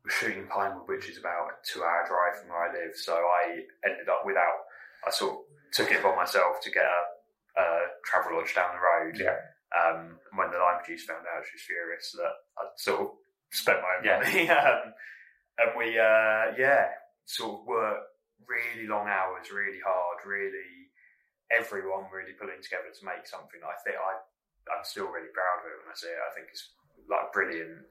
shooting 0.10 0.48
Pinewood, 0.48 0.88
which 0.88 1.10
is 1.10 1.18
about 1.18 1.50
a 1.50 1.56
two-hour 1.66 2.06
drive 2.08 2.40
from 2.40 2.50
where 2.50 2.70
I 2.70 2.74
live. 2.74 2.96
So 2.96 3.14
I 3.14 3.66
ended 3.88 4.10
up 4.10 4.24
without. 4.26 4.68
I 5.06 5.12
sort 5.12 5.32
of 5.34 5.40
took 5.74 5.92
it 5.92 6.00
upon 6.00 6.16
myself 6.16 6.62
to 6.62 6.70
get 6.72 6.84
a, 6.86 7.62
a 7.62 7.66
travel 8.06 8.38
lodge 8.38 8.54
down 8.54 8.70
the 8.76 8.82
road. 8.82 9.18
yeah. 9.18 9.38
Um, 9.72 10.20
and 10.30 10.36
when 10.38 10.52
the 10.52 10.60
line 10.60 10.84
producer 10.84 11.14
found 11.14 11.26
out, 11.26 11.44
she 11.48 11.56
was 11.56 11.64
furious 11.66 12.12
that 12.18 12.34
I'd 12.60 12.76
sort 12.78 13.02
of 13.02 13.08
spent 13.52 13.80
my 13.82 13.98
own 13.98 14.04
Yeah. 14.06 14.20
money. 14.20 14.50
um, 14.52 14.94
and 15.58 15.70
we, 15.78 15.98
uh, 15.98 16.54
yeah, 16.60 16.90
sort 17.26 17.62
of 17.62 17.66
worked 17.66 18.06
really 18.46 18.88
long 18.88 19.08
hours, 19.08 19.50
really 19.50 19.80
hard, 19.86 20.18
really 20.26 20.81
everyone 21.52 22.08
really 22.12 22.34
pulling 22.40 22.64
together 22.64 22.90
to 22.90 23.04
make 23.06 23.28
something. 23.28 23.60
that 23.60 23.76
I 23.76 23.80
think 23.84 23.98
I, 24.00 24.14
I'm 24.72 24.84
still 24.88 25.12
really 25.12 25.32
proud 25.36 25.62
of 25.62 25.68
it 25.68 25.78
when 25.84 25.92
I 25.92 25.98
see 25.98 26.10
it. 26.12 26.20
I 26.24 26.32
think 26.34 26.48
it's 26.50 26.72
like 27.12 27.34
brilliant 27.36 27.86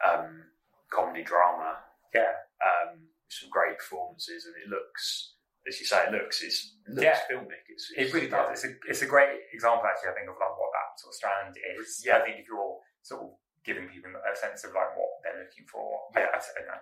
um, 0.00 0.48
comedy 0.90 1.22
drama. 1.22 1.78
Yeah. 2.14 2.32
Um, 2.64 3.08
some 3.28 3.48
great 3.48 3.76
performances, 3.80 4.44
and 4.44 4.54
it 4.60 4.68
looks, 4.68 5.36
as 5.66 5.80
you 5.80 5.86
say, 5.88 6.04
it 6.04 6.12
looks, 6.12 6.42
it's, 6.44 6.76
it 6.84 6.92
looks 7.00 7.04
Yeah. 7.08 7.20
filmic. 7.32 7.64
It's, 7.68 7.88
It 7.96 8.12
really 8.12 8.28
does. 8.28 8.52
It's 8.52 8.64
a, 8.68 8.72
it's 8.88 9.02
a 9.02 9.08
great 9.08 9.48
example, 9.52 9.88
actually, 9.88 10.12
I 10.12 10.16
think, 10.20 10.28
of 10.28 10.36
like 10.36 10.52
what 10.60 10.68
that 10.76 11.00
sort 11.00 11.10
of 11.12 11.16
strand 11.16 11.54
is. 11.80 12.02
Yeah. 12.04 12.20
I 12.20 12.28
think 12.28 12.44
if 12.44 12.46
you're 12.48 12.76
sort 13.00 13.24
of 13.24 13.28
giving 13.64 13.88
people 13.88 14.12
a 14.12 14.36
sense 14.36 14.64
of 14.68 14.76
like 14.76 14.92
what 14.96 15.22
they're 15.24 15.40
looking 15.40 15.64
for, 15.64 16.12
Yeah. 16.12 16.28
I, 16.28 16.38
I, 16.38 16.60
don't 16.60 16.68
know, 16.68 16.80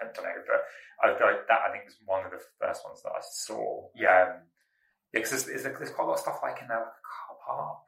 I 0.00 0.04
don't 0.08 0.24
know, 0.24 0.38
but 0.48 0.60
I, 1.04 1.06
I, 1.12 1.30
that 1.44 1.60
I 1.60 1.68
think 1.76 1.84
was 1.84 1.98
one 2.08 2.24
of 2.24 2.32
the 2.32 2.40
first 2.56 2.80
ones 2.88 3.02
that 3.04 3.12
I 3.12 3.20
saw. 3.20 3.92
Yeah. 3.94 4.40
Um, 4.40 4.48
yeah, 5.12 5.20
because 5.20 5.30
there's, 5.44 5.62
there's, 5.62 5.78
there's 5.78 5.90
quite 5.90 6.04
a 6.04 6.08
lot 6.08 6.14
of 6.14 6.20
stuff 6.20 6.40
like 6.42 6.58
in 6.60 6.66
a 6.70 6.80
car 7.04 7.36
park. 7.46 7.86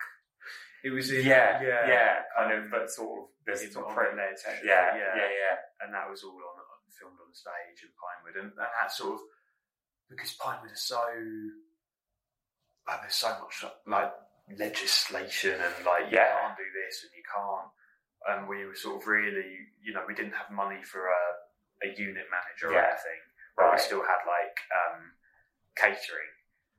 It 0.85 0.91
was 0.91 1.11
in, 1.11 1.25
Yeah, 1.25 1.63
yeah, 1.63 1.89
yeah, 1.89 2.13
kind 2.37 2.53
of, 2.53 2.71
but 2.71 2.91
sort 2.91 3.09
of, 3.19 3.25
there's 3.47 3.65
sort 3.73 3.89
of 3.89 3.95
pro- 3.95 4.13
led 4.15 4.37
yeah, 4.65 4.93
yeah. 4.97 5.17
yeah, 5.17 5.31
yeah, 5.33 5.57
and 5.81 5.95
that 5.95 6.09
was 6.11 6.23
all 6.25 6.37
on, 6.37 6.57
on 6.61 6.81
filmed 6.93 7.17
on 7.19 7.29
the 7.33 7.35
stage 7.37 7.83
in 7.83 7.91
Pinewood, 7.97 8.37
and, 8.37 8.53
and 8.53 8.61
that 8.61 8.93
sort 8.93 9.15
of 9.15 9.21
because 10.11 10.33
Pinewood 10.37 10.71
is 10.73 10.83
so 10.85 11.01
like 12.87 13.01
there's 13.01 13.15
so 13.17 13.33
much 13.41 13.65
like 13.89 14.13
legislation 14.59 15.57
and 15.57 15.75
like 15.87 16.13
you 16.13 16.19
Yeah. 16.21 16.29
can't 16.41 16.57
do 16.57 16.69
this 16.77 17.03
and 17.05 17.13
you 17.17 17.25
can't, 17.25 17.69
and 18.29 18.49
we 18.49 18.65
were 18.67 18.77
sort 18.77 19.01
of 19.01 19.09
really 19.09 19.73
you 19.83 19.93
know 19.93 20.05
we 20.07 20.15
didn't 20.15 20.37
have 20.37 20.51
money 20.53 20.83
for 20.85 21.09
a, 21.09 21.25
a 21.85 21.89
unit 21.97 22.29
manager 22.29 22.69
or 22.69 22.73
Yeah. 22.77 22.93
anything, 22.93 23.21
but 23.57 23.73
we 23.73 23.79
still 23.81 24.03
had 24.05 24.21
like 24.29 24.57
um, 24.71 25.01
catering, 25.77 26.33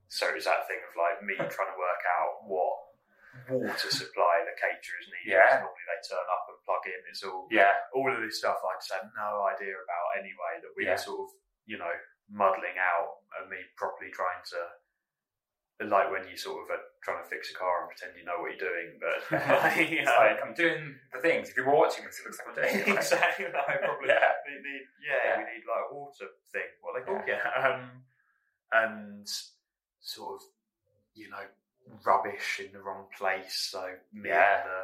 so 0.08 0.30
it's 0.34 0.46
that 0.46 0.66
thing 0.70 0.78
of 0.86 0.92
like 0.94 1.18
me 1.22 1.34
trying 1.54 1.70
to 1.72 1.78
work 1.78 2.02
out 2.18 2.44
what 2.46 2.76
water 3.52 3.90
supply 3.92 4.40
the 4.48 4.56
caterers 4.56 5.06
need. 5.12 5.28
Yeah. 5.36 5.60
Normally 5.60 5.84
they 5.84 6.00
turn 6.08 6.24
up 6.32 6.48
and 6.48 6.56
plug 6.64 6.84
in. 6.88 7.00
It's 7.10 7.20
all 7.22 7.44
yeah, 7.52 7.84
all 7.92 8.08
of 8.08 8.22
this 8.24 8.40
stuff 8.40 8.56
I 8.64 8.80
just 8.80 8.88
had 8.92 9.06
no 9.12 9.44
idea 9.44 9.76
about 9.76 10.06
anyway 10.16 10.62
that 10.64 10.72
we 10.76 10.88
Yeah. 10.88 10.96
were 10.96 11.04
sort 11.04 11.20
of, 11.26 11.28
you 11.68 11.76
know, 11.76 11.92
muddling 12.32 12.80
out 12.80 13.20
and 13.38 13.50
me 13.52 13.60
properly 13.76 14.10
trying 14.10 14.40
to 14.56 14.60
like 15.84 16.08
when 16.10 16.24
you 16.26 16.32
sort 16.40 16.64
of 16.64 16.70
are 16.72 16.80
trying 17.04 17.20
to 17.22 17.28
fix 17.28 17.52
a 17.52 17.54
car 17.54 17.84
and 17.84 17.92
pretend 17.92 18.16
you 18.16 18.24
know 18.24 18.40
what 18.40 18.56
you're 18.56 18.64
doing, 18.72 18.96
but 18.96 19.20
like 19.52 20.40
I'm 20.40 20.56
doing 20.56 20.96
the 21.12 21.20
things. 21.20 21.50
If 21.52 21.56
you're 21.60 21.68
watching 21.68 22.08
this, 22.08 22.16
it 22.18 22.24
looks 22.24 22.40
like 22.40 22.48
I'm 22.48 22.56
doing 22.56 22.88
it. 22.88 22.96
exactly 22.96 23.44
no, 23.52 23.60
probably 23.60 24.08
Yeah. 24.08 24.32
we 24.48 24.56
need 24.64 24.84
yeah, 25.04 25.20
Yeah. 25.20 25.36
we 25.36 25.44
need 25.52 25.64
like 25.68 25.84
a 25.84 25.94
water 25.94 26.32
thing, 26.50 26.70
what 26.80 26.96
they 26.96 27.04
call 27.04 27.20
yeah. 27.28 27.44
Um 27.60 28.08
and 28.72 29.28
sort 30.06 30.40
of, 30.40 30.42
you 31.14 31.28
know, 31.28 31.42
rubbish 32.06 32.60
in 32.64 32.72
the 32.72 32.80
wrong 32.82 33.06
place. 33.16 33.68
So 33.70 33.82
me 34.12 34.30
Yeah. 34.30 34.62
and 34.62 34.70
the 34.70 34.82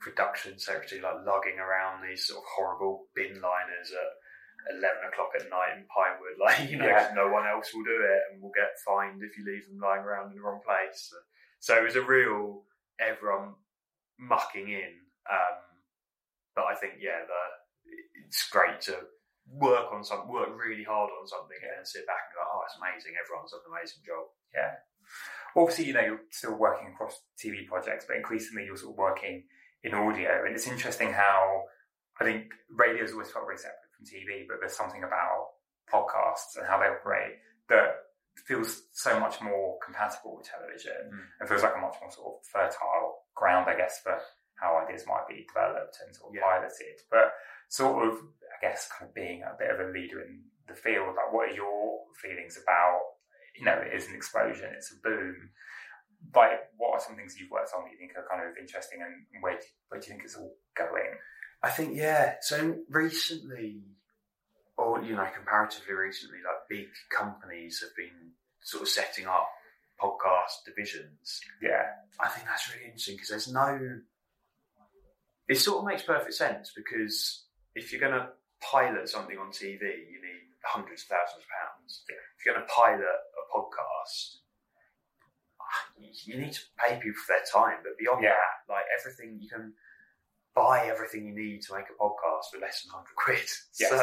production 0.00 0.58
secretary 0.58 1.00
like 1.00 1.24
lugging 1.24 1.58
around 1.60 2.02
these 2.02 2.26
sort 2.26 2.38
of 2.42 2.44
horrible 2.56 3.06
bin 3.14 3.40
liners 3.40 3.92
at 3.92 4.74
eleven 4.74 5.04
o'clock 5.08 5.30
at 5.38 5.48
night 5.50 5.76
in 5.76 5.84
Pinewood, 5.86 6.38
like 6.40 6.70
you 6.70 6.78
know, 6.78 6.86
Yeah. 6.88 7.12
no 7.14 7.28
one 7.28 7.46
else 7.46 7.72
will 7.74 7.84
do 7.84 8.00
it, 8.02 8.20
and 8.32 8.42
we'll 8.42 8.52
get 8.56 8.78
fined 8.84 9.22
if 9.22 9.36
you 9.38 9.44
leave 9.44 9.66
them 9.68 9.78
lying 9.78 10.02
around 10.02 10.30
in 10.30 10.36
the 10.36 10.42
wrong 10.42 10.60
place. 10.64 11.10
So, 11.10 11.16
so 11.60 11.78
it 11.78 11.84
was 11.84 11.96
a 11.96 12.02
real 12.02 12.64
everyone 12.98 13.54
mucking 14.18 14.68
in. 14.68 14.92
Um, 15.30 15.58
but 16.54 16.64
I 16.66 16.74
think 16.74 16.94
yeah, 17.00 17.24
the, 17.26 17.42
it's 18.26 18.48
great 18.50 18.80
to 18.92 18.96
work 19.50 19.92
on 19.92 20.04
something, 20.04 20.30
work 20.30 20.50
really 20.54 20.84
hard 20.84 21.10
on 21.10 21.26
something, 21.26 21.58
and 21.62 21.78
then 21.78 21.84
sit 21.86 22.06
back 22.06 22.30
and 22.30 22.34
go, 22.38 22.42
oh, 22.46 22.62
it's 22.66 22.76
amazing. 22.78 23.14
Everyone's 23.18 23.50
done 23.50 23.66
an 23.66 23.72
amazing 23.74 24.02
job. 24.06 24.26
Yeah. 24.54 24.74
Obviously, 25.56 25.84
you 25.86 25.92
know, 25.92 26.00
you're 26.00 26.20
still 26.30 26.54
working 26.56 26.88
across 26.94 27.20
TV 27.42 27.66
projects, 27.66 28.06
but 28.08 28.16
increasingly 28.16 28.64
you're 28.64 28.76
sort 28.76 28.92
of 28.94 28.98
working 28.98 29.44
in 29.84 29.94
audio. 29.94 30.44
And 30.46 30.54
it's 30.54 30.66
interesting 30.66 31.12
how 31.12 31.64
I 32.20 32.24
think 32.24 32.52
radio's 32.70 33.12
always 33.12 33.30
felt 33.30 33.44
very 33.46 33.58
separate 33.58 33.92
from 33.96 34.06
TV, 34.06 34.46
but 34.48 34.58
there's 34.60 34.76
something 34.76 35.02
about 35.04 35.48
podcasts 35.92 36.56
and 36.56 36.66
how 36.66 36.78
they 36.78 36.86
operate 36.86 37.36
that 37.68 37.96
feels 38.46 38.84
so 38.92 39.20
much 39.20 39.40
more 39.42 39.78
compatible 39.84 40.36
with 40.38 40.46
television 40.48 41.10
Mm. 41.12 41.26
and 41.40 41.48
feels 41.48 41.62
like 41.62 41.74
a 41.76 41.78
much 41.78 41.96
more 42.00 42.10
sort 42.10 42.32
of 42.40 42.46
fertile 42.48 43.24
ground, 43.34 43.68
I 43.68 43.76
guess, 43.76 44.00
for 44.00 44.18
how 44.54 44.76
ideas 44.78 45.06
might 45.06 45.26
be 45.28 45.44
developed 45.46 45.98
and 46.04 46.14
sort 46.16 46.30
of 46.30 46.36
Yeah. 46.36 46.42
piloted. 46.42 47.00
But 47.10 47.34
sort 47.68 48.06
of, 48.08 48.18
I 48.18 48.60
guess, 48.62 48.88
kind 48.90 49.08
of 49.08 49.14
being 49.14 49.42
a 49.42 49.54
bit 49.58 49.70
of 49.70 49.80
a 49.80 49.90
leader 49.90 50.20
in 50.22 50.44
the 50.66 50.74
field, 50.74 51.14
like 51.16 51.32
what 51.32 51.50
are 51.50 51.52
your 51.52 52.06
feelings 52.22 52.56
about 52.62 53.00
you 53.56 53.64
know, 53.64 53.74
it 53.74 53.94
is 53.94 54.08
an 54.08 54.14
explosion, 54.14 54.70
it's 54.74 54.92
a 54.92 55.00
boom. 55.02 55.50
Like, 56.34 56.70
what 56.76 56.94
are 56.94 57.00
some 57.00 57.16
things 57.16 57.36
you've 57.38 57.50
worked 57.50 57.72
on 57.76 57.84
that 57.84 57.92
you 57.92 57.98
think 57.98 58.12
are 58.16 58.26
kind 58.30 58.48
of 58.48 58.56
interesting, 58.56 59.00
and 59.02 59.42
where 59.42 59.58
do, 59.58 59.66
where 59.88 60.00
do 60.00 60.06
you 60.06 60.12
think 60.12 60.24
it's 60.24 60.36
all 60.36 60.54
going? 60.76 61.18
I 61.62 61.70
think 61.70 61.96
yeah. 61.96 62.34
So 62.40 62.76
recently, 62.88 63.82
or 64.76 65.02
you 65.02 65.16
know, 65.16 65.26
comparatively 65.34 65.94
recently, 65.94 66.38
like 66.38 66.68
big 66.68 66.88
companies 67.16 67.80
have 67.82 67.94
been 67.96 68.32
sort 68.62 68.82
of 68.82 68.88
setting 68.88 69.26
up 69.26 69.48
podcast 70.00 70.64
divisions. 70.64 71.40
Yeah, 71.60 71.86
I 72.20 72.28
think 72.28 72.46
that's 72.46 72.72
really 72.72 72.86
interesting 72.86 73.16
because 73.16 73.28
there's 73.28 73.52
no 73.52 74.00
it 75.48 75.58
sort 75.58 75.78
of 75.78 75.84
makes 75.84 76.02
perfect 76.02 76.34
sense 76.34 76.72
because 76.74 77.44
if 77.74 77.92
you're 77.92 78.00
going 78.00 78.16
to 78.16 78.28
pilot 78.60 79.08
something 79.08 79.36
on 79.38 79.50
TV, 79.50 79.82
you 79.82 80.18
need 80.22 80.48
hundreds 80.64 81.02
of 81.02 81.08
thousands 81.08 81.42
of 81.42 81.50
pounds. 81.50 82.04
If 82.38 82.46
you're 82.46 82.54
going 82.54 82.66
to 82.66 82.72
pilot 82.72 83.20
podcast, 83.54 84.40
you 86.24 86.36
need 86.38 86.52
to 86.52 86.60
pay 86.78 86.96
people 86.96 87.20
for 87.26 87.32
their 87.34 87.44
time. 87.50 87.78
But 87.82 87.96
beyond 87.98 88.22
Yeah. 88.22 88.34
that, 88.36 88.72
like 88.72 88.84
everything, 88.98 89.38
you 89.40 89.48
can 89.48 89.74
buy 90.54 90.86
everything 90.86 91.26
you 91.26 91.34
need 91.34 91.62
to 91.62 91.74
make 91.74 91.86
a 91.88 91.96
podcast 92.02 92.50
for 92.52 92.58
less 92.60 92.82
than 92.82 92.92
100 92.92 93.14
quid. 93.16 93.48
Yes. 93.78 93.88
So 93.90 93.96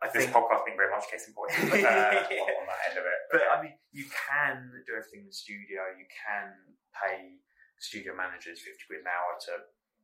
I 0.00 0.06
This 0.12 0.24
think 0.30 0.36
podcast 0.36 0.64
being 0.64 0.76
very 0.76 0.90
much 0.90 1.08
case 1.10 1.26
in 1.26 1.34
point 1.34 1.50
uh, 1.58 1.64
on, 1.64 2.48
on 2.62 2.66
that 2.70 2.80
end 2.90 2.98
of 2.98 3.04
it. 3.04 3.20
but 3.32 3.42
I 3.50 3.62
mean, 3.62 3.74
you 3.90 4.04
can 4.28 4.70
do 4.86 4.92
everything 4.94 5.20
in 5.20 5.26
the 5.26 5.32
studio. 5.32 5.82
You 5.98 6.06
can 6.06 6.52
pay 6.94 7.38
studio 7.80 8.14
managers 8.14 8.60
fifty 8.60 8.84
quid 8.86 9.00
an 9.00 9.06
hour 9.08 9.34
to, 9.46 9.52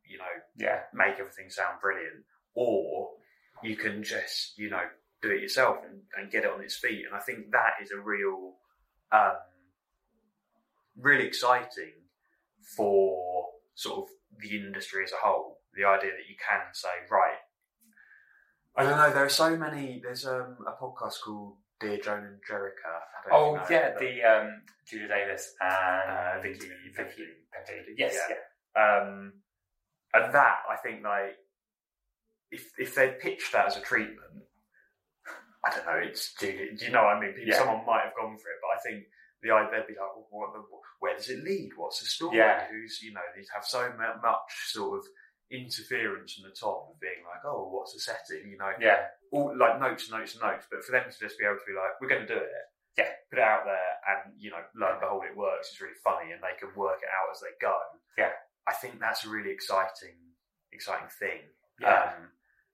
you 0.04 0.18
know, 0.18 0.34
yeah, 0.56 0.82
make 0.94 1.20
everything 1.20 1.50
sound 1.50 1.78
brilliant, 1.80 2.24
or 2.54 3.10
you 3.62 3.76
can 3.76 4.02
just, 4.02 4.58
you 4.58 4.68
know, 4.70 4.82
do 5.28 5.34
it 5.34 5.40
yourself 5.40 5.78
and, 5.88 6.00
and 6.16 6.30
get 6.30 6.44
it 6.44 6.50
on 6.50 6.60
its 6.62 6.76
feet. 6.76 7.04
And 7.06 7.14
I 7.14 7.20
think 7.20 7.50
that 7.52 7.74
is 7.82 7.90
a 7.90 7.98
real, 7.98 8.54
um, 9.12 9.36
really 10.96 11.24
exciting 11.26 11.92
for 12.76 13.46
sort 13.74 13.98
of 14.04 14.08
the 14.40 14.56
industry 14.56 15.04
as 15.04 15.12
a 15.12 15.16
whole. 15.26 15.58
The 15.74 15.84
idea 15.84 16.10
that 16.10 16.28
you 16.28 16.36
can 16.36 16.72
say, 16.72 16.88
right, 17.10 17.38
I 18.76 18.82
don't 18.84 18.96
know. 18.96 19.12
There 19.12 19.24
are 19.24 19.28
so 19.28 19.56
many. 19.56 20.00
There's 20.02 20.26
um, 20.26 20.56
a 20.66 20.72
podcast 20.82 21.20
called 21.24 21.56
Dear 21.80 21.98
Joan 21.98 22.24
and 22.24 22.38
Jericha. 22.48 22.94
Oh 23.32 23.54
know 23.56 23.62
yeah, 23.70 23.90
the 23.98 24.22
um, 24.22 24.62
Julia 24.86 25.08
Davis 25.08 25.52
and 25.60 26.10
Uh, 26.10 26.40
Vicky- 26.42 26.58
Vicky, 26.60 26.74
Vicky- 26.96 27.24
Vicky. 27.86 27.94
Yes, 27.96 28.16
yeah. 28.28 28.36
yeah. 28.76 28.98
Um, 29.02 29.32
and 30.12 30.34
that 30.34 30.58
I 30.70 30.76
think 30.76 31.02
like 31.02 31.36
if 32.50 32.70
if 32.78 32.94
they'd 32.94 33.18
pitched 33.18 33.52
that 33.52 33.66
as 33.66 33.76
a 33.76 33.80
treatment, 33.80 34.42
I 35.64 35.70
don't 35.74 35.86
know. 35.86 36.00
It's 36.04 36.34
do 36.34 36.46
you, 36.46 36.76
do 36.76 36.84
you 36.86 36.92
know 36.92 37.04
what 37.04 37.16
I 37.16 37.20
mean? 37.20 37.32
People, 37.32 37.48
Yeah. 37.48 37.58
Someone 37.58 37.86
might 37.86 38.04
have 38.04 38.14
gone 38.16 38.36
for 38.36 38.48
it, 38.52 38.60
but 38.60 38.76
I 38.76 38.80
think 38.84 39.04
the 39.42 39.50
idea 39.50 39.80
they'd 39.80 39.92
be 39.94 39.98
like, 39.98 40.12
well, 40.16 40.26
what 40.30 40.52
where 41.00 41.16
does 41.16 41.28
it 41.28 41.44
lead? 41.44 41.70
What's 41.76 42.00
the 42.00 42.06
story? 42.06 42.38
Yeah. 42.38 42.66
Who's 42.70 43.00
you 43.02 43.12
know 43.12 43.20
they'd 43.34 43.46
have 43.54 43.64
so 43.64 43.90
much 43.96 44.52
sort 44.72 44.98
of 44.98 45.04
interference 45.50 46.34
from 46.34 46.48
the 46.48 46.54
top 46.56 46.88
of 46.90 47.00
being 47.00 47.22
like, 47.28 47.44
oh, 47.44 47.68
what's 47.70 47.92
the 47.92 48.00
setting? 48.00 48.50
You 48.50 48.58
know, 48.58 48.72
yeah, 48.80 49.12
all 49.30 49.56
like 49.56 49.80
notes, 49.80 50.10
notes, 50.10 50.36
notes. 50.40 50.66
But 50.70 50.84
for 50.84 50.92
them 50.92 51.04
to 51.10 51.18
just 51.18 51.38
be 51.38 51.44
able 51.44 51.56
to 51.60 51.66
be 51.68 51.76
like, 51.76 52.00
we're 52.00 52.08
going 52.08 52.26
to 52.26 52.34
do 52.34 52.40
it. 52.40 52.50
Yeah. 52.96 53.10
Put 53.30 53.38
it 53.38 53.44
out 53.44 53.64
there, 53.64 53.92
and 54.08 54.32
you 54.38 54.50
know, 54.50 54.62
lo 54.76 54.92
and 54.92 55.00
behold, 55.00 55.24
it 55.28 55.36
works. 55.36 55.68
It's 55.72 55.80
really 55.80 55.98
funny, 56.02 56.32
and 56.32 56.40
they 56.40 56.56
can 56.58 56.70
work 56.76 57.00
it 57.02 57.10
out 57.10 57.32
as 57.34 57.40
they 57.40 57.52
go. 57.60 57.74
Yeah. 58.16 58.30
I 58.66 58.72
think 58.72 59.00
that's 59.00 59.24
a 59.24 59.28
really 59.28 59.50
exciting, 59.50 60.14
exciting 60.72 61.08
thing. 61.18 61.40
yeah, 61.80 62.14
Um, 62.16 62.30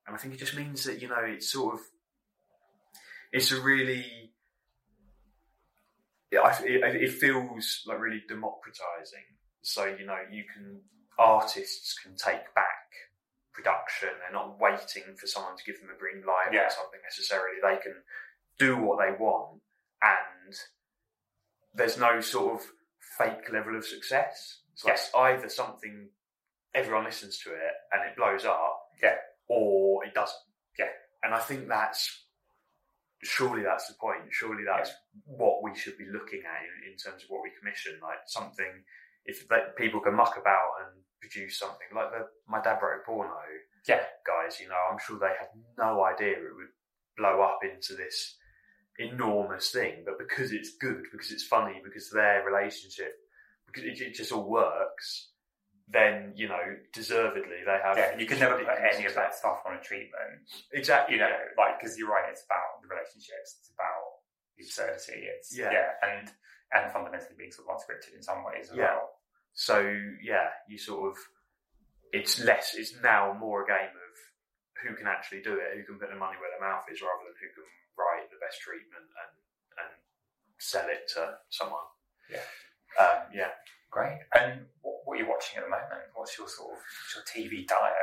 and 0.07 0.15
I 0.15 0.19
think 0.19 0.35
it 0.35 0.39
just 0.39 0.55
means 0.55 0.85
that 0.85 1.01
you 1.03 1.09
know, 1.09 1.19
it's 1.25 1.51
sort 1.51 1.75
of, 1.75 1.81
it's 3.33 3.53
a 3.53 3.61
really, 3.61 4.33
it, 6.31 6.41
it, 6.65 7.03
it 7.03 7.13
feels 7.13 7.83
like 7.87 7.99
really 8.01 8.23
democratizing. 8.29 9.25
So 9.63 9.85
you 9.87 10.07
know, 10.07 10.17
you 10.31 10.45
can 10.53 10.81
artists 11.19 11.95
can 12.03 12.17
take 12.17 12.55
back 12.55 12.67
production. 13.53 14.09
They're 14.21 14.33
not 14.33 14.59
waiting 14.61 15.15
for 15.19 15.27
someone 15.27 15.57
to 15.57 15.65
give 15.65 15.81
them 15.81 15.91
a 15.95 15.99
green 15.99 16.25
light 16.27 16.53
Yeah. 16.53 16.67
or 16.67 16.71
something 16.71 17.01
necessarily. 17.05 17.57
They 17.63 17.81
can 17.83 17.97
do 18.59 18.77
what 18.77 18.99
they 19.01 19.13
want, 19.13 19.61
and 20.03 20.55
there's 21.75 21.99
no 21.99 22.21
sort 22.21 22.55
of 22.61 22.67
fake 23.19 23.53
level 23.53 23.77
of 23.77 23.85
success. 23.85 24.61
It's 24.73 24.85
like 25.13 25.35
either 25.35 25.49
something 25.49 26.09
everyone 26.75 27.05
listens 27.05 27.39
to 27.41 27.51
it 27.51 27.73
and 27.93 28.09
it 28.09 28.17
blows 28.17 28.45
up, 28.47 28.81
Yeah. 29.03 29.17
or 29.49 30.05
it 30.07 30.15
doesn't. 30.15 30.37
Yeah. 30.79 30.87
and 31.23 31.35
I 31.35 31.39
think 31.41 31.69
that's 31.69 32.25
surely 33.23 33.63
that's 33.63 33.89
the 33.89 33.95
point. 34.01 34.31
Surely 34.31 34.65
that's 34.65 34.91
what 35.25 35.63
we 35.63 35.75
should 35.75 35.99
be 35.99 36.07
looking 36.07 36.43
at 36.45 36.63
in, 36.65 36.93
in 36.93 36.97
terms 36.97 37.23
of 37.23 37.31
what 37.31 37.43
we 37.43 37.51
commission. 37.59 37.99
Like 38.03 38.25
something, 38.27 38.85
if 39.25 39.49
that 39.49 39.77
people 39.77 40.01
can 40.01 40.15
muck 40.15 40.37
about 40.41 40.85
and 40.85 41.03
produce 41.21 41.59
something 41.59 41.89
like 41.95 42.11
the 42.11 42.27
my 42.49 42.61
dad 42.61 42.79
wrote 42.83 43.05
porno. 43.05 43.37
Yeah. 43.89 44.01
guys, 44.27 44.61
you 44.61 44.69
know, 44.69 44.77
I'm 44.91 44.99
sure 44.99 45.19
they 45.19 45.35
had 45.39 45.49
no 45.79 46.05
idea 46.05 46.33
it 46.33 46.55
would 46.57 46.75
blow 47.17 47.41
up 47.41 47.61
into 47.65 47.95
this 47.95 48.37
enormous 48.99 49.71
thing, 49.71 50.03
but 50.05 50.19
because 50.19 50.53
it's 50.53 50.77
good, 50.77 51.05
because 51.11 51.31
it's 51.31 51.47
funny, 51.47 51.81
because 51.83 52.11
their 52.11 52.45
relationship, 52.45 53.15
because 53.67 53.85
it, 53.85 54.01
it 54.01 54.15
just 54.15 54.33
all 54.33 54.49
works, 54.49 55.30
then 55.93 56.33
you 56.37 56.49
know, 56.49 56.63
deservedly 56.93 57.63
they 57.67 57.79
have. 57.83 57.97
yeah. 57.97 58.17
You 58.17 58.27
can 58.27 58.39
never 58.39 58.59
put 58.59 58.69
any 58.95 59.07
of 59.07 59.15
that 59.15 59.35
stuff 59.35 59.63
on 59.67 59.75
a 59.77 59.81
treatment. 59.81 60.47
Exactly. 60.73 61.17
You 61.17 61.21
know, 61.23 61.31
like 61.59 61.81
because 61.81 61.99
you're 61.99 62.09
right. 62.11 62.29
It's 62.31 62.45
about 62.45 62.83
the 62.83 62.89
relationships. 62.89 63.59
It's 63.59 63.71
about 63.75 64.23
the 64.57 64.65
absurdity. 64.65 65.27
It's 65.27 65.57
Yeah. 65.57 65.71
yeah, 65.73 65.91
and 66.03 66.31
and 66.73 66.93
fundamentally 66.93 67.35
being 67.37 67.51
sort 67.51 67.67
of 67.69 67.75
unscripted 67.77 68.15
in 68.15 68.23
some 68.23 68.45
ways 68.45 68.71
as 68.71 68.77
Yeah. 68.77 68.95
well. 68.95 69.19
So 69.53 69.81
yeah, 70.23 70.51
you 70.69 70.79
sort 70.79 71.11
of 71.11 71.19
it's 72.13 72.39
less 72.43 72.75
it's 72.75 72.95
now 73.03 73.33
more 73.33 73.65
a 73.65 73.67
game 73.67 73.91
of 73.95 74.15
who 74.87 74.95
can 74.97 75.07
actually 75.07 75.43
do 75.43 75.55
it, 75.59 75.77
who 75.77 75.85
can 75.85 75.99
put 75.99 76.09
their 76.09 76.19
money 76.19 76.39
where 76.39 76.51
their 76.51 76.61
mouth 76.67 76.85
is 76.91 77.03
rather 77.03 77.25
than 77.27 77.35
who 77.41 77.49
can 77.55 77.67
write 77.99 78.31
the 78.31 78.39
best 78.41 78.61
treatment 78.63 79.05
and 79.11 79.33
and 79.83 79.93
sell 80.59 80.89
it 80.89 81.09
to 81.15 81.39
someone. 81.51 81.85
Yeah. 82.31 82.47
Um, 82.99 83.19
yeah. 83.35 83.51
Great. 83.91 84.19
And 84.39 84.67
what, 84.83 85.03
what 85.05 85.15
are 85.19 85.23
you 85.23 85.29
watching 85.29 85.59
at 85.59 85.65
the 85.65 85.71
moment? 85.71 86.11
What's 86.15 86.39
your 86.39 86.49
sort 86.49 86.73
of 86.75 86.79
your 87.15 87.25
TV 87.27 87.67
diet? 87.67 87.95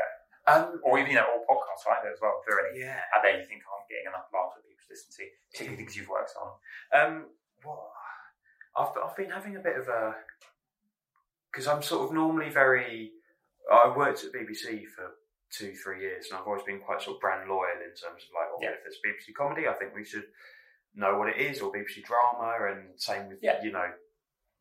Um, 0.48 0.80
Or 0.84 1.00
even 1.00 1.12
you 1.12 1.18
know, 1.18 1.28
all 1.28 1.46
podcasts 1.58 1.88
either 1.88 2.12
as 2.12 2.20
well. 2.22 2.40
If 2.40 2.48
there 2.48 2.58
are 2.60 2.68
any 2.70 2.80
yeah. 2.80 3.00
out 3.16 3.24
there 3.24 3.40
you 3.40 3.46
think 3.48 3.64
aren't 3.68 3.88
getting 3.90 4.08
enough 4.08 4.28
love 4.34 4.52
for 4.56 4.62
people 4.62 4.80
to 4.88 4.92
listen 4.94 5.12
to, 5.16 5.24
particularly 5.52 5.78
things 5.78 5.96
you've 5.96 6.08
worked 6.10 6.34
on. 6.40 6.50
Um, 6.96 7.26
well, 7.66 7.92
I've 8.76 8.96
I've 9.04 9.16
been 9.16 9.30
having 9.32 9.56
a 9.56 9.60
bit 9.60 9.76
of 9.78 9.88
a 9.88 10.16
because 11.52 11.68
I'm 11.68 11.82
sort 11.84 12.08
of 12.08 12.14
normally 12.16 12.50
very. 12.50 13.12
I 13.72 13.92
worked 13.96 14.24
at 14.24 14.32
BBC 14.32 14.86
for 14.88 15.16
two 15.52 15.74
three 15.76 16.02
years, 16.02 16.28
and 16.30 16.40
I've 16.40 16.48
always 16.48 16.64
been 16.64 16.80
quite 16.80 17.02
sort 17.02 17.18
of 17.18 17.22
brand 17.22 17.50
loyal 17.50 17.80
in 17.84 17.90
terms 17.96 18.24
of 18.24 18.32
like, 18.36 18.48
well, 18.52 18.60
Yeah. 18.62 18.72
if 18.72 18.86
it's 18.88 19.00
BBC 19.04 19.34
comedy, 19.36 19.68
I 19.68 19.74
think 19.74 19.94
we 19.96 20.06
should 20.06 20.28
know 20.96 21.18
what 21.18 21.28
it 21.30 21.38
is, 21.38 21.60
or 21.62 21.72
BBC 21.72 22.04
drama, 22.06 22.72
and 22.72 22.90
same 23.00 23.28
with 23.28 23.40
Yeah. 23.42 23.62
you 23.64 23.72
know 23.72 23.88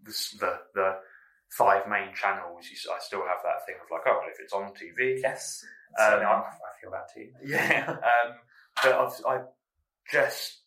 the 0.02 0.10
the 0.40 0.60
the 0.74 0.98
five 1.50 1.86
main 1.88 2.14
channels. 2.14 2.66
You, 2.70 2.76
I 2.92 2.98
still 3.00 3.20
have 3.26 3.38
that 3.44 3.64
thing 3.66 3.76
of 3.82 3.88
like, 3.90 4.02
oh, 4.06 4.18
well, 4.20 4.30
if 4.30 4.38
it's 4.40 4.52
on 4.52 4.72
TV, 4.74 5.20
Yes. 5.22 5.64
Um, 5.98 6.20
I, 6.20 6.42
I 6.42 6.72
feel 6.80 6.90
that 6.90 7.08
too. 7.14 7.28
yeah. 7.44 7.90
Um, 7.96 8.34
but 8.82 8.92
I've, 8.92 9.24
I 9.26 9.44
just 10.12 10.60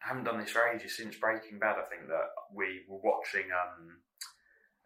haven't 0.00 0.24
done 0.24 0.38
this 0.40 0.50
for 0.50 0.66
ages 0.68 0.96
since 0.96 1.16
Breaking 1.16 1.58
Bad. 1.58 1.76
I 1.78 1.88
think 1.88 2.08
that 2.08 2.28
we 2.54 2.82
were 2.88 3.00
watching 3.02 3.48
um, 3.52 3.98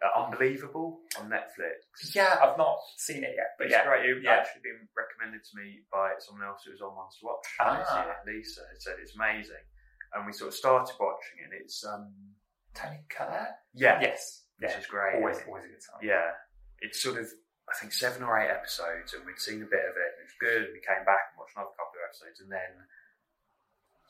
uh, 0.05 0.25
Unbelievable 0.25 1.01
on 1.18 1.31
Netflix. 1.31 2.14
Yeah, 2.14 2.37
I've 2.43 2.59
not 2.59 2.77
seen 2.97 3.25
it 3.25 3.35
yet, 3.35 3.55
but 3.59 3.66
It's 3.66 3.72
yeah, 3.72 3.85
great. 3.85 4.05
It 4.09 4.22
yeah. 4.22 4.33
actually 4.35 4.62
been 4.62 4.87
recommended 4.95 5.43
to 5.43 5.57
me 5.59 5.81
by 5.91 6.12
someone 6.18 6.47
else 6.47 6.62
who 6.64 6.70
was 6.72 6.81
on 6.83 6.95
Ones 6.95 7.16
to 7.20 7.27
Watch. 7.27 7.47
Ah. 7.61 8.05
year. 8.05 8.37
Lisa 8.37 8.61
had 8.70 8.81
said 8.83 8.95
it's 9.03 9.16
amazing, 9.16 9.64
and 10.14 10.27
we 10.27 10.33
sort 10.33 10.49
of 10.49 10.55
started 10.55 10.95
watching 11.01 11.39
it. 11.43 11.51
And 11.51 11.55
it's 11.61 11.85
um, 11.85 12.12
Toni 12.75 13.01
Collette. 13.11 13.59
yeah, 13.75 13.99
Yes, 14.01 14.43
which 14.59 14.70
yeah, 14.70 14.78
is 14.78 14.86
great. 14.86 15.16
always, 15.16 15.38
always 15.46 15.64
a 15.64 15.72
good 15.72 15.84
time. 15.84 16.02
Yeah, 16.02 16.30
it's 16.80 17.02
sort 17.02 17.18
of 17.18 17.26
I 17.64 17.74
think 17.80 17.92
seven 17.92 18.22
or 18.22 18.36
eight 18.38 18.52
episodes, 18.52 19.14
and 19.14 19.24
we'd 19.24 19.40
seen 19.40 19.64
a 19.64 19.70
bit 19.70 19.84
of 19.88 19.96
it, 19.96 20.11
and 20.14 20.20
it 20.20 20.28
was 20.28 20.40
good. 20.40 20.61
And 20.68 20.74
we 20.76 20.84
came 20.84 21.05
back 21.09 21.32
and 21.32 21.40
watched 21.40 21.57
another 21.57 21.72
couple 21.74 21.96
of 21.96 22.07
episodes, 22.09 22.38
and 22.44 22.52
then 22.52 22.72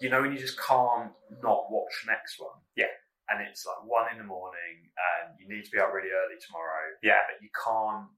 you 0.02 0.10
know 0.10 0.20
when 0.22 0.34
you 0.34 0.40
just 0.42 0.58
can't 0.58 1.14
not 1.42 1.70
watch 1.70 1.94
the 2.02 2.10
next 2.10 2.40
one. 2.42 2.58
Yeah. 2.74 2.90
and 3.30 3.40
it's 3.40 3.64
like 3.64 3.86
one 3.86 4.10
in 4.12 4.18
the 4.18 4.26
morning, 4.26 4.90
and 4.92 5.38
you 5.40 5.46
need 5.48 5.64
to 5.64 5.72
be 5.72 5.78
up 5.78 5.94
really 5.94 6.12
early 6.12 6.36
tomorrow, 6.42 6.98
yeah, 7.02 7.22
but 7.30 7.40
you 7.40 7.48
can't. 7.54 8.10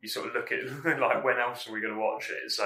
You 0.00 0.08
sort 0.08 0.28
of 0.28 0.36
look 0.36 0.52
at 0.52 0.62
like 1.00 1.24
when 1.24 1.40
else 1.40 1.66
are 1.66 1.72
we 1.72 1.80
going 1.80 1.96
to 1.96 2.00
watch 2.00 2.28
it? 2.30 2.52
So 2.52 2.64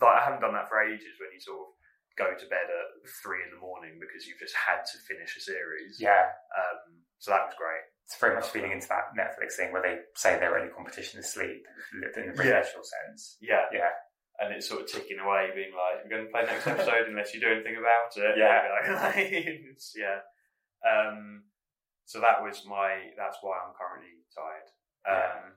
like, 0.00 0.16
I 0.16 0.24
haven't 0.24 0.40
done 0.40 0.54
that 0.54 0.70
for 0.70 0.80
ages. 0.80 1.18
When 1.20 1.30
you 1.34 1.42
sort 1.42 1.60
of 1.60 1.70
go 2.18 2.30
to 2.32 2.46
bed 2.52 2.66
at 2.68 2.88
three 3.22 3.42
in 3.44 3.50
the 3.54 3.60
morning 3.60 3.96
because 4.00 4.26
you've 4.26 4.40
just 4.40 4.54
had 4.56 4.84
to 4.84 4.96
finish 5.08 5.36
a 5.36 5.40
series. 5.40 6.00
yeah. 6.00 6.30
Um, 6.52 7.04
so 7.18 7.30
that 7.32 7.48
was 7.48 7.56
great. 7.56 7.84
It's 8.10 8.18
very 8.18 8.34
much 8.34 8.48
feeding 8.50 8.72
into 8.74 8.88
that 8.90 9.14
Netflix 9.14 9.54
thing 9.54 9.70
where 9.70 9.82
they 9.86 10.02
say 10.18 10.34
their 10.34 10.58
only 10.58 10.72
competition 10.74 11.20
is 11.20 11.30
sleep, 11.32 11.62
in 11.94 12.26
the 12.26 12.32
very 12.34 12.48
Yeah. 12.50 12.62
sense. 12.66 13.38
Yeah. 13.40 13.66
Yeah, 13.70 13.90
and 14.40 14.52
it's 14.52 14.66
sort 14.68 14.82
of 14.82 14.90
ticking 14.90 15.20
away, 15.22 15.50
being 15.54 15.70
like, 15.70 16.02
"We're 16.02 16.10
going 16.10 16.26
to 16.26 16.32
play 16.32 16.42
next 16.42 16.66
episode 16.66 17.06
unless 17.06 17.32
you 17.32 17.38
do 17.40 17.46
anything 17.54 17.76
about 17.78 18.10
it." 18.16 18.34
Yeah. 18.36 18.66
Like, 18.98 19.30
yeah. 19.94 20.18
Um, 20.82 21.44
so 22.04 22.18
that 22.20 22.42
was 22.42 22.66
my. 22.66 23.14
That's 23.16 23.38
why 23.42 23.54
I'm 23.62 23.74
currently 23.78 24.26
tired. 24.34 24.68
Um, 25.06 25.54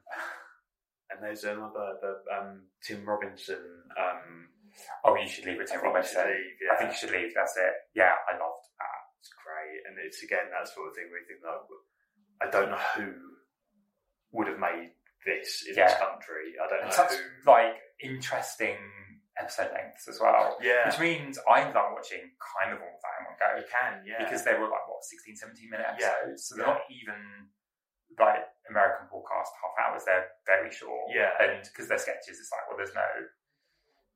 and 1.10 1.24
there's 1.26 1.44
another, 1.44 1.98
the 2.02 2.22
um, 2.38 2.70
Tim 2.86 3.04
Robinson. 3.04 3.82
Um, 3.98 4.50
Oh, 5.06 5.14
you 5.14 5.28
should 5.30 5.46
leave 5.46 5.62
it, 5.62 5.70
Tim 5.70 5.82
Robinson. 5.86 6.26
leave, 6.26 6.58
yeah. 6.58 6.74
I 6.74 6.76
think 6.82 6.90
you 6.94 6.98
should 6.98 7.14
leave. 7.14 7.30
That's 7.38 7.54
it. 7.58 7.74
Yeah, 7.94 8.14
I 8.26 8.34
loved 8.34 8.66
that. 8.82 9.02
it's 9.22 9.30
great, 9.38 9.86
and 9.86 9.98
it's 10.02 10.22
again 10.26 10.50
that 10.50 10.66
sort 10.66 10.90
of 10.90 10.96
thing 10.98 11.10
where 11.14 11.22
you 11.22 11.28
think 11.30 11.42
that 11.46 11.62
I 12.42 12.50
don't 12.50 12.70
know 12.72 12.82
who 12.96 13.14
would 14.32 14.48
have 14.48 14.60
made 14.60 14.92
this 15.26 15.66
in 15.68 15.76
Yeah. 15.76 15.88
this 15.88 15.98
country. 15.98 16.54
I 16.62 16.68
don't 16.68 16.80
know 16.80 16.86
And 16.86 16.94
such 16.94 17.12
who. 17.14 17.50
like 17.52 17.76
interesting 18.02 18.78
episode 19.38 19.72
lengths 19.74 20.08
as 20.08 20.20
well. 20.20 20.58
Yeah, 20.62 20.88
Which 20.90 21.00
means 21.00 21.40
I 21.50 21.62
ended 21.62 21.76
up 21.76 21.90
watching 21.94 22.22
kind 22.38 22.74
of 22.74 22.82
all 22.82 22.94
of 22.94 23.02
that 23.02 23.16
in 23.20 23.26
one 23.26 23.38
go 23.40 23.60
you 23.60 23.66
can. 23.70 24.06
Yeah, 24.06 24.24
because 24.24 24.44
they 24.44 24.54
were 24.54 24.68
like 24.68 24.88
what 24.88 25.04
16, 25.04 25.36
17 25.36 25.70
minute 25.70 25.88
Yeah. 26.00 26.08
episodes, 26.22 26.48
so 26.48 26.56
they're 26.56 26.68
Yeah. 26.68 26.74
not 26.74 26.82
even 26.90 27.50
like 28.20 28.46
American 28.70 29.08
podcast 29.08 29.50
half 29.62 29.74
hours. 29.90 30.06
They're 30.06 30.30
very 30.46 30.72
short. 30.72 31.10
Yeah. 31.14 31.32
and 31.40 31.64
because 31.64 31.88
they're 31.88 31.98
sketches, 31.98 32.40
it's 32.40 32.52
like 32.52 32.68
well, 32.68 32.78
there's 32.78 32.94
no 32.94 33.08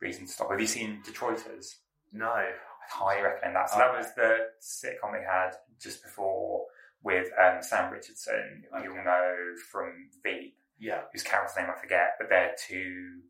reason 0.02 0.26
to 0.28 0.32
stop. 0.32 0.52
Have 0.52 0.60
you 0.62 0.68
seen 0.68 1.02
Detroiters? 1.04 1.80
no. 2.12 2.32
I'd 2.32 2.92
highly 2.94 3.22
recommend 3.22 3.56
that. 3.58 3.70
So 3.70 3.76
oh. 3.76 3.80
that 3.80 3.98
was 3.98 4.14
the 4.16 4.48
sitcom 4.62 5.12
we 5.12 5.20
had 5.26 5.52
just 5.78 6.02
before 6.04 6.66
with 7.04 7.28
um, 7.42 7.62
Sam 7.62 7.92
Richardson, 7.92 8.64
who 8.72 8.84
you'll 8.84 9.04
know 9.04 9.36
from 9.72 10.10
Veep, 10.24 10.56
Yeah, 10.80 11.02
whose 11.12 11.24
character's 11.24 11.56
name 11.58 11.68
I 11.76 11.80
forget, 11.80 12.16
but 12.20 12.30
they're 12.30 12.56
two 12.68 13.22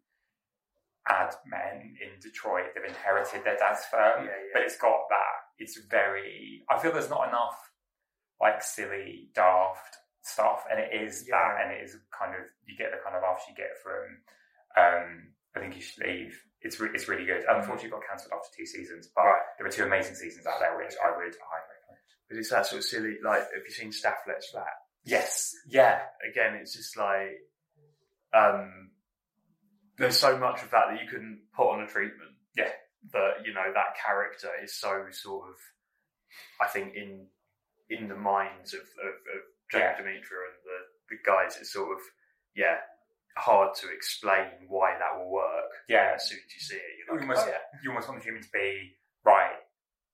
ad 1.10 1.34
men 1.46 1.96
in 2.02 2.20
Detroit. 2.22 2.74
They've 2.76 2.84
inherited 2.90 3.44
their 3.44 3.58
dad's 3.58 3.86
firm, 3.92 4.26
Yeah, 4.26 4.32
yeah. 4.32 4.52
but 4.54 4.62
it's 4.64 4.78
got 4.78 5.08
that. 5.10 5.36
It's 5.60 5.80
very. 5.90 6.64
I 6.70 6.78
feel 6.80 6.92
there's 6.92 7.10
not 7.10 7.28
enough 7.30 7.58
like 8.40 8.62
silly, 8.62 9.30
daft 9.34 9.98
stuff, 10.22 10.66
and 10.70 10.80
it 10.80 10.94
is 10.94 11.26
Yeah. 11.28 11.36
that, 11.38 11.62
and 11.66 11.72
it 11.74 11.84
is 11.84 11.98
kind 12.18 12.36
of 12.36 12.42
you 12.66 12.78
get 12.78 12.92
the 12.92 12.98
kind 13.04 13.16
of 13.16 13.24
laughs 13.24 13.46
you 13.50 13.56
get 13.56 13.78
from. 13.82 14.22
Um, 14.78 15.34
I 15.56 15.60
think 15.60 15.76
you 15.76 15.82
should 15.82 16.06
leave. 16.06 16.38
It's 16.62 16.80
re- 16.80 16.92
it's 16.94 17.08
really 17.08 17.26
good. 17.26 17.46
Unfortunately, 17.48 17.88
it 17.90 17.92
got 17.98 18.06
cancelled 18.08 18.34
after 18.34 18.50
two 18.56 18.66
seasons, 18.66 19.08
but 19.16 19.24
Right. 19.26 19.42
there 19.58 19.66
were 19.66 19.72
two 19.72 19.86
amazing 19.86 20.16
seasons 20.16 20.46
out 20.46 20.60
there, 20.60 20.76
which 20.78 20.94
I 21.04 21.10
would 21.16 21.34
highly. 21.42 21.77
But 22.30 22.38
it's 22.38 22.50
that 22.50 22.66
sort 22.66 22.80
of 22.80 22.86
silly. 22.86 23.18
Like, 23.24 23.40
have 23.40 23.64
you 23.66 23.72
seen 23.74 23.92
Stath 23.92 24.20
Let's 24.28 24.50
Flat? 24.50 24.66
Yes, 25.06 25.56
yeah, 25.70 26.02
Again, 26.30 26.56
it's 26.56 26.76
just 26.76 26.98
like 26.98 27.40
um, 28.34 28.90
there's 29.98 30.18
so 30.20 30.38
much 30.38 30.62
of 30.64 30.72
that 30.72 30.86
that 30.92 31.02
you 31.02 31.10
couldn't 31.10 31.42
put 31.56 31.72
on 31.72 31.82
a 31.82 31.88
treatment. 31.88 32.32
Yeah. 32.58 32.70
that 33.14 33.46
you 33.46 33.54
know 33.54 33.72
that 33.74 33.96
character 34.06 34.50
is 34.64 34.74
so 34.76 35.06
sort 35.12 35.48
of, 35.50 35.56
I 36.62 36.68
think 36.68 36.94
in 36.96 37.28
in 37.90 38.10
the 38.10 38.16
minds 38.18 38.74
of 38.74 38.82
of, 38.82 39.14
of 39.14 39.42
Jamie 39.72 39.84
Yeah. 39.86 39.94
Demetriou 39.96 40.44
and 40.44 40.60
the 40.66 40.80
the 41.10 41.18
guys, 41.26 41.58
it's 41.60 41.72
sort 41.72 41.92
of 41.96 42.00
yeah 42.56 42.78
hard 43.38 43.76
to 43.76 43.88
explain 43.96 44.48
why 44.68 44.98
that 45.00 45.18
will 45.18 45.32
work. 45.32 45.72
Yeah. 45.88 46.14
as 46.16 46.28
soon 46.28 46.40
as 46.40 46.54
you 46.54 46.60
see 46.60 46.76
it, 46.76 46.82
you 46.98 47.14
like, 47.14 47.22
almost 47.22 47.46
oh, 47.46 47.50
yeah, 47.50 47.80
you 47.84 47.90
almost 47.92 48.10
want 48.10 48.20
the 48.20 48.26
human 48.26 48.42
to 48.42 48.50
be. 48.52 48.96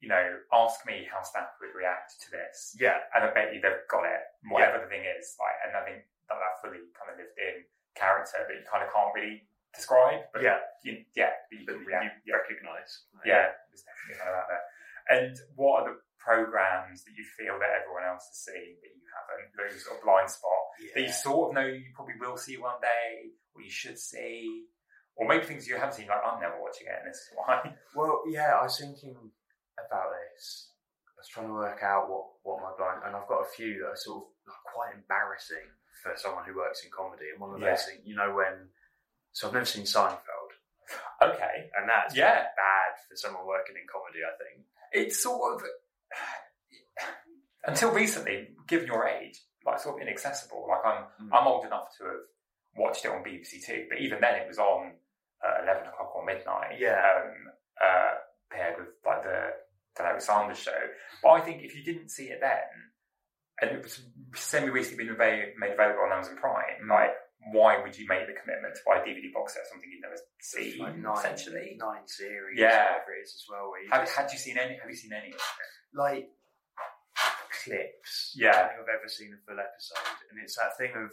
You 0.04 0.12
know, 0.12 0.43
ask 0.51 0.84
me 0.84 1.08
how 1.08 1.24
Stath 1.24 1.56
would 1.64 1.72
react 1.72 2.20
to 2.20 2.28
this. 2.28 2.76
yeah, 2.76 3.08
and 3.16 3.24
I 3.24 3.32
bet 3.32 3.56
you 3.56 3.64
they've 3.64 3.88
got 3.88 4.04
it, 4.04 4.20
whatever 4.51 4.84
the 4.84 4.91
thing 4.91 5.08
is. 5.08 5.39
Like, 5.39 5.56
and 5.64 5.72
I 5.80 5.82
think 5.88 6.04
that 6.28 6.36
that 6.43 6.60
fully 6.60 6.84
kind 6.91 7.08
of 7.08 7.16
lived 7.16 7.39
in 7.39 7.64
character 7.95 8.43
that 8.43 8.51
you 8.51 8.68
kind 8.68 8.84
of 8.84 8.91
can't 8.91 9.16
really 9.16 9.47
describe. 9.72 10.28
But 10.36 10.43
yeah, 10.43 10.60
you, 10.84 11.08
yeah, 11.16 11.32
but 11.47 11.56
you 11.56 11.64
but 11.64 11.80
can 11.80 11.88
you 11.88 11.88
react. 11.88 12.20
Yeah, 12.28 12.36
recognise. 12.36 12.91
yeah, 13.24 13.56
there's 13.72 13.88
definitely 13.88 14.20
kind 14.20 14.32
of 14.36 14.43
out 14.43 14.49
there. 14.51 14.66
And 15.08 15.34
what 15.56 15.74
are 15.84 15.95
the 15.95 15.97
programs 16.20 17.04
that 17.08 17.16
you 17.16 17.24
feel 17.39 17.56
that 17.60 17.72
everyone 17.80 18.04
else 18.04 18.28
is 18.28 18.43
seeing 18.43 18.76
that 18.84 18.91
you 18.91 19.08
haven't? 19.08 19.56
Those 19.56 19.88
sort 19.88 19.99
of 19.99 20.04
blind 20.04 20.28
spot 20.28 20.64
that 20.95 21.04
you 21.04 21.12
sort 21.12 21.51
of 21.51 21.56
know 21.56 21.68
you 21.68 21.95
probably 21.95 22.20
will 22.20 22.36
see 22.36 22.60
one 22.60 22.80
day, 22.84 23.32
or 23.56 23.64
you 23.64 23.72
should 23.72 23.99
see, 23.99 24.68
or 25.16 25.28
maybe 25.28 25.47
things 25.47 25.68
you 25.68 25.76
haven't 25.80 25.95
seen. 25.95 26.08
Like 26.12 26.24
I'm 26.28 26.43
never 26.43 26.60
watching 26.60 26.88
it, 26.91 26.95
and 26.99 27.08
this 27.08 27.24
is 27.24 27.32
why. 27.36 27.72
Well, 27.95 28.24
yeah, 28.28 28.60
I 28.60 28.64
was 28.68 28.76
thinking 28.80 29.16
about 29.80 30.09
this. 30.34 30.69
I 31.15 31.21
was 31.21 31.28
trying 31.30 31.47
to 31.47 31.53
work 31.53 31.80
out 31.84 32.09
what, 32.09 32.26
what 32.43 32.61
my 32.61 32.71
blind, 32.78 33.01
and 33.05 33.15
I've 33.15 33.28
got 33.28 33.41
a 33.47 33.49
few 33.55 33.80
that 33.84 33.95
are 33.95 33.95
sort 33.95 34.24
of 34.24 34.30
like, 34.47 34.63
quite 34.74 34.91
embarrassing 34.95 35.67
for 36.01 36.11
someone 36.17 36.43
who 36.45 36.55
works 36.57 36.84
in 36.84 36.91
comedy. 36.91 37.32
And 37.32 37.39
one 37.39 37.53
of 37.55 37.61
those 37.61 37.86
things, 37.86 38.01
you 38.03 38.15
know, 38.15 38.34
when 38.34 38.69
so 39.32 39.47
I've 39.47 39.53
never 39.53 39.65
seen 39.65 39.86
Seinfeld, 39.86 40.51
Okay, 41.21 41.69
and 41.80 41.88
that's 41.89 42.13
Yeah. 42.15 42.43
bad 42.53 42.91
for 43.09 43.15
someone 43.15 43.45
working 43.47 43.76
in 43.80 43.88
comedy. 43.89 44.19
I 44.21 44.36
think. 44.38 44.65
it's 44.91 45.24
sort 45.24 45.55
of 45.55 45.67
until 47.65 47.91
recently, 47.91 48.49
given 48.67 48.88
your 48.88 49.07
age, 49.07 49.39
like 49.65 49.80
sort 49.80 49.95
of 49.95 50.01
inaccessible. 50.07 50.67
Like 50.67 50.86
I'm, 50.86 51.03
Mm. 51.21 51.30
I'm 51.34 51.47
old 51.47 51.65
enough 51.65 51.95
to 51.97 52.03
have 52.05 52.24
watched 52.76 53.05
it 53.05 53.11
on 53.11 53.24
BBC 53.24 53.63
Two, 53.65 53.88
but 53.89 53.99
even 53.99 54.19
then, 54.21 54.36
it 54.36 54.47
was 54.47 54.59
on 54.59 54.93
uh, 55.45 55.63
eleven 55.63 55.88
o'clock 55.88 56.15
or 56.15 56.26
midnight. 56.26 56.80
Yeah. 56.80 56.99
Um, 56.99 57.51
uh, 57.82 58.11
paired 58.51 58.78
with 58.78 58.89
like 59.05 59.24
the 59.24 59.49
the 59.98 60.04
Larry 60.04 60.22
Sanders 60.22 60.58
show. 60.60 60.72
But 61.22 61.30
I 61.30 61.41
think 61.41 61.64
if 61.64 61.76
you 61.76 61.84
didn't 61.84 62.10
see 62.10 62.26
it 62.26 62.39
then, 62.41 62.60
and 63.62 63.72
it 63.78 63.84
was 63.84 64.02
semi 64.36 64.70
recently 64.70 65.06
been 65.06 65.18
made, 65.18 65.54
made 65.58 65.72
available 65.74 66.02
on 66.06 66.12
Amazon 66.14 66.38
Prime, 66.38 66.88
like 66.89 67.12
why 67.52 67.82
would 67.82 67.98
you 67.98 68.08
make 68.08 68.26
the 68.26 68.34
commitment 68.34 68.74
to 68.74 68.82
buy 68.88 68.98
a 69.00 69.04
DVD 69.04 69.32
box 69.34 69.54
set 69.54 69.62
of 69.64 69.68
something 69.68 69.89
you've 69.91 70.02
never 70.02 70.16
seen? 70.39 70.80
Like 70.80 70.98
nine, 70.98 71.18
essentially. 71.18 71.76
nine 71.78 72.08
series, 72.08 72.58
Yeah. 72.58 72.94
whatever 72.94 73.14
it 73.20 73.24
is 73.24 73.36
as 73.36 73.46
well. 73.52 73.70
Where 73.70 73.82
you 73.84 73.89
Have, 73.91 74.04
just- 74.06 74.16
had 74.18 74.32
you 74.32 74.38
seen 74.38 74.58
any? 74.58 74.78
Have 74.80 74.89
you 74.89 74.96
seen 74.96 75.12
any? 75.14 75.34
like 75.94 76.30
clips. 77.64 78.34
Yeah. 78.36 78.50
I 78.52 78.68
think 78.70 78.80
I've 78.82 78.96
ever 79.00 79.08
seen 79.08 79.32
a 79.34 79.39
full 79.46 79.60
episode, 79.60 80.18
and 80.32 80.39
it's 80.41 80.56
that 80.58 80.78
thing 80.78 80.91
of, 80.96 81.12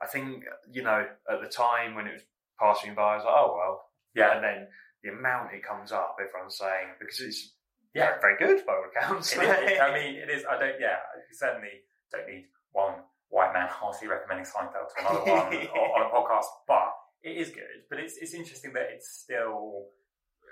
I 0.00 0.06
think 0.06 0.44
you 0.70 0.82
know, 0.82 1.06
at 1.30 1.40
the 1.42 1.48
time 1.48 1.94
when 1.94 2.06
it 2.06 2.12
was 2.14 2.22
passing 2.60 2.94
by, 2.94 3.14
I 3.14 3.16
was 3.16 3.24
like, 3.24 3.34
oh 3.36 3.54
well, 3.56 3.84
Yeah. 4.14 4.36
and 4.36 4.44
then 4.44 4.68
the 5.02 5.10
amount 5.10 5.52
it 5.52 5.64
comes 5.66 5.92
up, 5.92 6.16
everyone's 6.20 6.56
saying 6.58 6.94
because 7.00 7.20
it's 7.20 7.51
Yeah. 7.94 8.16
very, 8.20 8.38
good 8.38 8.64
by 8.66 8.72
all 8.72 8.84
accounts. 8.88 9.36
I 9.36 9.92
mean, 9.92 10.16
it 10.16 10.30
is. 10.30 10.44
I 10.48 10.58
don't. 10.58 10.80
Yeah, 10.80 10.96
you 11.16 11.34
certainly 11.36 11.84
don't 12.10 12.26
need 12.26 12.46
one 12.72 12.94
white 13.28 13.52
man 13.52 13.68
heartily 13.70 14.08
recommending 14.08 14.46
Seinfeld 14.46 14.88
to 14.88 15.00
another 15.00 15.20
one 15.20 15.66
on 15.96 16.06
a 16.06 16.10
podcast, 16.12 16.46
but 16.68 16.92
it 17.22 17.36
is 17.36 17.50
good. 17.50 17.88
But 17.90 18.00
it's 18.00 18.16
it's 18.16 18.34
interesting 18.34 18.72
that 18.74 18.88
it's 18.92 19.08
still 19.22 19.86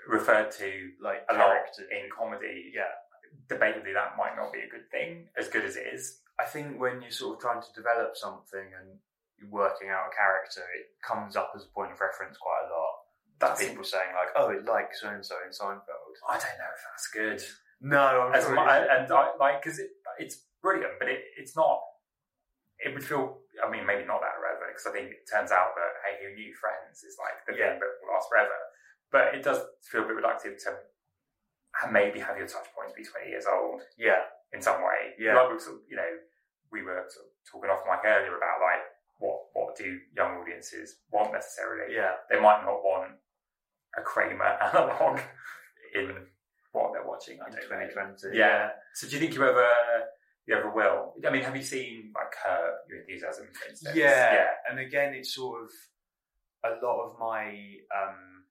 referred 0.07 0.51
to 0.51 0.89
like 1.01 1.25
a 1.29 1.33
lot 1.33 1.55
in 1.91 2.09
comedy. 2.15 2.71
Yeah, 2.73 2.89
Debatably, 3.47 3.93
that 3.93 4.15
might 4.17 4.35
not 4.35 4.51
be 4.53 4.59
a 4.59 4.69
good 4.69 4.89
thing, 4.91 5.27
as 5.37 5.47
good 5.47 5.65
as 5.65 5.75
it 5.75 5.87
is. 5.93 6.19
I 6.39 6.45
think 6.45 6.79
when 6.79 7.01
you're 7.01 7.11
sort 7.11 7.35
of 7.35 7.41
trying 7.41 7.61
to 7.61 7.67
develop 7.75 8.15
something 8.15 8.63
and 8.79 8.97
you're 9.37 9.49
working 9.51 9.89
out 9.89 10.07
a 10.11 10.15
character, 10.15 10.61
it 10.79 10.87
comes 11.03 11.35
up 11.35 11.51
as 11.55 11.63
a 11.63 11.73
point 11.73 11.91
of 11.91 11.99
reference 11.99 12.37
quite 12.37 12.63
a 12.65 12.71
lot. 12.71 12.80
That's 13.41 13.59
People 13.65 13.83
saying 13.83 14.13
like, 14.13 14.29
"Oh, 14.37 14.49
it 14.49 14.63
like 14.65 14.93
so 14.93 15.09
and 15.09 15.25
so 15.25 15.35
in 15.45 15.51
Seinfeld." 15.51 16.15
I 16.29 16.37
don't 16.37 16.57
know 16.61 16.71
if 16.77 16.81
that's 16.85 17.07
good. 17.11 17.41
No, 17.81 18.29
I'm 18.29 18.35
As 18.35 18.45
sure 18.45 18.53
mu- 18.55 18.61
and 18.61 19.11
I, 19.11 19.33
like 19.39 19.63
because 19.63 19.79
it, 19.79 19.89
it's 20.19 20.45
brilliant, 20.61 20.93
but 20.99 21.09
it, 21.09 21.21
it's 21.37 21.55
not. 21.55 21.81
It 22.79 22.93
would 22.93 23.03
feel. 23.03 23.41
I 23.61 23.69
mean, 23.69 23.85
maybe 23.85 24.05
not 24.05 24.21
that 24.21 24.37
relevant 24.41 24.71
because 24.73 24.87
I 24.87 24.93
think 24.93 25.09
it 25.11 25.25
turns 25.29 25.51
out 25.51 25.73
that 25.75 25.91
hey, 26.05 26.21
who 26.21 26.33
knew 26.37 26.53
friends 26.53 27.03
is 27.03 27.17
like 27.19 27.41
the 27.45 27.53
Yeah. 27.57 27.73
thing 27.73 27.79
that 27.81 27.91
will 28.01 28.13
last 28.13 28.29
forever. 28.29 28.57
But 29.11 29.35
it 29.35 29.43
does 29.43 29.59
feel 29.91 30.05
a 30.05 30.07
bit 30.07 30.17
reductive 30.17 30.55
to 30.65 30.71
maybe 31.91 32.19
have 32.19 32.37
your 32.37 32.47
touch 32.47 32.67
points 32.77 32.93
be 32.93 33.03
twenty 33.03 33.29
years 33.29 33.45
old 33.49 33.81
yeah, 33.97 34.21
in 34.53 34.61
some 34.61 34.81
way. 34.81 35.15
Yeah. 35.19 35.35
like 35.35 35.47
we 35.49 35.53
were 35.55 35.59
sort 35.59 35.75
of, 35.77 35.81
you 35.89 35.95
know, 35.97 36.11
we 36.71 36.81
were 36.83 37.03
sort 37.09 37.25
of 37.27 37.31
talking 37.49 37.69
off 37.69 37.83
mic 37.89 38.05
earlier 38.05 38.37
about 38.37 38.61
like 38.61 38.83
what 39.19 39.37
what 39.53 39.75
do 39.75 39.99
young 40.15 40.37
audiences 40.41 41.01
want 41.11 41.33
necessarily. 41.33 41.93
yeah. 41.95 42.21
They 42.29 42.39
might 42.39 42.63
not 42.63 42.81
want 42.83 43.17
a 43.97 44.01
Kramer 44.01 44.43
analog 44.73 45.19
in 45.93 46.11
what 46.71 46.91
they're 46.93 47.05
watching. 47.05 47.39
I 47.41 47.49
don't 47.49 47.55
know. 47.69 47.87
2020, 47.87 48.37
Yeah. 48.37 48.69
So 48.95 49.07
do 49.07 49.13
you 49.15 49.19
think 49.19 49.33
you 49.35 49.43
ever 49.43 49.67
you 50.47 50.55
ever 50.55 50.71
will? 50.71 51.13
I 51.25 51.29
mean, 51.29 51.43
have 51.43 51.55
you 51.55 51.63
seen 51.63 52.11
like 52.15 52.31
Curb 52.31 52.73
Your 52.89 52.99
Enthusiasm, 53.01 53.47
for 53.53 53.69
instance? 53.69 53.95
Yeah. 53.95 54.33
Yeah. 54.33 54.47
And 54.69 54.79
again, 54.79 55.13
it's 55.13 55.35
sort 55.35 55.61
of 55.63 55.69
a 56.63 56.85
lot 56.85 57.03
of 57.05 57.19
my 57.19 57.49
um, 57.95 58.45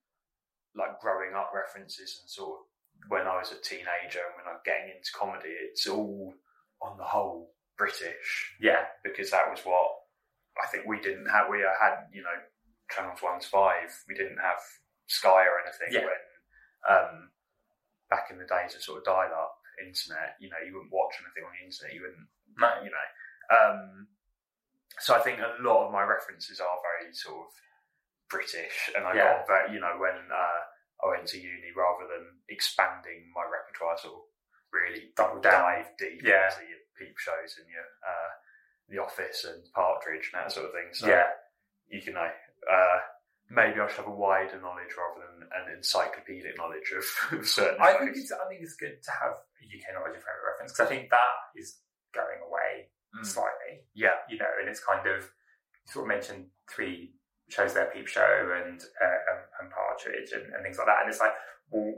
like 0.75 0.99
growing 1.01 1.33
up 1.35 1.51
references 1.53 2.19
and 2.21 2.29
sort 2.29 2.49
of 2.59 2.65
when 3.09 3.27
I 3.27 3.35
was 3.37 3.51
a 3.51 3.59
teenager 3.61 4.19
and 4.21 4.35
when 4.37 4.47
I'm 4.47 4.61
getting 4.63 4.89
into 4.95 5.09
comedy, 5.17 5.49
it's 5.49 5.87
all 5.87 6.33
on 6.81 6.97
the 6.97 7.03
whole 7.03 7.51
British 7.77 8.55
Yeah. 8.61 8.85
because 9.03 9.31
that 9.31 9.49
was 9.49 9.59
what 9.63 9.89
I 10.63 10.67
think 10.67 10.85
we 10.85 10.99
didn't 10.99 11.27
have. 11.29 11.47
We 11.49 11.59
had, 11.59 12.05
you 12.13 12.21
know, 12.21 12.37
channels 12.91 13.19
one 13.21 13.39
to 13.39 13.47
five. 13.47 13.89
We 14.07 14.13
didn't 14.15 14.37
have 14.37 14.59
Sky 15.11 15.43
or 15.45 15.59
anything 15.63 15.91
Yeah. 15.91 16.05
when 16.07 16.23
um, 16.87 17.29
back 18.09 18.31
in 18.31 18.37
the 18.39 18.45
days 18.47 18.75
of 18.75 18.81
sort 18.81 18.99
of 18.99 19.05
dial-up 19.05 19.57
internet. 19.83 20.35
You 20.39 20.49
know, 20.49 20.57
you 20.65 20.73
wouldn't 20.73 20.91
watch 20.93 21.13
anything 21.19 21.43
on 21.43 21.51
the 21.57 21.65
internet. 21.65 21.93
You 21.93 22.01
wouldn't 22.07 22.27
No. 22.57 22.69
you 22.83 22.91
know. 22.91 23.07
Um, 23.51 24.07
so 24.99 25.15
I 25.15 25.19
think 25.19 25.39
a 25.39 25.57
lot 25.61 25.85
of 25.87 25.91
my 25.91 26.03
references 26.03 26.59
are 26.59 26.77
very 26.81 27.13
sort 27.13 27.47
of 27.47 27.51
British, 28.29 28.91
and 28.95 29.05
I 29.05 29.13
Yeah. 29.15 29.37
got 29.37 29.47
very, 29.47 29.73
you 29.73 29.79
know, 29.81 29.97
when 29.97 30.15
uh, 30.31 30.61
I 31.03 31.07
went 31.07 31.27
to 31.29 31.39
uni, 31.39 31.71
rather 31.75 32.07
than 32.07 32.39
expanding 32.47 33.31
my 33.33 33.43
repertoire, 33.43 33.97
sort 33.97 34.15
of 34.15 34.23
really 34.71 35.11
Double 35.15 35.41
down. 35.41 35.51
dive 35.51 35.97
deep 35.97 36.21
Yeah. 36.23 36.47
into 36.49 36.67
your 36.69 36.79
peep 36.97 37.17
shows 37.17 37.57
and 37.57 37.67
your 37.69 37.83
uh, 38.05 38.29
The 38.89 38.97
Office 38.99 39.43
and 39.45 39.65
Partridge 39.73 40.29
and 40.33 40.43
that 40.43 40.51
sort 40.51 40.67
of 40.67 40.73
thing. 40.73 40.93
So 40.93 41.07
yeah. 41.07 41.31
you 41.87 42.01
can 42.01 42.13
know. 42.13 42.31
Uh, 42.69 42.99
maybe 43.51 43.79
I 43.83 43.87
should 43.91 44.07
have 44.07 44.07
a 44.07 44.15
wider 44.15 44.55
knowledge 44.63 44.95
rather 44.95 45.27
than 45.27 45.43
an 45.51 45.75
encyclopedic 45.75 46.55
knowledge 46.57 46.87
of, 46.95 47.03
of 47.39 47.43
certain. 47.47 47.75
I 47.83 47.99
think 47.99 48.15
it's 48.15 48.31
I 48.31 48.47
think 48.47 48.63
it's 48.63 48.79
good 48.79 48.95
to 49.03 49.11
have 49.11 49.35
a 49.35 49.63
UK 49.67 49.91
knowledge 49.93 50.15
of 50.15 50.23
favourite 50.23 50.47
reference 50.55 50.71
because 50.71 50.87
I 50.87 50.89
think 50.89 51.09
that 51.11 51.35
is 51.59 51.79
going 52.15 52.39
away 52.47 52.89
Mm. 53.11 53.25
slightly. 53.27 53.83
yeah, 53.93 54.23
You 54.31 54.37
know, 54.39 54.47
and 54.61 54.69
it's 54.71 54.79
kind 54.79 55.03
of 55.05 55.19
you 55.27 55.91
sort 55.91 56.05
of 56.05 56.15
mentioned 56.15 56.47
three 56.71 57.11
shows 57.49 57.73
there, 57.75 57.91
Peep 57.91 58.07
Show 58.07 58.23
and 58.55 58.79
uh, 58.79 59.19
and, 59.27 59.39
and 59.59 59.67
Partridge 59.67 60.31
and, 60.31 60.47
and 60.55 60.63
things 60.63 60.77
like 60.79 60.87
that, 60.87 61.01
and 61.03 61.09
it's 61.11 61.19
like, 61.19 61.35
well, 61.71 61.91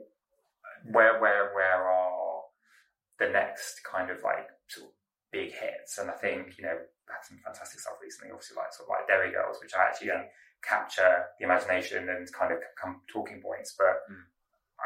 where 0.89 1.19
where 1.21 1.53
where 1.53 1.85
are 1.87 2.41
the 3.19 3.29
next 3.29 3.81
kind 3.85 4.09
of 4.09 4.23
like 4.23 4.49
sort 4.73 4.89
of 4.89 4.93
big 5.31 5.51
hits? 5.53 5.99
And 5.99 6.09
I 6.09 6.13
think 6.17 6.57
you 6.57 6.65
know 6.65 6.81
had 7.05 7.21
some 7.21 7.37
fantastic 7.45 7.79
stuff 7.79 8.01
recently, 8.01 8.31
obviously 8.33 8.57
like 8.57 8.73
sort 8.73 8.89
of 8.89 8.97
like 8.97 9.05
Derry 9.07 9.29
Girls, 9.31 9.59
which 9.61 9.75
I 9.77 9.83
actually 9.93 10.07
Yeah. 10.07 10.25
Capture 10.67 11.25
the 11.39 11.45
imagination 11.45 12.09
and 12.09 12.31
kind 12.33 12.51
of 12.51 12.59
become 12.59 13.01
talking 13.11 13.41
points. 13.41 13.75
But 13.77 14.01
Mm. 14.11 14.23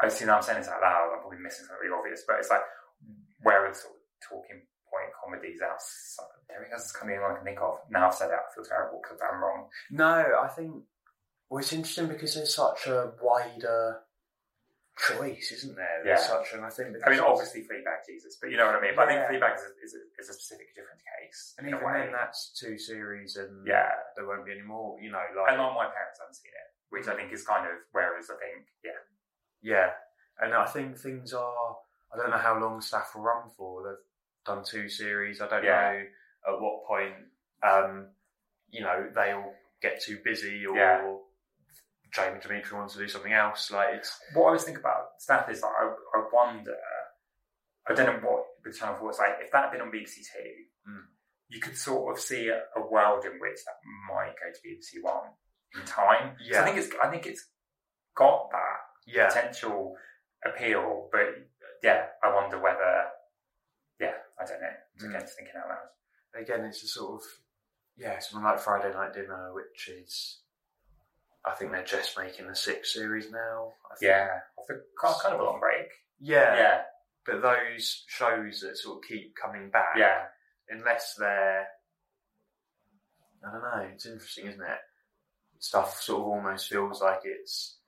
I 0.00 0.08
see 0.08 0.24
now 0.26 0.36
I'm 0.36 0.42
saying 0.42 0.58
this 0.60 0.68
out 0.68 0.80
loud. 0.80 1.10
I'm 1.14 1.20
probably 1.20 1.38
missing 1.38 1.66
something 1.66 1.82
really 1.82 1.96
obvious, 1.98 2.22
but 2.26 2.38
it's 2.38 2.50
like 2.50 2.62
where 3.42 3.64
are 3.64 3.68
the 3.68 3.74
sort 3.74 3.94
of 3.94 4.00
talking 4.28 4.62
point 4.90 5.10
comedies 5.24 5.60
outside? 5.62 6.26
Derry 6.48 6.68
Girls 6.70 6.84
is 6.86 6.92
coming 6.92 7.16
in 7.16 7.22
I 7.22 7.34
can 7.34 7.44
think 7.44 7.60
of. 7.60 7.78
Now 7.90 8.06
I've 8.08 8.14
said 8.14 8.30
it, 8.30 8.34
I 8.38 8.54
feel 8.54 8.64
terrible 8.64 9.00
because 9.02 9.18
I'm 9.20 9.42
wrong. 9.42 9.68
No, 9.90 10.38
I 10.42 10.48
think 10.48 10.84
well, 11.50 11.60
it's 11.60 11.72
interesting 11.72 12.08
because 12.08 12.34
there's 12.34 12.54
such 12.54 12.86
a 12.86 13.12
wider 13.22 14.00
choice, 14.98 15.52
isn't 15.52 15.76
there? 15.76 16.02
Yeah. 16.04 16.16
such, 16.16 16.52
and 16.54 16.64
I 16.64 16.70
think. 16.70 16.96
I 17.06 17.10
mean, 17.10 17.20
obviously 17.20 17.62
Fleabag, 17.62 18.04
Jesus, 18.06 18.36
but 18.40 18.50
you 18.50 18.56
know 18.56 18.66
what 18.66 18.74
I 18.76 18.80
mean. 18.80 18.92
But 18.96 19.08
I 19.08 19.14
think 19.28 19.42
Fleabag 19.42 19.54
is 19.56 19.62
a, 19.62 19.70
is 19.84 19.94
a, 19.94 20.00
is 20.22 20.28
a 20.28 20.32
specific 20.34 20.74
different 20.74 21.00
case. 21.00 21.54
and 21.58 21.68
even 21.68 21.80
then, 21.80 22.12
that's 22.12 22.50
two 22.58 22.78
series, 22.78 23.36
and 23.36 23.66
Yeah. 23.66 23.90
there 24.16 24.26
won't 24.26 24.44
be 24.44 24.52
any 24.52 24.62
more. 24.62 24.98
You 25.00 25.10
know, 25.10 25.18
like 25.36 25.52
and 25.52 25.60
all 25.60 25.74
my 25.74 25.86
parents 25.86 26.18
haven't 26.20 26.34
seen 26.34 26.50
it, 26.52 26.68
which 26.90 27.06
I 27.08 27.14
think 27.16 27.32
is 27.32 27.44
kind 27.44 27.66
of 27.66 27.72
whereas 27.92 28.30
I 28.30 28.36
think 28.42 28.66
yeah, 28.84 29.00
yeah, 29.62 29.90
and 30.40 30.54
I 30.54 30.66
think 30.66 30.98
things 30.98 31.32
are. 31.32 31.76
I 32.12 32.16
don't 32.16 32.30
know 32.30 32.38
how 32.38 32.58
long 32.58 32.80
Stath 32.80 33.12
will 33.14 33.22
run 33.22 33.50
for. 33.56 33.82
They've 33.84 34.54
done 34.54 34.64
two 34.64 34.88
series. 34.88 35.40
I 35.40 35.48
don't 35.48 35.62
Yeah. 35.64 35.92
know 35.92 36.54
at 36.54 36.60
what 36.60 36.86
point, 36.86 37.14
um, 37.62 38.08
you 38.70 38.80
know, 38.80 39.10
they'll 39.14 39.52
get 39.82 40.00
too 40.00 40.18
busy 40.24 40.64
or. 40.66 40.76
Yeah. 40.76 41.14
Jamie 42.14 42.40
Demetriou 42.40 42.72
wants 42.78 42.94
to 42.94 43.00
do 43.00 43.08
something 43.08 43.32
else. 43.32 43.70
Like 43.70 43.94
it's 43.94 44.18
what 44.34 44.44
I 44.44 44.46
always 44.46 44.64
think 44.64 44.78
about 44.78 45.08
Stath 45.18 45.50
is 45.50 45.62
like 45.62 45.72
I, 45.80 45.86
I 46.18 46.22
wonder. 46.32 46.74
I 47.88 47.94
don't 47.94 48.06
know 48.22 48.28
what 48.28 48.44
the 48.64 48.72
channel 48.72 48.96
four 48.98 49.08
was 49.08 49.18
like. 49.18 49.36
If 49.40 49.50
that 49.52 49.64
had 49.64 49.72
been 49.72 49.80
on 49.80 49.90
BBC 49.90 50.16
Two, 50.32 50.64
Mm. 50.88 51.04
you 51.48 51.60
could 51.60 51.76
sort 51.76 52.16
of 52.16 52.22
see 52.22 52.48
a, 52.48 52.60
a 52.76 52.86
world 52.86 53.24
in 53.24 53.32
which 53.40 53.58
that 53.66 53.74
might 54.14 54.32
go 54.42 54.50
to 54.52 54.68
BBC 54.68 55.02
One 55.02 55.30
in 55.74 55.84
time. 55.86 56.36
So 56.38 56.44
Yeah. 56.52 56.62
I 56.62 56.64
think 56.64 56.78
it's 56.78 56.88
I 57.02 57.08
think 57.10 57.26
it's 57.26 57.46
got 58.16 58.50
that 58.52 58.78
yeah, 59.06 59.28
potential 59.28 59.94
appeal, 60.44 61.08
but 61.12 61.26
yeah, 61.82 62.06
I 62.22 62.34
wonder 62.34 62.58
whether. 62.60 63.04
Yeah, 64.00 64.14
I 64.40 64.44
don't 64.46 64.60
know. 64.60 64.68
Mm. 65.02 65.08
Again, 65.16 65.26
thinking 65.26 65.54
out 65.62 65.68
loud. 65.68 66.40
again, 66.42 66.64
it's 66.64 66.82
a 66.82 66.86
sort 66.86 67.20
of 67.20 67.26
yeah, 67.96 68.18
something 68.20 68.44
like 68.44 68.60
Friday 68.60 68.92
Night 68.94 69.12
Dinner, 69.12 69.52
which 69.54 69.88
is 69.88 70.40
I 71.48 71.54
think 71.54 71.72
they're 71.72 71.84
just 71.84 72.18
making 72.18 72.46
the 72.46 72.54
sixth 72.54 72.92
series 72.92 73.30
now. 73.30 73.72
I 73.90 73.96
think. 73.96 74.10
Yeah, 74.10 74.28
after 74.60 74.84
kind 75.00 75.34
of 75.34 75.40
a 75.40 75.44
long 75.44 75.60
break. 75.60 75.88
yeah, 76.20 76.56
Yeah, 76.56 76.80
But 77.26 77.42
those 77.42 78.04
shows 78.06 78.60
that 78.60 78.76
sort 78.76 78.98
of 78.98 79.08
keep 79.08 79.34
coming 79.34 79.70
back, 79.70 79.96
yeah, 79.96 80.24
unless 80.68 81.14
they're 81.18 81.66
I 83.46 83.52
don't 83.52 83.62
know, 83.62 83.88
it's 83.92 84.06
interesting, 84.06 84.46
isn't 84.46 84.60
it? 84.60 84.82
Stuff 85.60 86.00
sort 86.02 86.20
of 86.22 86.26
almost 86.26 86.68
feels 86.68 87.00
like 87.00 87.20
it's 87.24 87.78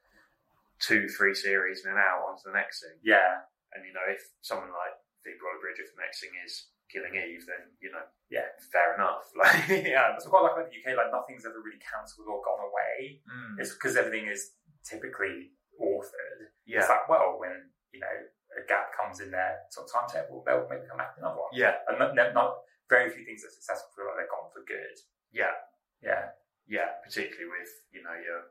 two, 0.79 1.09
three 1.09 1.35
series 1.35 1.85
and 1.85 1.93
then 1.95 2.03
out 2.03 2.27
onto 2.29 2.43
the 2.47 2.57
next 2.57 2.83
thing. 2.83 2.99
yeah. 3.03 3.47
And 3.75 3.87
you 3.87 3.93
know, 3.93 4.03
if 4.11 4.19
someone 4.43 4.71
like 4.71 4.99
Phoebe 5.23 5.39
Waller-Bridge, 5.39 5.79
if 5.79 5.95
the 5.95 6.03
next 6.03 6.21
thing 6.21 6.35
is 6.45 6.67
Killing 6.93 7.14
Eve, 7.14 7.47
then 7.47 7.70
you 7.80 7.91
know, 7.95 8.03
Yeah. 8.28 8.51
fair 8.74 8.95
enough. 8.99 9.30
Like, 9.38 9.68
yeah, 9.86 10.11
That's 10.12 10.26
quite 10.26 10.43
like 10.43 10.53
about 10.59 10.66
the 10.70 10.76
UK. 10.76 10.99
Like 10.99 11.14
nothing's 11.14 11.47
ever 11.47 11.62
really 11.62 11.78
cancelled 11.78 12.26
or 12.26 12.43
gone 12.43 12.61
away. 12.66 13.22
Mm. 13.30 13.61
It's 13.62 13.72
because 13.74 13.95
everything 13.97 14.26
is 14.26 14.59
typically 14.82 15.55
authored. 15.80 16.51
yeah, 16.66 16.80
It's 16.82 16.88
like, 16.91 17.09
well, 17.09 17.38
when 17.38 17.70
you 17.95 18.01
know 18.01 18.16
a 18.59 18.66
gap 18.66 18.91
comes 18.99 19.20
in 19.22 19.30
their 19.30 19.62
sort 19.70 19.86
of 19.86 19.93
timetable, 19.95 20.43
they'll 20.45 20.66
maybe 20.68 20.82
come 20.91 20.99
back 20.99 21.14
with 21.14 21.22
another 21.22 21.38
one. 21.38 21.55
yeah, 21.55 21.78
And 21.86 21.99
not, 21.99 22.14
not, 22.34 22.53
very 22.91 23.07
few 23.09 23.22
things 23.22 23.43
that 23.47 23.55
are 23.55 23.59
successful 23.62 23.86
feel 23.95 24.11
like 24.11 24.18
they're 24.18 24.34
gone 24.34 24.51
for 24.51 24.66
good. 24.66 24.97
yeah. 25.30 25.55
Yeah. 26.03 26.34
yeah, 26.66 26.97
particularly 27.07 27.47
with 27.55 27.70
you 27.95 28.03
know 28.03 28.16
your 28.18 28.51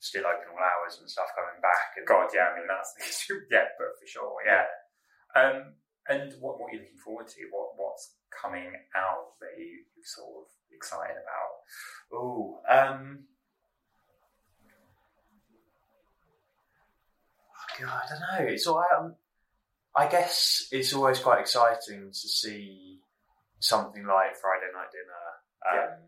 still 0.00 0.24
open 0.26 0.48
all 0.50 0.58
hours 0.58 0.96
and 0.98 1.06
stuff 1.06 1.28
coming 1.36 1.60
back. 1.62 1.92
And 2.00 2.06
God, 2.08 2.32
yeah. 2.34 2.50
I 2.50 2.58
mean, 2.58 2.66
that's 2.66 2.90
the 2.98 3.04
issue. 3.12 3.38
Yeah, 3.52 3.68
but 3.78 3.94
for 4.00 4.06
sure. 4.08 4.32
Yeah. 4.48 4.64
Um, 5.36 5.76
and 6.08 6.32
what 6.40 6.58
what 6.58 6.70
are 6.70 6.74
you 6.74 6.80
looking 6.80 7.02
forward 7.04 7.28
to? 7.28 7.40
What 7.50 7.70
what's 7.76 8.14
coming 8.30 8.72
out 8.94 9.38
that 9.40 9.58
you 9.58 9.84
you're 9.96 10.04
sort 10.04 10.44
of 10.44 10.48
excited 10.72 11.16
about? 11.16 11.50
oh, 12.12 12.60
um, 12.68 13.20
God, 17.80 17.88
I 17.88 18.08
don't 18.08 18.46
know. 18.46 18.52
It's 18.52 18.66
all. 18.66 18.84
Um, 18.96 19.14
I 19.96 20.06
guess 20.06 20.68
it's 20.70 20.92
always 20.92 21.18
quite 21.18 21.40
exciting 21.40 22.10
to 22.10 22.28
see 22.28 23.00
something 23.58 24.06
like 24.06 24.36
Friday 24.36 24.70
Night 24.72 24.90
Dinner 24.92 25.82
um, 25.82 25.98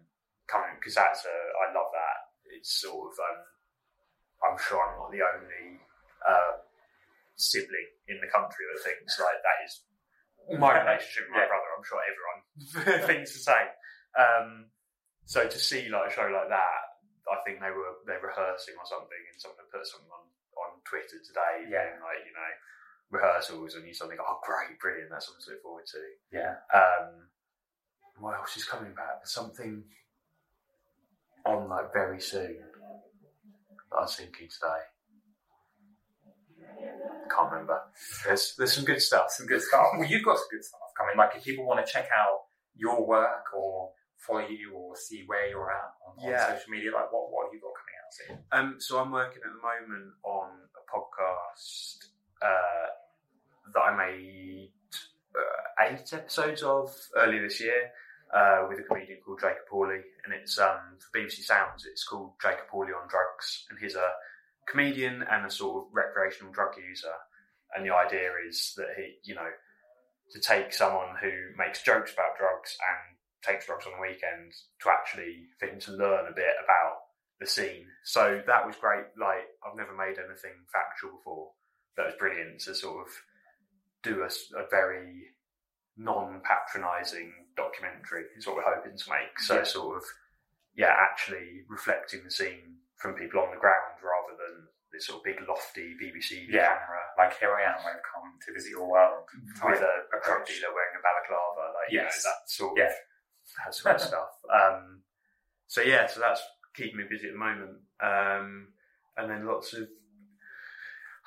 coming 0.46 0.76
because 0.78 0.94
that's 0.94 1.24
a. 1.24 1.28
I 1.28 1.74
love 1.74 1.90
that. 1.92 2.56
It's 2.56 2.80
sort 2.80 3.12
of. 3.12 3.18
Um, 3.18 3.42
I'm 4.52 4.58
sure 4.58 4.82
I'm 4.82 4.98
not 4.98 5.12
the 5.12 5.22
only 5.22 5.78
uh, 6.28 6.61
sibling 7.36 7.88
in 8.08 8.20
the 8.20 8.30
country 8.30 8.64
that 8.70 8.80
thinks 8.84 9.18
like 9.20 9.40
that 9.42 9.58
is 9.64 9.82
my 10.58 10.74
relationship 10.78 11.30
with 11.30 11.38
my 11.38 11.46
brother. 11.46 11.70
I'm 11.76 11.86
sure 11.86 12.02
everyone 12.02 12.40
thinks 13.08 13.32
the 13.32 13.42
same. 13.46 13.70
Um, 14.18 14.48
so 15.24 15.46
to 15.46 15.58
see 15.58 15.88
like 15.88 16.10
a 16.10 16.14
show 16.14 16.26
like 16.28 16.50
that, 16.50 16.82
I 17.30 17.38
think 17.46 17.62
they 17.62 17.70
were 17.70 18.02
they're 18.04 18.20
rehearsing 18.20 18.74
or 18.76 18.84
something, 18.84 19.22
and 19.30 19.38
someone 19.40 19.64
put 19.70 19.86
something 19.86 20.10
on 20.10 20.26
on 20.58 20.82
Twitter 20.84 21.16
today, 21.22 21.64
Yeah. 21.70 21.88
being 21.88 22.02
like 22.02 22.20
you 22.26 22.34
know 22.34 22.52
rehearsals, 23.14 23.74
and 23.78 23.86
you 23.86 23.94
suddenly 23.94 24.16
go, 24.18 24.24
oh 24.26 24.40
great, 24.44 24.76
brilliant, 24.80 25.08
that's 25.10 25.26
something 25.30 25.44
to 25.46 25.50
look 25.56 25.62
forward 25.62 25.86
to. 25.86 26.02
Yeah. 26.34 26.60
Um, 26.74 27.30
what 28.20 28.34
else 28.36 28.56
is 28.56 28.64
coming 28.64 28.92
back? 28.92 29.22
There's 29.22 29.32
something 29.32 29.84
on 31.46 31.68
like 31.68 31.92
very 31.92 32.20
soon 32.20 32.56
that 33.90 33.96
I 33.96 34.02
was 34.02 34.16
thinking 34.16 34.48
today. 34.48 34.82
Can't 37.34 37.50
remember. 37.50 37.80
There's 38.26 38.54
there's 38.56 38.72
some 38.72 38.84
good 38.84 39.00
stuff. 39.00 39.30
some 39.30 39.46
good 39.46 39.62
stuff. 39.62 39.86
Well, 39.96 40.08
you've 40.08 40.24
got 40.24 40.36
some 40.38 40.48
good 40.50 40.64
stuff 40.64 40.80
coming. 40.96 41.16
Like, 41.16 41.30
if 41.36 41.44
people 41.44 41.66
want 41.66 41.84
to 41.84 41.90
check 41.90 42.08
out 42.16 42.42
your 42.76 43.06
work 43.06 43.52
or 43.56 43.90
follow 44.18 44.46
you 44.46 44.72
or 44.74 44.96
see 44.96 45.24
where 45.26 45.48
you're 45.48 45.70
at 45.70 45.92
on, 46.06 46.32
on 46.32 46.56
social 46.56 46.70
media, 46.70 46.92
like, 46.92 47.12
what, 47.12 47.30
what 47.32 47.46
have 47.46 47.54
you 47.54 47.60
got 47.60 47.72
coming 47.74 47.96
out 47.98 48.12
soon? 48.12 48.38
Um, 48.52 48.80
so 48.80 48.98
I'm 48.98 49.10
working 49.10 49.42
at 49.44 49.50
the 49.50 49.62
moment 49.62 50.12
on 50.22 50.50
a 50.76 50.82
podcast 50.90 52.06
uh, 52.40 52.88
that 53.72 53.80
I 53.80 53.96
made 53.96 54.70
uh, 55.34 55.84
eight 55.86 56.12
episodes 56.12 56.62
of 56.62 56.94
earlier 57.16 57.42
this 57.42 57.60
year 57.60 57.90
uh, 58.34 58.66
with 58.68 58.78
a 58.78 58.82
comedian 58.82 59.18
called 59.24 59.40
Jacob 59.40 59.68
Hawley, 59.70 60.00
and 60.24 60.34
it's 60.34 60.58
um, 60.58 60.98
for 60.98 61.18
BBC 61.18 61.42
Sounds. 61.42 61.86
It's 61.86 62.04
called 62.04 62.32
Jacob 62.40 62.68
Hawley 62.70 62.92
on 62.92 63.08
Drugs, 63.08 63.66
and 63.70 63.78
he's 63.78 63.94
a 63.94 64.10
comedian 64.68 65.24
and 65.30 65.46
a 65.46 65.50
sort 65.50 65.84
of 65.84 65.92
recreational 65.92 66.52
drug 66.52 66.76
user. 66.76 67.14
And 67.74 67.86
the 67.86 67.94
idea 67.94 68.30
is 68.48 68.74
that 68.76 68.88
he, 68.96 69.16
you 69.24 69.34
know, 69.34 69.48
to 70.32 70.40
take 70.40 70.72
someone 70.72 71.16
who 71.20 71.30
makes 71.56 71.82
jokes 71.82 72.12
about 72.12 72.38
drugs 72.38 72.76
and 72.80 73.16
takes 73.42 73.66
drugs 73.66 73.86
on 73.86 73.92
the 73.92 74.00
weekend 74.08 74.52
to 74.80 74.90
actually 74.90 75.46
for 75.58 75.66
him 75.66 75.80
to 75.80 75.92
learn 75.92 76.26
a 76.30 76.34
bit 76.34 76.54
about 76.62 76.96
the 77.40 77.46
scene. 77.46 77.86
So 78.04 78.40
that 78.46 78.66
was 78.66 78.76
great. 78.76 79.04
Like 79.18 79.48
I've 79.66 79.76
never 79.76 79.94
made 79.96 80.18
anything 80.18 80.64
factual 80.72 81.16
before. 81.18 81.50
That 81.96 82.06
was 82.06 82.14
brilliant 82.18 82.60
to 82.60 82.74
sort 82.74 83.06
of 83.06 83.12
do 84.02 84.22
a 84.22 84.64
very 84.70 85.34
non-patronising 85.96 87.32
documentary. 87.56 88.24
Is 88.36 88.46
what 88.46 88.56
we're 88.56 88.74
hoping 88.74 88.96
to 88.96 89.10
make. 89.10 89.38
So 89.40 89.56
Yeah. 89.56 89.62
sort 89.64 89.96
of 89.96 90.04
yeah, 90.74 90.94
actually 90.98 91.64
reflecting 91.68 92.24
the 92.24 92.30
scene 92.30 92.78
from 93.02 93.14
people 93.18 93.40
on 93.42 93.50
the 93.50 93.58
ground 93.58 93.98
rather 93.98 94.38
than 94.38 94.70
this 94.94 95.06
sort 95.10 95.18
of 95.18 95.24
big 95.24 95.42
lofty 95.48 95.96
BBC 95.98 96.46
Yeah. 96.48 96.68
camera 96.78 97.02
Like, 97.18 97.34
here 97.38 97.50
I 97.52 97.62
am, 97.66 97.78
I've 97.82 98.02
come 98.06 98.38
to 98.46 98.52
visit 98.54 98.70
your 98.70 98.88
world. 98.88 99.26
with 99.64 99.80
a, 99.82 99.94
a 100.14 100.18
drug 100.24 100.46
dealer 100.46 100.70
wearing 100.70 100.94
a 100.94 101.02
balaclava, 101.02 101.74
like 101.74 101.90
Yes. 101.90 102.22
you 102.22 102.30
know, 102.30 102.30
that 102.30 102.40
sort 102.50 102.70
of 102.72 102.78
Yeah. 102.78 102.94
that 103.64 103.74
sort 103.74 103.94
of 103.96 104.00
stuff. 104.00 104.30
Um, 104.48 105.02
so 105.66 105.80
yeah, 105.82 106.06
so 106.06 106.20
that's 106.20 106.42
keeping 106.76 106.98
me 106.98 107.04
busy 107.10 107.26
at 107.26 107.32
the 107.32 107.38
moment, 107.38 107.80
um, 108.00 108.68
and 109.16 109.30
then 109.30 109.46
lots 109.46 109.72
of 109.74 109.88